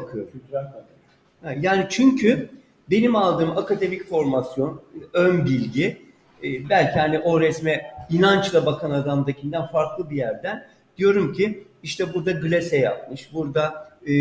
[1.42, 2.50] Ha, Yani çünkü
[2.92, 4.82] benim aldığım akademik formasyon,
[5.14, 5.98] ön bilgi,
[6.44, 12.32] e, belki hani o resme inançla bakan adamdakinden farklı bir yerden diyorum ki işte burada
[12.32, 14.14] glase yapmış, burada e,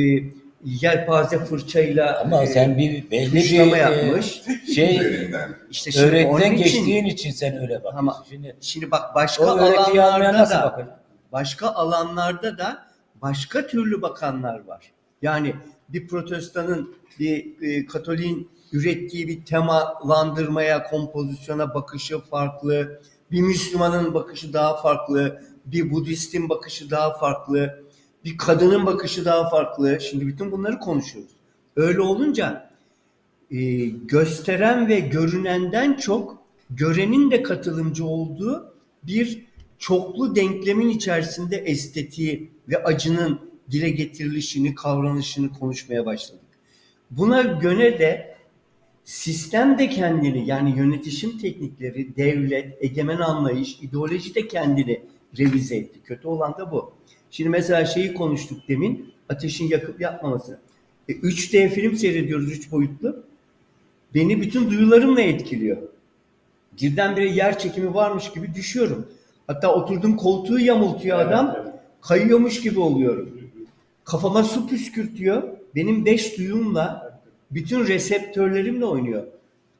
[0.65, 4.43] yelpaze fırçayla Ama e, sen bir belli bir e, yapmış.
[4.74, 5.01] Şey.
[5.70, 7.98] İşte şimdi onun öğretiden için- geçtiğin için sen öyle bakıyorsun.
[7.98, 10.98] Ama- Şimdi Şimdi bak başka alanlarda nasıl da
[11.32, 12.86] başka alanlarda da
[13.23, 14.93] başka türlü bakanlar var.
[15.23, 15.55] Yani
[15.89, 23.02] bir protestanın, bir e, katoliğin ürettiği bir temalandırmaya, kompozisyona bakışı farklı.
[23.31, 25.43] Bir Müslümanın bakışı daha farklı.
[25.66, 27.84] Bir Budistin bakışı daha farklı.
[28.24, 29.98] Bir kadının bakışı daha farklı.
[30.01, 31.30] Şimdi bütün bunları konuşuyoruz.
[31.76, 32.70] Öyle olunca
[33.51, 36.38] e, gösteren ve görünenden çok
[36.70, 39.46] görenin de katılımcı olduğu bir
[39.78, 43.40] çoklu denklemin içerisinde estetiği ve acının
[43.70, 46.44] dile getirilişini, kavranışını konuşmaya başladık.
[47.10, 48.36] Buna göre de
[49.05, 55.02] sistem de kendini yani yönetişim teknikleri, devlet, egemen anlayış, ideoloji de kendini
[55.38, 56.01] revize etti.
[56.05, 56.94] Kötü olan da bu.
[57.36, 60.59] Şimdi mesela şeyi konuştuk demin, ateşin yakıp yapmaması.
[61.09, 63.24] E, 3D film seyrediyoruz üç boyutlu.
[64.15, 65.77] Beni bütün duyularımla etkiliyor.
[66.82, 69.06] Birdenbire yer çekimi varmış gibi düşüyorum.
[69.47, 71.56] Hatta oturduğum koltuğu yamultuyor adam.
[71.56, 71.74] Evet.
[72.01, 73.51] Kayıyormuş gibi oluyorum.
[74.05, 75.43] Kafama su püskürtüyor.
[75.74, 77.20] Benim beş duyumla,
[77.51, 79.27] bütün reseptörlerimle oynuyor.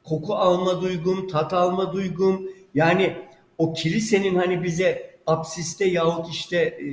[0.03, 2.49] Koku alma duygum, tat alma duygum.
[2.73, 3.17] Yani
[3.57, 6.87] o kilisenin hani bize apsiste yahut işte e,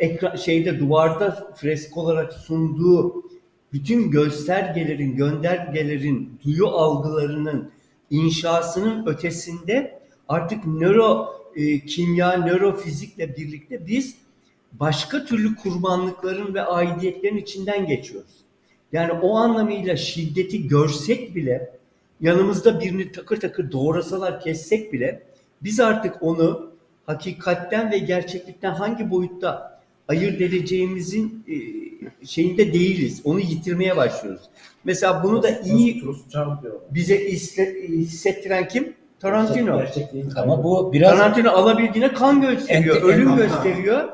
[0.00, 3.24] ekran şeyde duvarda fresk olarak sunduğu
[3.72, 7.70] bütün göstergelerin, göndergelerin, duyu algılarının
[8.10, 14.16] inşasının ötesinde artık nöro e, kimya, nörofizikle birlikte biz
[14.72, 18.40] başka türlü kurbanlıkların ve aidiyetlerin içinden geçiyoruz.
[18.92, 21.70] Yani o anlamıyla şiddeti görsek bile
[22.20, 25.22] yanımızda birini takır takır doğrasalar kessek bile
[25.62, 26.70] biz artık onu
[27.06, 31.56] hakikatten ve gerçeklikten hangi boyutta ayırt edeceğimizin e,
[32.26, 33.20] şeyinde değiliz.
[33.24, 34.42] Onu yitirmeye başlıyoruz.
[34.84, 36.04] Mesela bunu da iyi
[36.90, 38.94] bize hisse- hissettiren kim?
[39.20, 39.82] Tarantino.
[40.36, 44.08] Ama bu biraz Tarantino alabildiğine kan gösteriyor, Ente- ölüm ente- gösteriyor.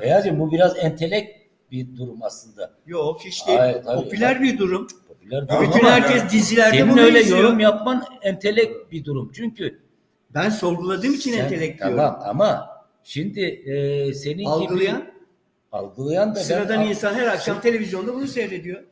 [0.00, 1.36] Beyazcığım bu biraz entelek
[1.70, 2.70] bir durum aslında.
[2.86, 3.58] Yok hiç değil.
[3.58, 4.04] Hayır, tabii.
[4.04, 4.86] Popüler bir durum.
[5.08, 7.38] Popüler Bütün herkes yani dizilerde Senin bunu öyle izliyor.
[7.40, 9.32] yorum yapman entelek bir durum.
[9.34, 9.78] Çünkü
[10.34, 11.96] Ben sorguladığım için sen- entelek diyorum.
[11.96, 12.68] Tamam ama
[13.04, 15.10] şimdi e, senin Algılayan, gibi
[15.72, 18.82] algılayan da ben- sıradan insan her akşam televizyonda bunu seyrediyor.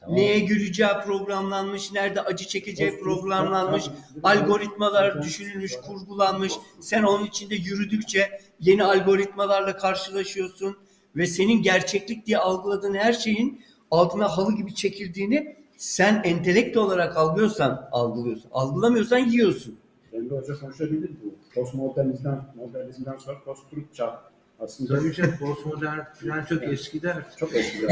[0.00, 0.16] Tamam.
[0.16, 3.84] Neye güleceği programlanmış, nerede acı çekeceği programlanmış,
[4.22, 6.52] algoritmalar düşünülmüş, kurgulanmış.
[6.80, 10.76] Sen onun içinde yürüdükçe yeni algoritmalarla karşılaşıyorsun
[11.16, 17.88] ve senin gerçeklik diye algıladığın her şeyin altına halı gibi çekildiğini sen entelekt olarak algılıyorsan
[17.92, 18.50] algılıyorsun.
[18.52, 19.78] Algılamıyorsan yiyorsun.
[20.12, 21.34] Emre Hoca konuşabilir bu.
[21.54, 24.20] Postmodernizmden, modernizmden sonra post-truth çağ.
[24.60, 27.16] Aslında Tabii canım postmodern falan çok eskiden.
[27.38, 27.86] çok eski.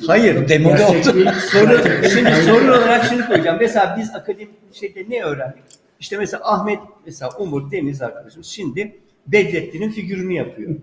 [0.06, 0.48] Hayır.
[0.48, 3.58] Demode Gerçekliğin- soru, şimdi soru olarak şunu koyacağım.
[3.60, 5.62] Mesela biz akademik bir şeyde ne öğrendik?
[6.00, 10.74] İşte mesela Ahmet, mesela Umur Deniz arkadaşımız şimdi Bedrettin'in figürünü yapıyor.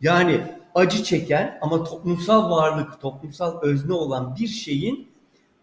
[0.00, 0.40] Yani
[0.74, 5.08] acı çeken ama toplumsal varlık, toplumsal özne olan bir şeyin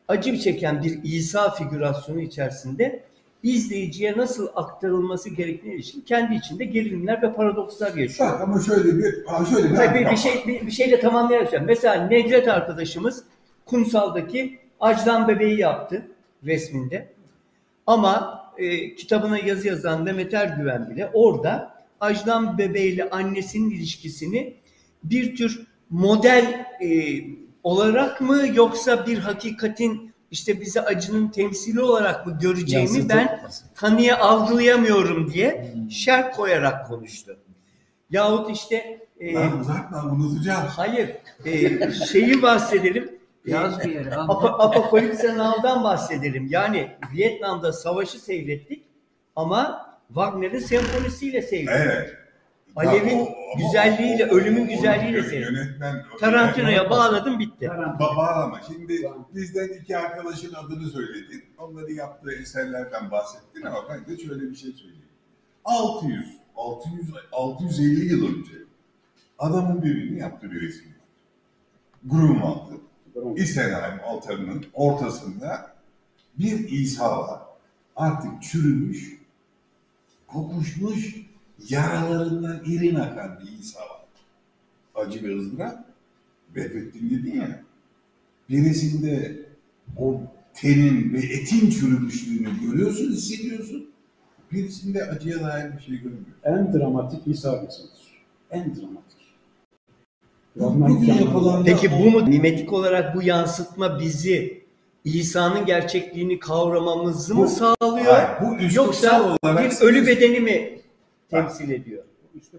[0.07, 3.03] acı çeken bir İsa figürasyonu içerisinde
[3.43, 8.31] izleyiciye nasıl aktarılması gerektiğine ilişkin kendi içinde gerilimler ve paradokslar yaşıyor.
[8.33, 11.65] Bak ama şöyle bir, ha şöyle bir, Hayır, bir, bir şey bir, bir şeyle tamamlayacağım.
[11.65, 13.23] Mesela Nedret arkadaşımız
[13.65, 16.07] Kumsal'daki Acdan Bebeği yaptı
[16.45, 17.13] resminde.
[17.87, 24.53] Ama e, kitabına yazı yazan Mehmet Ergüven bile orada Acdan Bebeğiyle annesinin ilişkisini
[25.03, 26.87] bir tür model e,
[27.63, 33.67] olarak mı yoksa bir hakikatin işte bize acının temsili olarak mı göreceğimi ben Yansıtılmasın.
[33.75, 37.37] tanıya algılayamıyorum diye şerh koyarak konuştu.
[38.09, 40.67] Yahut işte e, Lan uzatma unutacağım.
[40.67, 41.09] hayır
[41.45, 43.17] e, şeyi bahsedelim.
[43.45, 44.15] Yaz bir yere.
[44.15, 46.47] Apa, Apokalipse Now'dan bahsedelim.
[46.49, 48.83] Yani Vietnam'da savaşı seyrettik
[49.35, 51.75] ama Wagner'in senfonisiyle seyrettik.
[51.85, 52.13] Evet.
[52.77, 55.35] Alev'in Ya o- ama güzelliğiyle, o- o- ölümün güzelliğiyle.
[55.39, 56.03] Yönetmen...
[56.19, 57.65] Tarantino'ya bağladım bitti.
[57.65, 58.61] Ba- Bağlama.
[58.67, 61.43] Şimdi bizden iki arkadaşın adını söyledin.
[61.57, 65.03] Onları yaptığı eserlerden bahsettin ama ben de şöyle bir şey söyleyeyim.
[65.65, 66.25] 600,
[66.55, 68.51] 600, 650 yıl önce
[69.39, 70.97] adamın birinin yaptığı bir resim var.
[72.05, 72.77] Grunwald'ı.
[73.35, 75.75] İsenheim altarının ortasında
[76.39, 77.39] bir İsa var.
[77.95, 79.17] Artık çürümüş,
[80.27, 81.15] kokuşmuş,
[81.69, 84.01] yaralarından irin akan bir İsa var.
[84.95, 85.85] Acı ve ızdırap.
[86.55, 87.61] Bedrettin dedin ya.
[88.49, 89.39] Birisinde
[89.97, 90.21] o
[90.53, 93.89] tenin ve etin çürümüşlüğünü görüyorsun, hissediyorsun.
[94.51, 96.33] Birisinde acıya dair bir şey görmüyorsun.
[96.43, 97.67] En dramatik İsa.
[98.51, 99.17] En dramatik.
[101.65, 104.63] Peki bu mu mimetik olarak bu yansıtma bizi
[105.03, 108.05] İsa'nın gerçekliğini kavramamızı mı Bu- sağlıyor?
[108.05, 110.79] Hayır, bu Yoksa olarak bir ölü bedeni mi
[111.29, 112.03] temsil ediyor?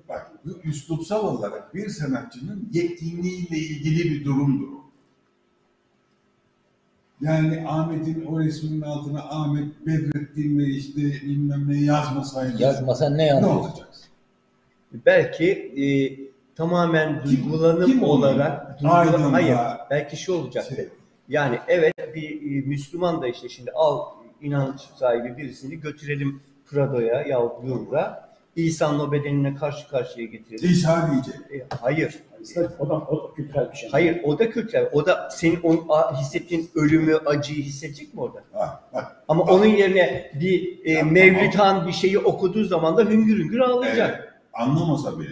[0.09, 4.79] Bak, bu üslupsal olarak bir sanatçının yetkinliğiyle ilgili bir durumdur o.
[7.21, 13.27] Yani Ahmet'in o resmin altına Ahmet Bedrettin ve işte bilmem ne yazmasaydı Yazmasa ne ne
[13.27, 13.47] yanlış?
[13.49, 13.89] olacak?
[15.07, 15.85] Belki e,
[16.55, 19.57] tamamen Kim- duygulanım kim olarak duygula- Aydınlığa- hayır
[19.91, 20.75] belki şu olacaktı.
[20.75, 20.89] Şey-
[21.29, 24.01] Yani evet bir e, Müslüman da işte şimdi al
[24.41, 28.28] inanç sahibi birisini götürelim Prado'ya yahut Louvre'a
[28.65, 30.71] İsa'nın o bedenine karşı karşıya getirelim.
[30.71, 31.35] İsa diyecek.
[31.63, 32.19] E, hayır.
[32.79, 33.91] O da, o da kültürel bir şey.
[33.91, 34.89] Hayır o da kültürel.
[34.93, 38.45] O da senin o a- hissettiğin ölümü, acıyı hissedecek mi orada?
[38.53, 39.53] Ha, bak, Ama Bak.
[39.53, 44.19] onun yerine bir e, Ya, Mevlüt Han bir şeyi okuduğu zaman da hüngür hüngür ağlayacak.
[44.21, 45.29] evet, anlamasa bile.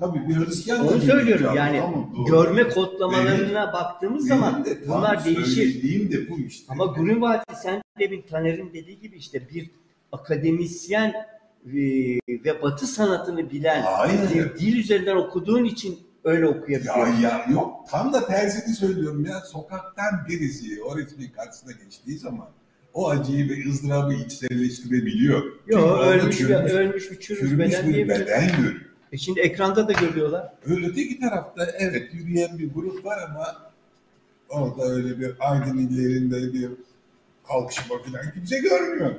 [0.00, 2.24] Tabii bir Hristiyan da Onu söylüyorum yani tamam, doğru.
[2.24, 6.10] görme kodlamalarına baktığımız Benim zaman de bunlar değişir.
[6.12, 6.64] de bu işte.
[6.72, 9.70] Ama Grünwald sen demin Taner'in dediği gibi işte bir
[10.12, 11.12] akademisyen
[11.66, 14.20] ve batı sanatını bilen Hayır.
[14.34, 17.06] bir dil üzerinden okuduğun için öyle okuyabiliyor.
[17.06, 19.40] Ya, ya yok tam da tersini söylüyorum ya.
[19.40, 22.48] Sokaktan birisi o resmin karşısına geçtiği zaman
[22.94, 25.42] o acıyı ve ızdırabı içselleştirebiliyor.
[25.66, 28.80] Yok ölmüş bir, çürümüş, ölmüş bir çürümüş çürümüş beden bir beden görüyor.
[29.12, 30.52] E şimdi ekranda da görüyorlar.
[30.66, 33.56] Öteki tarafta evet yürüyen bir grup var ama
[34.48, 36.70] orada öyle bir aydın illerinde bir
[37.48, 39.14] kalkışma falan kimse görmüyor.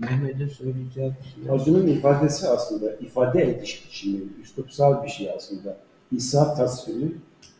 [0.00, 1.54] Mehmet'in söyleyeceği bir şey.
[1.54, 5.76] Acının ifadesi aslında, ifade ediş biçimi, üslupsal bir şey aslında.
[6.12, 7.12] İsa tasviri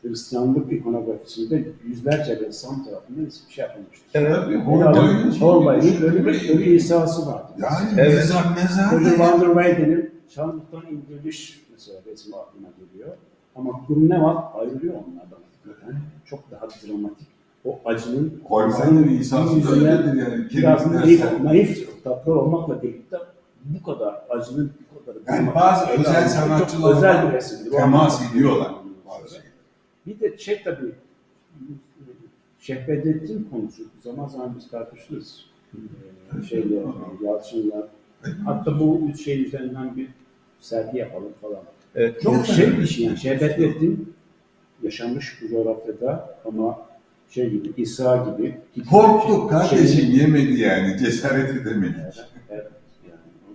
[0.03, 4.07] Hristiyanlık ikonografisinde yüzlerce ressam tarafından bir şey yapılmıştır.
[4.15, 4.35] Evet.
[4.37, 7.55] Tabii, Holbein'in Holbein'in Holbein'in ölü, bir- ölü İsa'sı vardır.
[7.63, 8.15] Yani Evet.
[8.15, 8.93] mezar mezar.
[9.01, 13.17] Roger van der Weyden'in Çarmıhtan indiriliş mesela resmi aklıma geliyor.
[13.57, 15.39] Ama Grunewald ayrılıyor onlardan.
[15.87, 17.28] Yani çok daha dramatik.
[17.65, 18.41] O acının
[19.21, 20.47] İsa'sı da yüzüne öyledir yani.
[20.51, 23.17] Biraz naif, naif tatlar olmakla birlikte
[23.65, 26.25] bu kadar acının bu kadar Yani bazı özel
[26.97, 27.71] özel bir.
[27.73, 28.73] O temas ediyorlar
[29.09, 29.37] bazı.
[30.07, 30.95] Bir de şey tabii
[32.61, 35.45] Şehbedettin konusu zaman zaman biz tartışırız.
[35.75, 36.83] Ee, şeyle,
[37.25, 37.89] Yalçın'la.
[38.45, 40.09] Hatta bu şey üzerinden bir
[40.61, 41.63] sergi yapalım falan.
[41.95, 42.23] Evet.
[42.23, 43.19] Çok şey bir şey yani.
[43.19, 44.15] Şehbettin
[44.83, 46.88] yaşamış bu coğrafyada ama
[47.31, 48.59] şey gibi İsa gibi
[48.91, 51.97] Korktuk kardeşim Şeyin- yemedi yani cesaret edemedik.
[52.51, 52.67] Evet,
[53.09, 53.53] yani o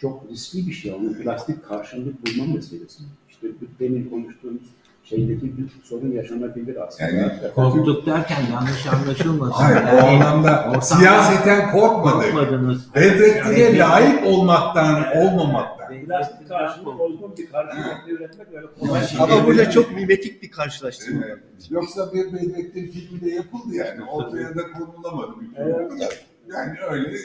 [0.00, 0.92] çok riskli bir şey.
[0.92, 3.02] Onun plastik karşılık bulma meselesi.
[3.30, 3.46] İşte
[3.80, 4.62] demin konuştuğumuz
[5.04, 7.10] şeydeki bir sorun yaşanabilir aslında.
[7.10, 9.52] Yani Korktuk derken yanlış anlaşılmasın.
[9.62, 12.22] Hayır o Yani anlamda ortamda siyaseten korkmadık.
[12.32, 12.94] korkmadınız.
[12.94, 15.74] Bedrettin'e Yani- layık olmaktan, olmamaktan.
[16.06, 19.18] Plastik karşılık olgun bir karşılık üretmek öyle kolay şey.
[19.20, 21.22] Ama burada çok mimetik bir karşılaştırma.
[21.26, 21.38] Evet.
[21.70, 24.04] Yoksa bir Bedrettin filmi de yapıldı yani.
[24.10, 25.32] Ortaya da konulamadı.
[25.56, 26.24] Evet.
[26.52, 27.16] Yani öyle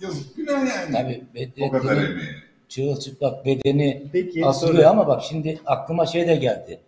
[0.00, 0.92] yazık günah yani.
[0.92, 1.22] Tabii
[1.60, 2.28] O kadar Bedrettin'in emeği.
[2.68, 6.80] çırılçıplak bedeni Peki asılıyor sonra- ama bak şimdi aklıma şey de geldi.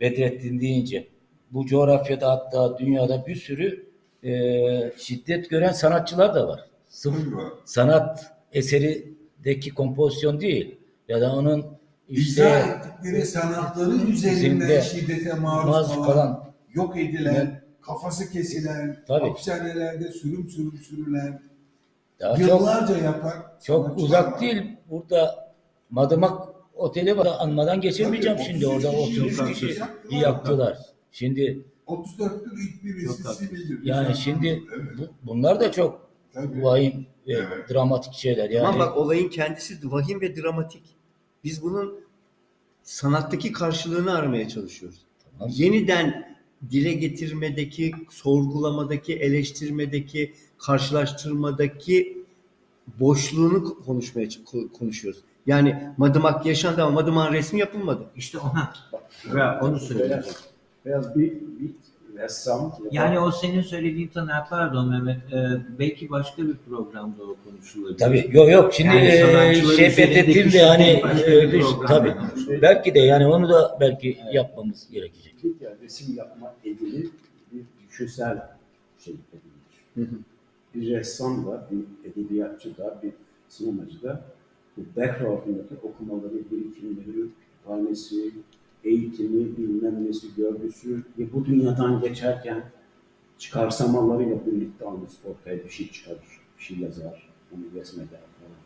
[0.00, 1.08] Bedrettin deyince.
[1.50, 3.86] Bu coğrafyada hatta dünyada bir sürü
[4.24, 4.32] e,
[4.96, 6.60] şiddet gören sanatçılar da var.
[6.88, 7.16] Sırf
[7.64, 11.66] sanat eserideki kompozisyon değil ya da onun
[12.08, 19.28] İcra işte ettikleri sanatları Üzerinde şiddete maruz maruz kalan, kalan yok edilen, kafası kesilen, Tabii.
[19.28, 21.42] hapishanelerde sürüm sürüm sürülen,
[22.20, 23.32] daha çok yıllarca yapan
[23.64, 24.40] çok uzak var.
[24.40, 24.76] değil.
[24.90, 25.48] Burada
[25.90, 26.47] Madımak
[26.78, 27.28] Oteli var.
[27.38, 28.66] Anmadan geçirmeyeceğim Tabii, şimdi.
[28.66, 29.54] 33 Orada kişi 33 yaktılar.
[30.08, 30.78] kişi yaktılar.
[31.12, 33.78] Şimdi 34'tür ilk birisi Çok Sibel'dir.
[33.84, 34.62] yani şimdi
[34.98, 36.62] bu- bunlar da çok tabii.
[36.62, 37.70] vahim ve Evet.
[37.70, 38.50] dramatik şeyler.
[38.50, 40.82] Yani Ama bak olayın kendisi vahim ve dramatik.
[41.44, 41.94] Biz bunun
[42.82, 44.98] sanattaki karşılığını aramaya çalışıyoruz.
[45.38, 45.54] Tamam.
[45.56, 46.36] Yeniden
[46.70, 52.18] dile getirmedeki, sorgulamadaki, eleştirmedeki, karşılaştırmadaki
[53.00, 55.20] boşluğunu konuşmaya ko- konuşuyoruz.
[55.48, 58.02] Yani Madımak yaşandı ama Madımak'ın resmi yapılmadı.
[58.16, 58.72] İşte ona.
[59.34, 60.24] Ve onu söyleyeceğim.
[60.84, 61.70] Beyaz bir, bir
[62.18, 62.78] ressam.
[62.90, 67.98] Yani o senin söylediğin tanı, pardon Mehmet, e, belki başka bir programda o konuşulabilir.
[67.98, 72.62] Tabii yok yok şimdi Yani sanatçıların şey Fethettin de hani e, bir program tabii yani.
[72.62, 75.34] belki de yani onu da belki yapmamız gerekecek.
[75.60, 77.10] yani resim yapma edili
[77.52, 78.42] bir düşünsel
[79.04, 79.14] şey
[79.96, 80.08] edilir.
[80.74, 83.12] Bir ressam da, bir edebiyatçı da, bir
[83.48, 84.20] sinemacı da
[84.78, 87.28] bu background'ındaki okumaları, birikimleri,
[87.66, 88.30] tanesi,
[88.84, 92.62] eğitimi, bilmem nesi, görgüsü ve bu dünyadan geçerken
[93.38, 98.58] çıkarsamalarıyla birlikte anlısı ortaya bir şey çıkarır, bir şey yazar, onu resmeder falan.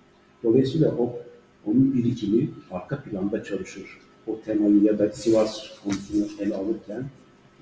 [0.43, 1.19] Dolayısıyla o
[1.67, 3.99] onun birikimi arka planda çalışır.
[4.27, 7.05] O temayı ya da Sivas konusunu ele alırken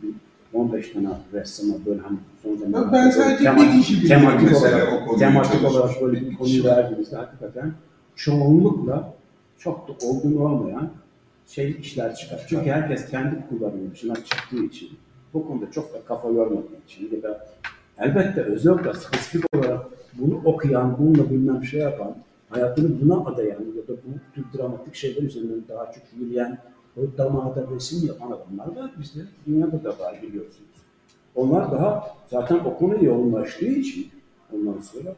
[0.02, 0.10] bir
[0.52, 5.64] 15 tane ressama böyle hani son zamanlarda Ben sadece böyle bir kişi tematik olarak, tematik
[5.64, 7.72] olarak böyle bir konuyu verdiğimizde hakikaten
[8.16, 9.14] çoğunlukla
[9.58, 10.90] çok da olgun olmayan
[11.46, 12.46] şey işler çıkar.
[12.48, 14.88] Çünkü herkes kendi kullanımı dışına çıktığı için
[15.34, 17.46] bu konuda çok da kafa yormadığı için ya da
[17.98, 22.16] elbette özellikle spesifik olarak bunu okuyan, bununla bilmem şey yapan,
[22.48, 26.58] hayatını buna adayan ya da bu tür dramatik şeyler üzerinden daha çok yürüyen,
[26.96, 30.70] o damada resim yapan adamlar da bizde dünyada da var biliyorsunuz.
[31.34, 34.08] Onlar daha zaten o konu yoğunlaştığı için
[34.54, 35.14] ondan sonra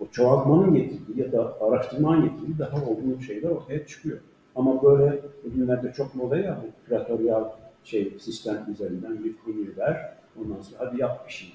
[0.00, 4.18] o çoğaltmanın getirdiği ya da araştırmanın getirdiği daha olgun şeyler ortaya çıkıyor.
[4.56, 7.44] Ama böyle bugünlerde çok moda ya bu küratöryal
[7.84, 11.52] şey sistem üzerinden bir konuyu ver, ondan sonra hadi yap bir şey.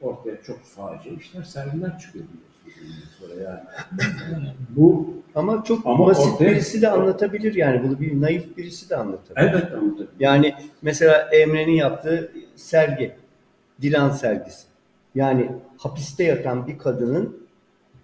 [0.00, 2.24] Ortaya çok facia işler, sergiler çıkıyor
[3.18, 3.60] sonra yani.
[4.76, 7.82] Bu Ama çok Ama basit ortaya- birisi de anlatabilir yani.
[7.82, 9.48] Bunu bir naif birisi de anlatabilir.
[9.48, 10.08] elbette anlatabilir.
[10.20, 13.12] Yani mesela Emre'nin yaptığı sergi,
[13.82, 14.66] Dilan sergisi.
[15.14, 17.46] Yani hapiste yatan bir kadının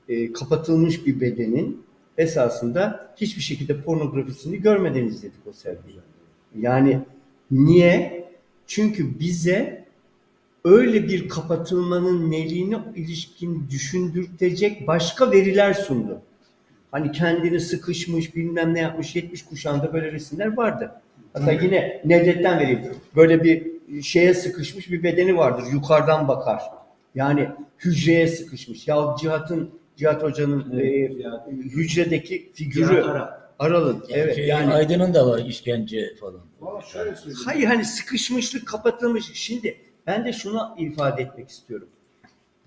[0.09, 1.87] e, kapatılmış bir bedenin
[2.19, 6.01] esasında hiçbir şekilde pornografisini görmeden izledik o sergiyi.
[6.59, 7.01] Yani
[7.51, 8.27] niye?
[8.67, 9.85] Çünkü bize
[10.65, 16.21] öyle bir kapatılmanın neliğine ilişkin düşündürtecek başka veriler sundu.
[16.91, 20.93] Hani kendini sıkışmış bilmem ne yapmış 70 kuşağında böyle resimler vardı.
[21.33, 22.81] Hatta yine Nedret'ten vereyim.
[23.17, 25.65] Böyle bir şeye sıkışmış bir bedeni vardır.
[25.73, 26.63] Yukarıdan bakar.
[27.17, 27.49] Yani
[27.79, 28.89] hücreye sıkışmış.
[28.89, 31.49] Ya Cihat'ın Cihat Hoca'nın Evet, e, Cihat.
[31.49, 33.47] hücredeki figürü Cihat Ara.
[34.09, 34.37] Evet.
[34.37, 36.81] Şey, Yani Aydın'ın da var işkence falan.
[36.93, 37.15] Şöyle.
[37.45, 39.25] Hayır hani sıkışmışlık kapatılmış.
[39.35, 39.77] Şimdi
[40.07, 41.89] ben de şunu ifade etmek istiyorum.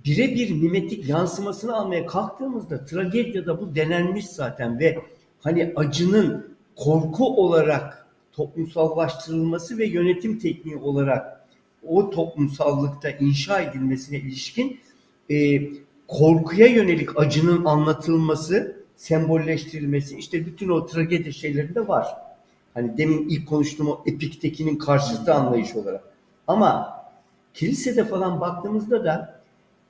[0.05, 4.99] Birebir mimetik yansımasını almaya kalktığımızda tragedyada bu denenmiş zaten ve
[5.39, 11.38] hani acının korku olarak toplumsallaştırılması ve yönetim tekniği olarak
[11.87, 14.79] o toplumsallıkta inşa edilmesine ilişkin
[15.31, 15.61] e,
[16.07, 22.07] korkuya yönelik acının anlatılması, sembolleştirilmesi işte bütün o tragedi şeylerinde var.
[22.73, 26.03] Hani demin ilk konuştuğum o epiktekinin karşıtı anlayış olarak.
[26.47, 26.99] Ama
[27.53, 29.41] kilisede falan baktığımızda da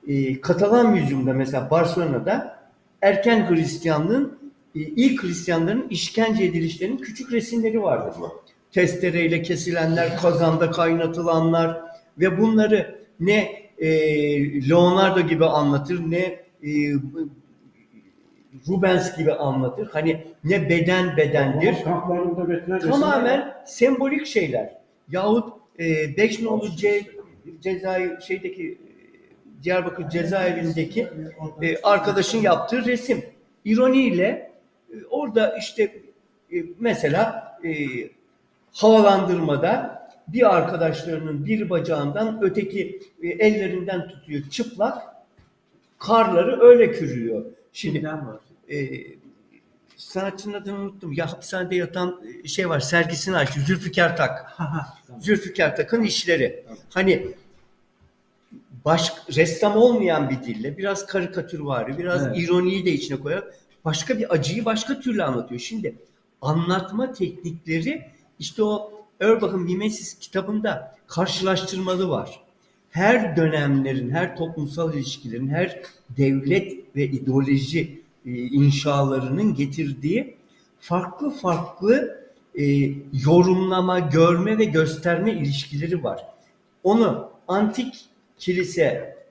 [0.08, 2.60] e, Katalan Müzyum'da mesela Barcelona'da
[3.02, 4.38] erken Hristiyanlığın
[4.74, 8.14] e, ilk Hristiyanların işkence edilişlerinin küçük resimleri vardır.
[8.72, 11.80] Testereyle kesilenler, kazanda kaynatılanlar
[12.18, 13.88] ve bunları ne e,
[14.68, 16.70] Leonardo gibi anlatır ne e,
[18.68, 19.88] Rubens gibi anlatır.
[19.92, 21.74] Hani ne beden bedendir.
[22.80, 24.74] Tamamen sembolik şeyler.
[25.10, 27.02] Yahut e, Beşnoğlu Ce,
[27.60, 28.80] Cezayir şeydeki e,
[29.62, 31.08] Diyarbakır cezaevindeki
[31.62, 33.24] e, arkadaşın yaptığı resim.
[33.64, 34.50] İroniyle
[34.92, 35.82] e, orada işte
[36.52, 37.70] e, mesela e,
[38.72, 45.02] havalandırmada bir arkadaşlarının bir bacağından öteki e, ellerinden tutuyor çıplak.
[45.98, 47.44] Karları öyle kürüyor.
[47.72, 48.08] Şimdi
[48.70, 48.76] e,
[49.96, 51.12] sanatçının adını unuttum.
[51.12, 53.60] Ya hapishanede yatan e, şey var sergisini açtı.
[53.60, 54.56] Zülfikar Tak.
[55.20, 56.64] Zülfikar Tak'ın işleri.
[56.90, 57.34] Hani
[58.84, 62.38] baş, ressam olmayan bir dille biraz karikatür var, biraz Evet.
[62.38, 65.60] ironiyi de içine koyarak başka bir acıyı başka türlü anlatıyor.
[65.60, 65.94] Şimdi
[66.42, 68.06] anlatma teknikleri
[68.40, 72.40] işte o Erbach'ın Mimesis kitabında karşılaştırmalı var.
[72.90, 75.82] Her dönemlerin, her toplumsal ilişkilerin, her
[76.16, 80.36] devlet ve ideoloji e, inşalarının getirdiği
[80.80, 82.20] farklı farklı
[82.54, 82.64] e,
[83.26, 86.26] yorumlama, görme ve gösterme ilişkileri var.
[86.82, 88.04] Onu antik
[88.38, 88.82] kilise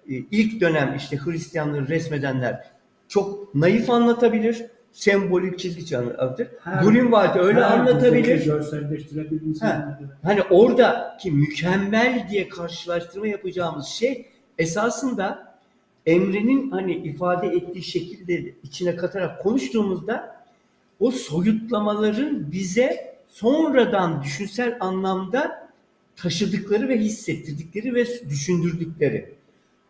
[0.10, 2.72] e, ilk dönem işte Hristiyanları resmedenler
[3.08, 4.66] çok naif anlatabilir.
[5.00, 6.48] Sembolik çizgi anlatır.
[6.64, 8.24] Her- Greenwald öyle her anlatabilir.
[8.24, 10.00] düzeyi Görselleştirebilir insanlar.
[10.24, 14.26] Hani oradaki mükemmel diye karşılaştırma yapacağımız şey
[14.58, 15.54] esasında
[16.06, 20.36] Emre'nin hani ifade ettiği şekilde içine katarak konuştuğumuzda
[21.00, 25.70] o soyutlamaların bize sonradan düşünsel anlamda
[26.16, 29.34] taşıdıkları ve hissettirdikleri ve düşündürdükleri.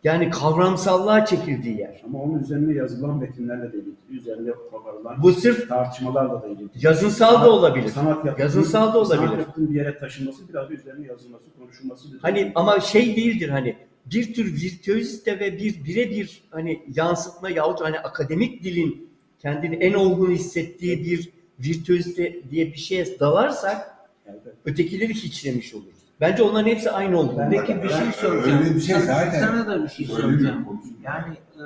[0.04, 2.02] Yani kavramsallığa çekildiği yer.
[2.06, 6.68] Ama onun üzerine yazılan metinlerle de ilgili, üzerine koparılan Bu sırf tartışmalarla da ilgili.
[6.74, 7.88] yazınsal da olabilir.
[7.88, 9.26] Sanat yapıtının, Yazınsal da olabilir.
[9.26, 12.08] Sanat yapıtının bir yere taşınması, biraz da üzerine yazılması, konuşulması.
[12.22, 17.98] Hani ama şey değildir hani bir tür virtüözite ve bir birebir hani yansıtma yahut hani
[17.98, 23.96] akademik dilin kendini en olgun hissettiği bir virtüözite diye bir şeye dalarsak
[24.26, 24.50] Elbette.
[24.64, 25.99] ötekileri hiçlemiş oluruz.
[26.20, 27.34] Bence onların hepsi aynı oldu.
[27.38, 28.58] Ben- Peki bir şey soracağım.
[28.64, 30.80] öyle bir şey Sana- zaten Sana da bir şey konuşuyorum.
[31.04, 31.64] Yani e,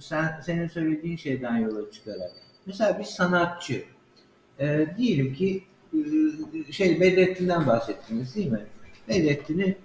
[0.00, 2.30] sen senin söylediğin şeyden yola çıkarak.
[2.66, 3.82] Mesela bir sanatçı
[4.60, 5.62] e, diyelim ki
[6.68, 8.60] e, şey Bedrettin'den bahsettiniz değil mi?
[9.08, 9.76] Bedrettin'i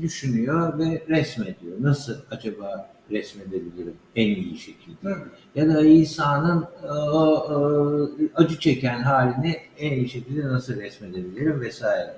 [0.00, 1.76] düşünüyor ve resmediyor.
[1.80, 5.14] Nasıl acaba resmedebilirim en iyi şekilde?
[5.54, 6.86] Ya da İsa'nın e,
[8.24, 12.14] e, acı çeken halini en iyi şekilde nasıl resmedebilirim vesaire.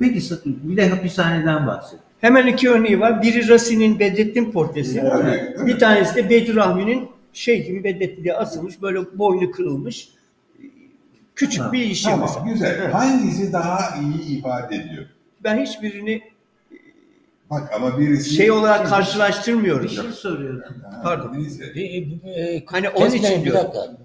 [0.00, 2.00] Peki bir de hapishaneden bahset.
[2.20, 3.22] Hemen iki örneği var.
[3.22, 5.00] Biri Racine'in Bedrettin portresi.
[5.24, 5.66] Evet.
[5.66, 8.82] Bir tanesi de Bedirahmi'nin Şeyh'in Bedrettin diye asılmış.
[8.82, 10.08] Böyle boynu kırılmış.
[11.34, 12.52] Küçük Ha, bir işi Tamam mesela.
[12.52, 12.78] güzel.
[12.82, 12.94] Evet.
[12.94, 15.04] Hangisi daha iyi ifade ediyor?
[15.44, 16.22] Ben hiçbirini
[17.50, 18.34] Bak ama birisi...
[18.34, 19.84] şey olarak karşılaştırmıyorum.
[19.84, 20.62] Bir şey soruyorum.
[20.82, 21.32] Ha, Pardon.
[21.34, 21.74] Neyse.
[21.74, 23.96] Bir, e, Hani onun için dakika.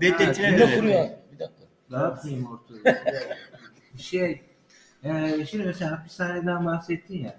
[0.00, 1.04] Bedrettin'e de kuruyor.
[1.32, 1.64] Bir dakika.
[1.90, 2.98] Ne yapayım ortada?
[3.98, 4.40] şey,
[5.04, 7.36] e, şimdi mesela hapishaneden bahsettin ya.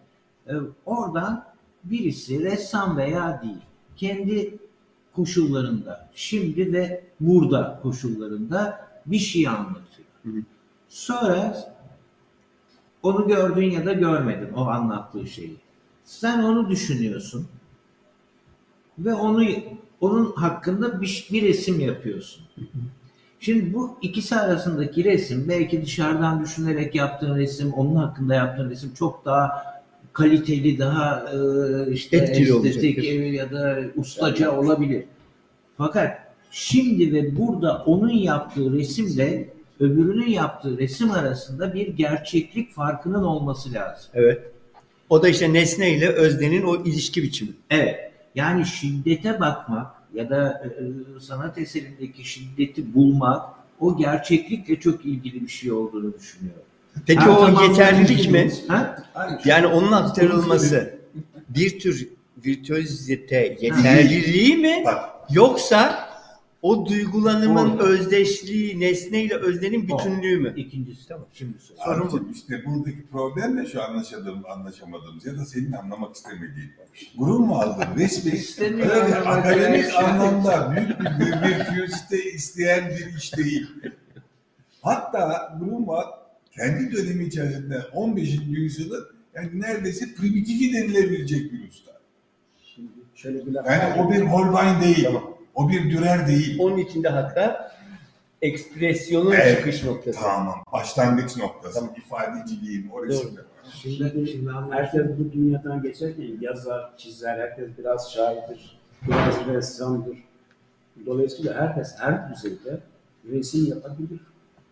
[0.48, 0.54] E,
[0.86, 1.46] oradan
[1.84, 3.62] birisi ressam veya değil.
[3.96, 4.58] Kendi
[5.16, 10.08] koşullarında, şimdi ve burada koşullarında bir şey anlatıyor.
[10.24, 10.42] Hı hı.
[10.90, 11.58] Sonra
[13.04, 15.58] onu gördün ya da görmedin o anlattığı şeyi.
[16.04, 17.48] Sen onu düşünüyorsun
[19.00, 19.44] ve onu
[20.02, 22.44] onun hakkında bir, bir resim yapıyorsun.
[23.40, 29.26] Şimdi bu ikisi arasındaki resim belki dışarıdan düşünerek yaptığın resim, onun hakkında yaptığın resim çok
[29.26, 29.64] daha
[30.14, 33.04] kaliteli, daha e, işte Etkili estetik olacaktır.
[33.32, 35.04] ya da ustaca olabilir.
[35.78, 36.18] Fakat
[36.52, 39.50] şimdi ve burada onun yaptığı resimle
[39.80, 44.10] öbürünün yaptığı resim arasında bir gerçeklik farkının olması lazım.
[44.14, 44.52] Evet.
[45.10, 47.52] O da işte nesne ile öznenin o ilişki biçimi.
[47.70, 48.12] Evet.
[48.36, 50.70] Yani şiddete bakmak ya da e,
[51.20, 53.44] sanat eserindeki şiddeti bulmak
[53.80, 56.62] o gerçeklikle çok ilgili bir şey olduğunu düşünüyorum.
[57.06, 58.52] Peki Her o zaman yeterlilik mi?
[58.68, 59.04] Ha?
[59.46, 61.00] Yani onun aktarılması
[61.50, 62.10] bir tür
[62.46, 64.84] virtüözite yeterliliği mi?
[64.86, 66.07] Bak Yoksa
[66.62, 67.84] o duygulanımın Orada.
[67.84, 70.54] özdeşliği nesne ile öznenin bütünlüğü mü?
[70.56, 71.26] İkincisi tamam.
[71.34, 71.54] Şimdi.
[71.86, 76.72] Sorun Abicim, işte buradaki problem de şu anlaşadığım, anlaşamadığımız ya da senin anlamak istemediğin.
[77.18, 83.68] Grunwald'ın resmi İstemiyor öyle anlamak akademik anlamda büyük bir virtüözite isteyen bir iş değil.
[84.82, 86.10] Hatta Grunwald
[86.52, 88.30] kendi dönemi içerisinde 15.
[88.48, 89.06] yüzyılın
[89.36, 91.92] yani neredeyse primitifi denilebilecek bir usta.
[92.76, 95.37] Şimdi şöyle bir laf Yani o bir Holbein değil, Tamam.
[95.58, 96.58] O bir Dürer değil.
[96.60, 97.72] Onun içinde hatta
[98.42, 99.58] ekspresyonun Evet.
[99.58, 100.20] çıkış noktası.
[100.22, 101.96] Tamam, başlangıç noktası, Tamam.
[101.98, 103.40] ifadeciliğin o resimde.
[103.82, 104.52] Şimdi, şimdi.
[104.72, 110.18] Herkes bu dünyadan geçerken yazar, çizer, herkes biraz şairdir, biraz ressamdır.
[111.06, 112.80] Dolayısıyla herkes her düzeyde
[113.32, 114.20] resim yapabilir.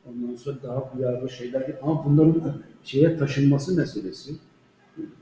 [0.10, 4.32] Ondan sonra daha duyarlı şeyler ama bunların şeye taşınması meselesi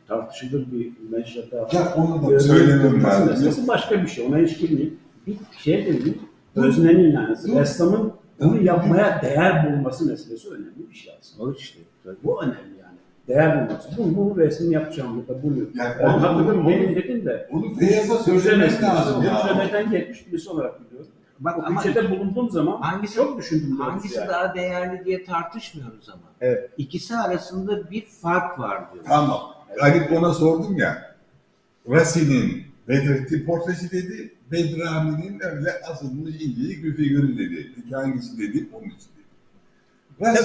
[0.07, 1.55] tartışılır bir mecrada.
[1.73, 2.49] Ya onu da olması
[3.03, 3.29] lazım.
[3.29, 4.27] meselesi başka bir şey.
[4.27, 4.99] Ona hiç girmeyeyim.
[5.27, 6.17] Bir şey değil,
[6.55, 11.43] öznenin yani ressamın bunu yapmaya değer bulması meselesi önemli bir şey aslında.
[11.43, 11.79] O işte.
[12.23, 12.97] Bu önemli yani.
[13.27, 13.89] Değer bulması.
[13.97, 15.57] Bu, bu resmi yapacağım burada bunu.
[15.75, 17.47] Yani Ben onu- onu- benim dedim de.
[17.51, 19.55] Onu Feyyaz'a söylemek lazım ya.
[19.65, 21.07] hücreden gelmiş birisi olarak biliyorum.
[21.39, 21.81] Bak O ama
[22.11, 23.79] bulunduğum zaman hangisi- çok düşündüm.
[23.79, 24.29] hangisi yani.
[24.29, 26.21] daha değerli diye tartışmıyoruz ama.
[26.41, 26.69] Evet.
[26.77, 29.05] İkisi arasında bir fark var diyor.
[29.07, 29.39] Tamam.
[29.79, 31.15] Hani ona sordum ya.
[31.89, 34.32] Racine'in Bedrettin portresi dedi.
[34.53, 37.71] Bedrami'nin öyle asılmış incecik bir figürü dedi.
[37.75, 38.69] Peki hangisi dedi?
[38.73, 39.09] Onun için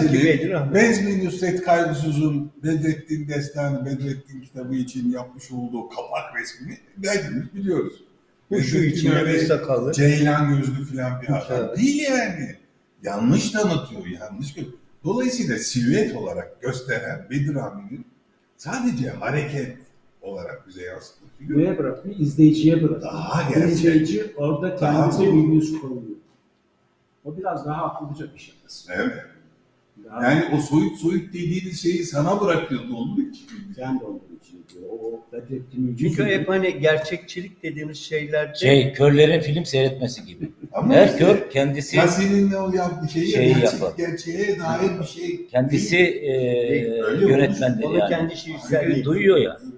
[0.02, 0.24] dedi.
[0.24, 0.74] Bedrami.
[0.74, 8.04] Bezmi Nusret Kaygısız'ın Bedrettin Destanı, Bedrettin kitabı için yapmış olduğu kapak resmini hepimiz biliyoruz.
[8.50, 9.92] Bu şu için öyle sakalı.
[9.92, 11.76] Ceylan gözlü filan bir adam.
[11.76, 12.56] Değil yani.
[13.02, 14.56] Yanlış tanıtıyor, yanlış
[15.04, 18.06] Dolayısıyla silüet olarak gösteren Bedir Amin'in
[18.56, 19.76] sadece hareket
[20.28, 22.14] olarak bize yansıttığı figür Neye bırakıyor?
[22.18, 23.02] İzleyiciye bırakıyor.
[23.12, 23.72] Daha gerçek.
[23.72, 25.32] İzleyici orada kendisi doğru.
[25.48, 26.02] bir yüz koyuyor.
[27.24, 29.02] O biraz daha akıllıca bir şey aslında.
[29.02, 29.12] Evet.
[30.04, 33.46] Daha Yani o soyut soyut dediğiniz şeyi sana bırakıyordu onun için.
[33.76, 34.88] sen de olduğu için diyor.
[34.90, 40.48] O Bedrettin'in Çünkü hep hani gerçekçilik dediğimiz şeylerde Şey, körlerin film seyretmesi gibi.
[40.72, 43.92] Ama Her işte kör kendisi Tahsin'in o yaptığı şeyi Şeyi gerçek, yapar.
[43.96, 45.46] gerçeğe dair bir şey.
[45.46, 46.32] kendisi e,
[47.20, 48.10] yönetmendir onu yani.
[48.10, 49.58] kendi şiirselliği Çünkü duyuyor ya.
[49.62, 49.72] Evet,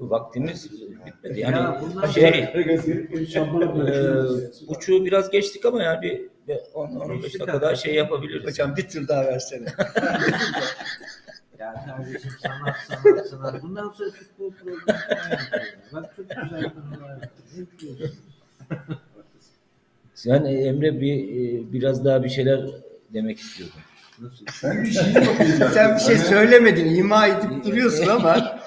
[0.00, 0.70] Vaktimiz
[1.06, 1.40] bitmedi.
[1.40, 2.28] Ya Yani bundan şey
[3.88, 4.22] e,
[4.68, 7.74] uçuğu biraz geçtik ama yani bir, bir 10-15 Geçtik dakika daha hakikaten.
[7.74, 8.46] şey yapabiliriz.
[8.46, 9.66] hocam bir tür daha versene.
[11.58, 13.62] Ya kardeşim sanat sanat sanat.
[13.62, 14.80] Bundan sonra futbol programı.
[15.92, 17.18] Bak çok güzel konular.
[17.56, 18.16] Ne diyorsun?
[20.22, 22.66] Sen e, Emre bir e, biraz daha bir şeyler
[23.12, 23.80] demek istiyordun.
[24.18, 24.46] Nasıl?
[24.52, 24.96] Sen bir
[25.34, 25.74] okuyacaksın.
[25.74, 28.60] Sen bir şey söylemedin, ima edip duruyorsun ama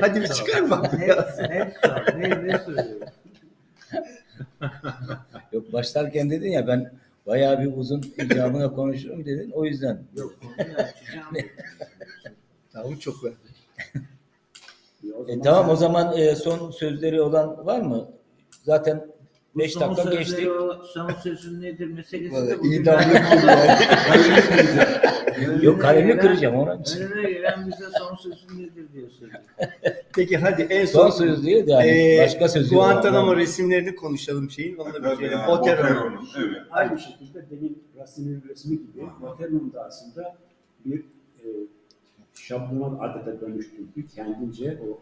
[0.00, 1.44] Hadi bir çıkar bak net sor.
[2.18, 3.00] Ne, ne söylüyorsun?
[5.52, 6.92] Yok başlarken dedin ya ben
[7.26, 9.50] bayağı bir uzun icabına konuşurum dedin.
[9.50, 10.34] O yüzden Yok.
[12.72, 13.32] Tavuğu çok ver.
[15.28, 18.08] E, tamam o zaman e, son sözleri olan var mı?
[18.62, 19.17] Zaten
[19.54, 20.48] Bu 5 son dakika sözleri geçtik.
[20.50, 22.70] O, son sözün nedir meselesi de Vallahi bugün.
[22.70, 23.12] gibi yani.
[25.46, 26.72] Önüne Yok kalemi kıracağım ona.
[26.98, 29.40] Önüne gelen bize son sözün nedir diyor söylüyor.
[30.14, 34.50] Peki hadi en Son son, söz değil de yani Ee, başka sözü Guantanamo resimlerini konuşalım
[34.50, 34.76] şeyin.
[34.76, 35.46] Onunla Botero'nun.
[35.48, 36.62] Botero'nun, Evet.
[36.70, 40.36] Aynı şekilde demin Rasim'in resmi gibi Waterman'ın da aslında
[40.84, 40.98] bir
[41.38, 41.46] e,
[42.34, 44.06] şablona adeta dönüştürdü.
[44.14, 45.00] Kendince o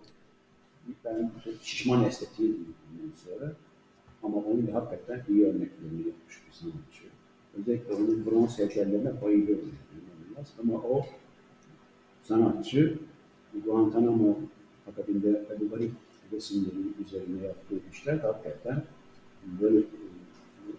[1.05, 1.31] ben
[1.62, 3.52] şişman estetiği diyeyim sonra.
[4.27, 7.05] Ama onun da hakikaten iyi örneklerini yapmış bir sanatçı.
[7.59, 9.73] Özellikle onun bronz heykellerine bayılıyorum.
[10.62, 11.07] Ama o
[12.23, 12.98] sanatçı
[13.65, 14.39] Guantanamo
[14.90, 15.93] akabinde Ebu Garip
[16.32, 16.70] resimleri
[17.07, 18.82] üzerine yaptığı işler hakikaten
[19.61, 19.78] böyle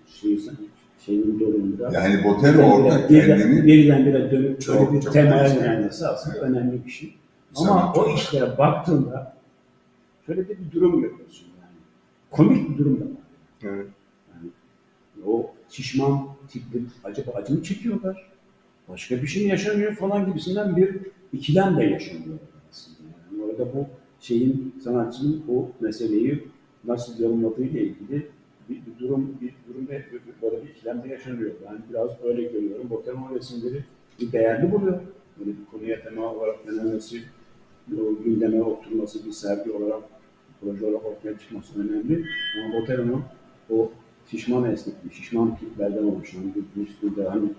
[0.07, 0.40] şey,
[1.06, 6.07] şeyin durumunda Yani Botero orada birden, kendini birden bire dönüp Çok, böyle bir çok mühendisi
[6.07, 7.14] aslında önemli bir şey.
[7.56, 9.34] Ama Sanatçı o işlere baktığında
[10.26, 11.76] şöyle de bir durum görüyorsun yani.
[12.32, 13.26] Komik bir durum da var.
[13.63, 13.88] Evet.
[14.34, 14.49] Yani
[15.25, 18.31] o şişman tipli acaba acı mı çekiyorlar?
[18.88, 20.97] Başka bir şey yaşanıyor falan gibisinden bir
[21.34, 22.39] ikilem de yaşanıyor
[22.71, 22.97] aslında.
[23.31, 23.88] Yani orada bu
[24.19, 26.47] şeyin sanatçının o meseleyi
[26.84, 28.27] nasıl yorumladığı ile ilgili
[28.69, 30.05] bir, bir durum bir durum ve
[30.41, 31.51] böyle bir ikilem de yaşanıyor.
[31.65, 32.89] Ben biraz öyle görüyorum.
[32.89, 33.84] Botanol resimleri
[34.21, 34.99] bir değerli buluyor.
[35.39, 37.23] Böyle bir konuya tema olarak denenmesi,
[37.93, 40.03] o gündeme oturması, bir sergi olarak,
[40.61, 42.25] proje olarak ortaya çıkması önemli.
[42.57, 43.23] Ama Botero'nun
[43.69, 43.91] o
[44.31, 46.41] şişman esnekliği, şişman tiplerden oluşan
[46.76, 47.49] bir üstünde hani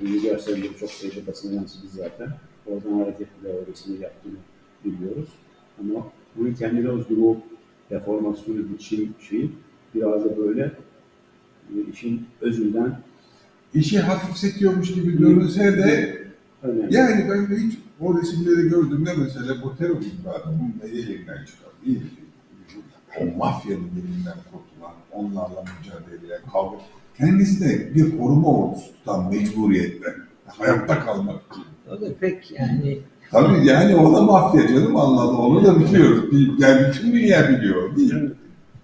[0.00, 2.28] ünlü görselleri çok sayıda basına yansıdı zaten.
[2.66, 4.36] Oradan hareketle resmi yaptığını
[4.84, 5.28] biliyoruz.
[5.80, 6.06] Ama
[6.36, 7.36] bunun kendine özgü bu
[7.90, 9.50] deformasyonu, biçim şeyi
[9.94, 10.72] biraz da böyle
[11.74, 13.00] e, işin özünden
[13.74, 16.18] işi hafifletiyormuş gibi görünse de
[16.62, 16.94] önemli.
[16.94, 22.02] yani ben hiç o resimleri gördüğümde mesela Botero gibi adamın elinden çıkan değil?
[23.20, 26.76] O mafyanın elinden kurtulan, onlarla mücadele eden, kavga.
[27.18, 30.14] Kendisi de bir koruma ordusu tutan mecburiyetten
[30.46, 31.64] hayatta kalmak için.
[31.90, 32.98] O da pek yani
[33.30, 35.36] Tabii yani o da mafya canım anladı.
[35.36, 36.30] Onu da biliyoruz.
[36.32, 38.32] Bil- Yani bütün dünya biliyor değil mi?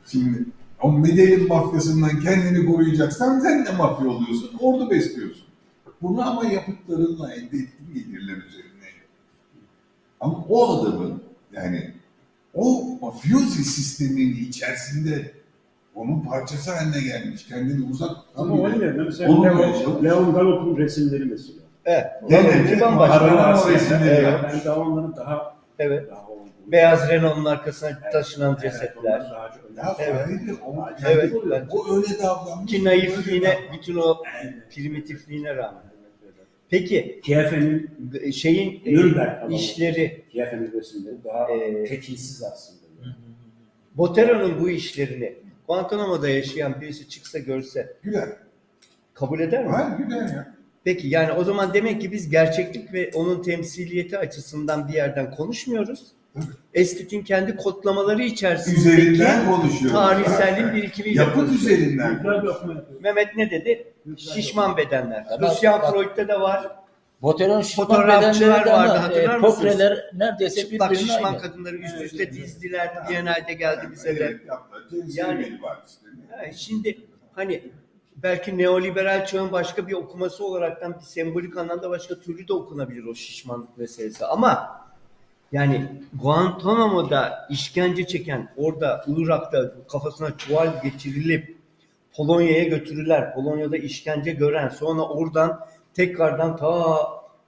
[0.07, 0.45] Şimdi
[0.83, 4.51] o Medellin mafyasından kendini koruyacaksan sen de mafya oluyorsun.
[4.61, 5.43] Ordu besliyorsun.
[6.03, 8.73] Bunu ama yapıtlarınla elde ettiğin gelirler üzerine.
[10.21, 11.23] Ama o adamın
[11.53, 11.91] yani
[12.55, 15.33] o mafyozi sisteminin içerisinde
[15.95, 17.47] onun parçası haline gelmiş.
[17.49, 18.93] Kendini uzak Ama tutuyor.
[18.93, 20.05] öyle mesela Leon.
[20.05, 21.59] Leon Galop'un resimleri mesela.
[21.85, 22.07] Evet.
[22.31, 22.81] Evet.
[22.81, 23.65] bambaşka.
[23.67, 24.23] O resimleri Evet.
[24.23, 24.53] yapmış.
[24.55, 26.11] Ben daha onların daha Evet.
[26.11, 26.23] daha
[26.67, 29.21] Beyaz Renault'un arkasına taşınan Evet, cesetler.
[29.21, 29.79] onlar daha çok önemli.
[29.79, 30.27] Ya Evet.
[30.29, 31.67] ayrı, o, Evet, bence.
[31.71, 32.71] o öyle davranmış.
[32.73, 34.17] Ki naifliğine, bütün o
[34.75, 35.83] primitifliğine rağmen.
[36.71, 37.91] Peki Kiefe'nin
[38.33, 42.83] şeyin e, Nürnberg işleri, Kiefe'nin resimleri daha Ee, tekilsiz aslında.
[43.95, 45.35] Botero'nun bu işlerini
[45.69, 48.29] Guantanamo'da yaşayan birisi çıksa görse Güler.
[49.15, 49.71] kabul eder mi?
[49.71, 50.55] Ha güler ya.
[50.85, 56.07] Peki yani o zaman demek ki biz gerçeklik ve onun temsiliyeti açısından bir yerden konuşmuyoruz.
[56.37, 56.47] Evet.
[56.75, 59.93] Estetin kendi kodlamaları içerisindeki Üzerinden konuşuyoruz.
[59.93, 62.23] tarihselliğin Ha, birikimi Yapıt üzerinden.
[63.01, 63.93] Mehmet ne dedi?
[64.17, 65.27] Şişman bedenler.
[65.43, 65.57] Bak.
[65.61, 66.71] Freud'da da var.
[67.23, 69.79] Boteron şişman Fotoğrafçılar vardı, ama, hatırlar e, mısınız?
[70.15, 71.43] Neredeyse Çıplak birbirine şişman aynı.
[71.43, 72.91] kadınları üst üste dizdiler.
[73.09, 74.25] Biennale'de geldi bize de.
[74.25, 74.41] Evet,
[74.93, 76.07] Yani- sevmeli var işte.
[76.31, 77.01] Ha, Şimdi
[77.33, 77.63] hani
[78.17, 83.15] belki neoliberal çağın başka bir okuması olaraktan bir sembolik anlamda başka türlü de okunabilir o
[83.15, 84.27] şişmanlık meselesi.
[84.27, 84.83] Ama
[85.53, 85.87] yani
[86.23, 91.57] Guantanamo'da işkence çeken, orada Irak'ta kafasına çuval geçirilip
[92.17, 95.61] Polonya'ya götürülen, Polonya'da işkence gören, sonra oradan
[95.95, 96.99] tekrardan ta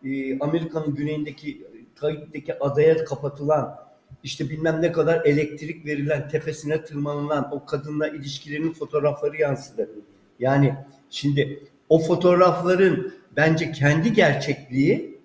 [0.04, 3.76] e, Amerika'nın güneyindeki Kayıp'taki adaya kapatılan,
[4.22, 9.90] işte bilmem ne kadar elektrik verilen, tepesine tırmanılan o kadınla ilişkilerinin fotoğrafları yansıdı.
[10.38, 10.74] Yani
[11.10, 15.18] şimdi o fotoğrafların bence kendi gerçekliği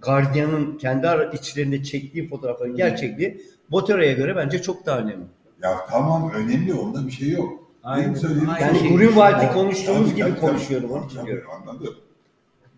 [0.00, 5.24] Guardian'ın kendi içlerinde çektiği fotoğrafların gerçekliği Botero'ya göre bence çok daha önemli.
[5.62, 7.65] Ya tamam önemli onda bir şey yok.
[7.86, 8.66] Aynen, söylediğim aynen.
[8.66, 11.50] Yani şey- Grünwald'i Tabii, konuştuğumuz gibi tabii, konuşuyorum tabii, tabii, diyorum.
[11.62, 11.96] Anladım.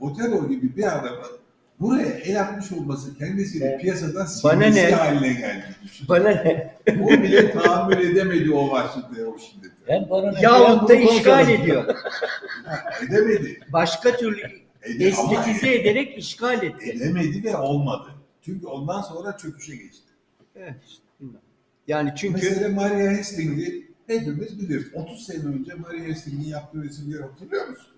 [0.00, 1.26] Botero gibi bir adamın
[1.80, 3.80] buraya el atmış olması kendisiyle Evet.
[3.80, 4.90] piyasadan Bana silmesi ne?
[4.90, 5.64] haline geldi.
[6.08, 6.74] Bana ne?
[7.04, 9.74] o bile tahammül edemedi o vahşete, o şiddete.
[9.86, 11.84] Hem bana ne- Yahut da işgal ediyor.
[12.64, 12.76] Ha,
[13.08, 13.60] edemedi.
[13.72, 14.40] Başka türlü
[14.82, 16.90] Ede, ama estetize ederek işgal etti.
[16.90, 18.08] edemedi ve olmadı.
[18.44, 20.08] Çünkü ondan sonra çöküşe geçti.
[20.56, 20.74] Evet.
[21.88, 24.86] Yani çünkü Mesela Maria Hasting'i hepimiz biliriz.
[24.94, 27.92] 30 sene önce Maria Hasting'in yaptığı resimleri hatırlıyor musun?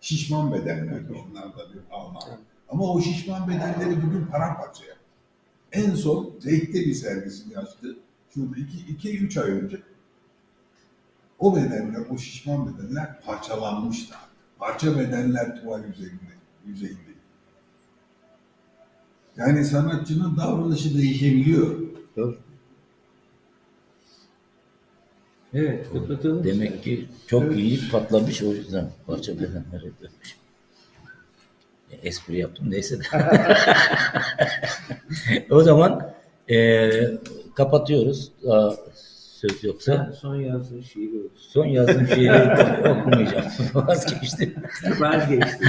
[0.00, 2.22] Şişman bedenler, onlar da bir Alman.
[2.68, 5.04] Ama o şişman bedenleri bugün paramparça yaptı.
[5.72, 7.96] En son Tate'de bir sergisini açtı.
[8.34, 9.82] Şurada 2-3 ay önce.
[11.38, 14.14] O bedenler, o şişman bedenler parçalanmıştı.
[14.58, 16.34] Parça bedenler tuval yüzeyinde.
[16.66, 17.00] yüzeyinde.
[19.36, 21.80] Yani sanatçının davranışı değişebiliyor.
[25.54, 26.44] Evet, kapatalım.
[26.44, 27.56] Demek ki çok Evet.
[27.58, 30.36] iyi patlamış o yüzden parça bedenlere dönmüş.
[31.92, 33.02] E, Espri yaptım neyse de.
[35.50, 36.12] o zaman
[36.50, 36.90] e,
[37.54, 38.32] kapatıyoruz.
[38.46, 38.76] Daha
[39.40, 40.12] söz yoksa.
[40.20, 41.20] Son yazdığın şiiri.
[41.36, 42.32] Son yazdığım şiiri
[42.90, 43.44] okumayacağım.
[43.74, 44.54] Vazgeçtim.
[45.00, 45.68] Vazgeçtim.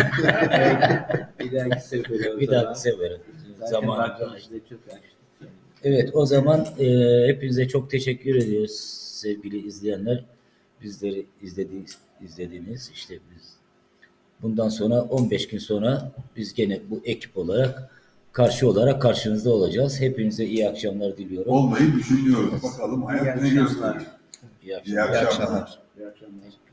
[1.39, 2.63] Bir dahaki sefere o Bir zaman.
[2.65, 3.17] dahaki sefere.
[3.65, 4.13] Zamanı.
[5.83, 6.87] Evet o zaman e,
[7.27, 10.25] hepinize çok teşekkür ediyoruz sevgili izleyenler.
[10.81, 13.53] Bizleri izlediğiniz, izlediğiniz işte biz
[14.41, 17.89] bundan sonra 15 gün sonra biz gene bu ekip olarak
[18.31, 20.01] karşı olarak karşınızda olacağız.
[20.01, 21.51] Hepinize iyi akşamlar diliyorum.
[21.51, 22.63] Olmayı düşünüyoruz.
[22.63, 23.97] Bakalım hayat ne İyi akşamlar.
[24.63, 25.23] İyi İyi akşamlar.
[25.23, 25.79] akşamlar.
[25.97, 26.64] İyi akşamlar.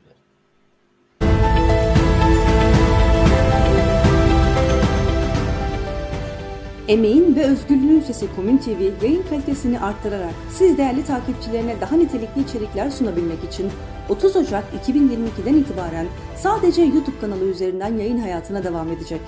[6.87, 12.89] Emeğin ve Özgürlüğün Sesi Komün TV yayın kalitesini arttırarak siz değerli takipçilerine daha nitelikli içerikler
[12.89, 13.71] sunabilmek için
[14.09, 19.21] 30 Ocak 2022'den itibaren sadece YouTube kanalı üzerinden yayın hayatına devam edecek.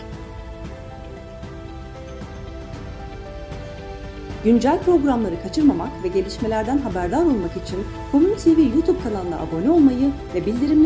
[4.44, 7.80] Güncel programları kaçırmamak ve gelişmelerden haberdar olmak için
[8.12, 10.84] Komün TV YouTube kanalına abone olmayı ve bildirimleri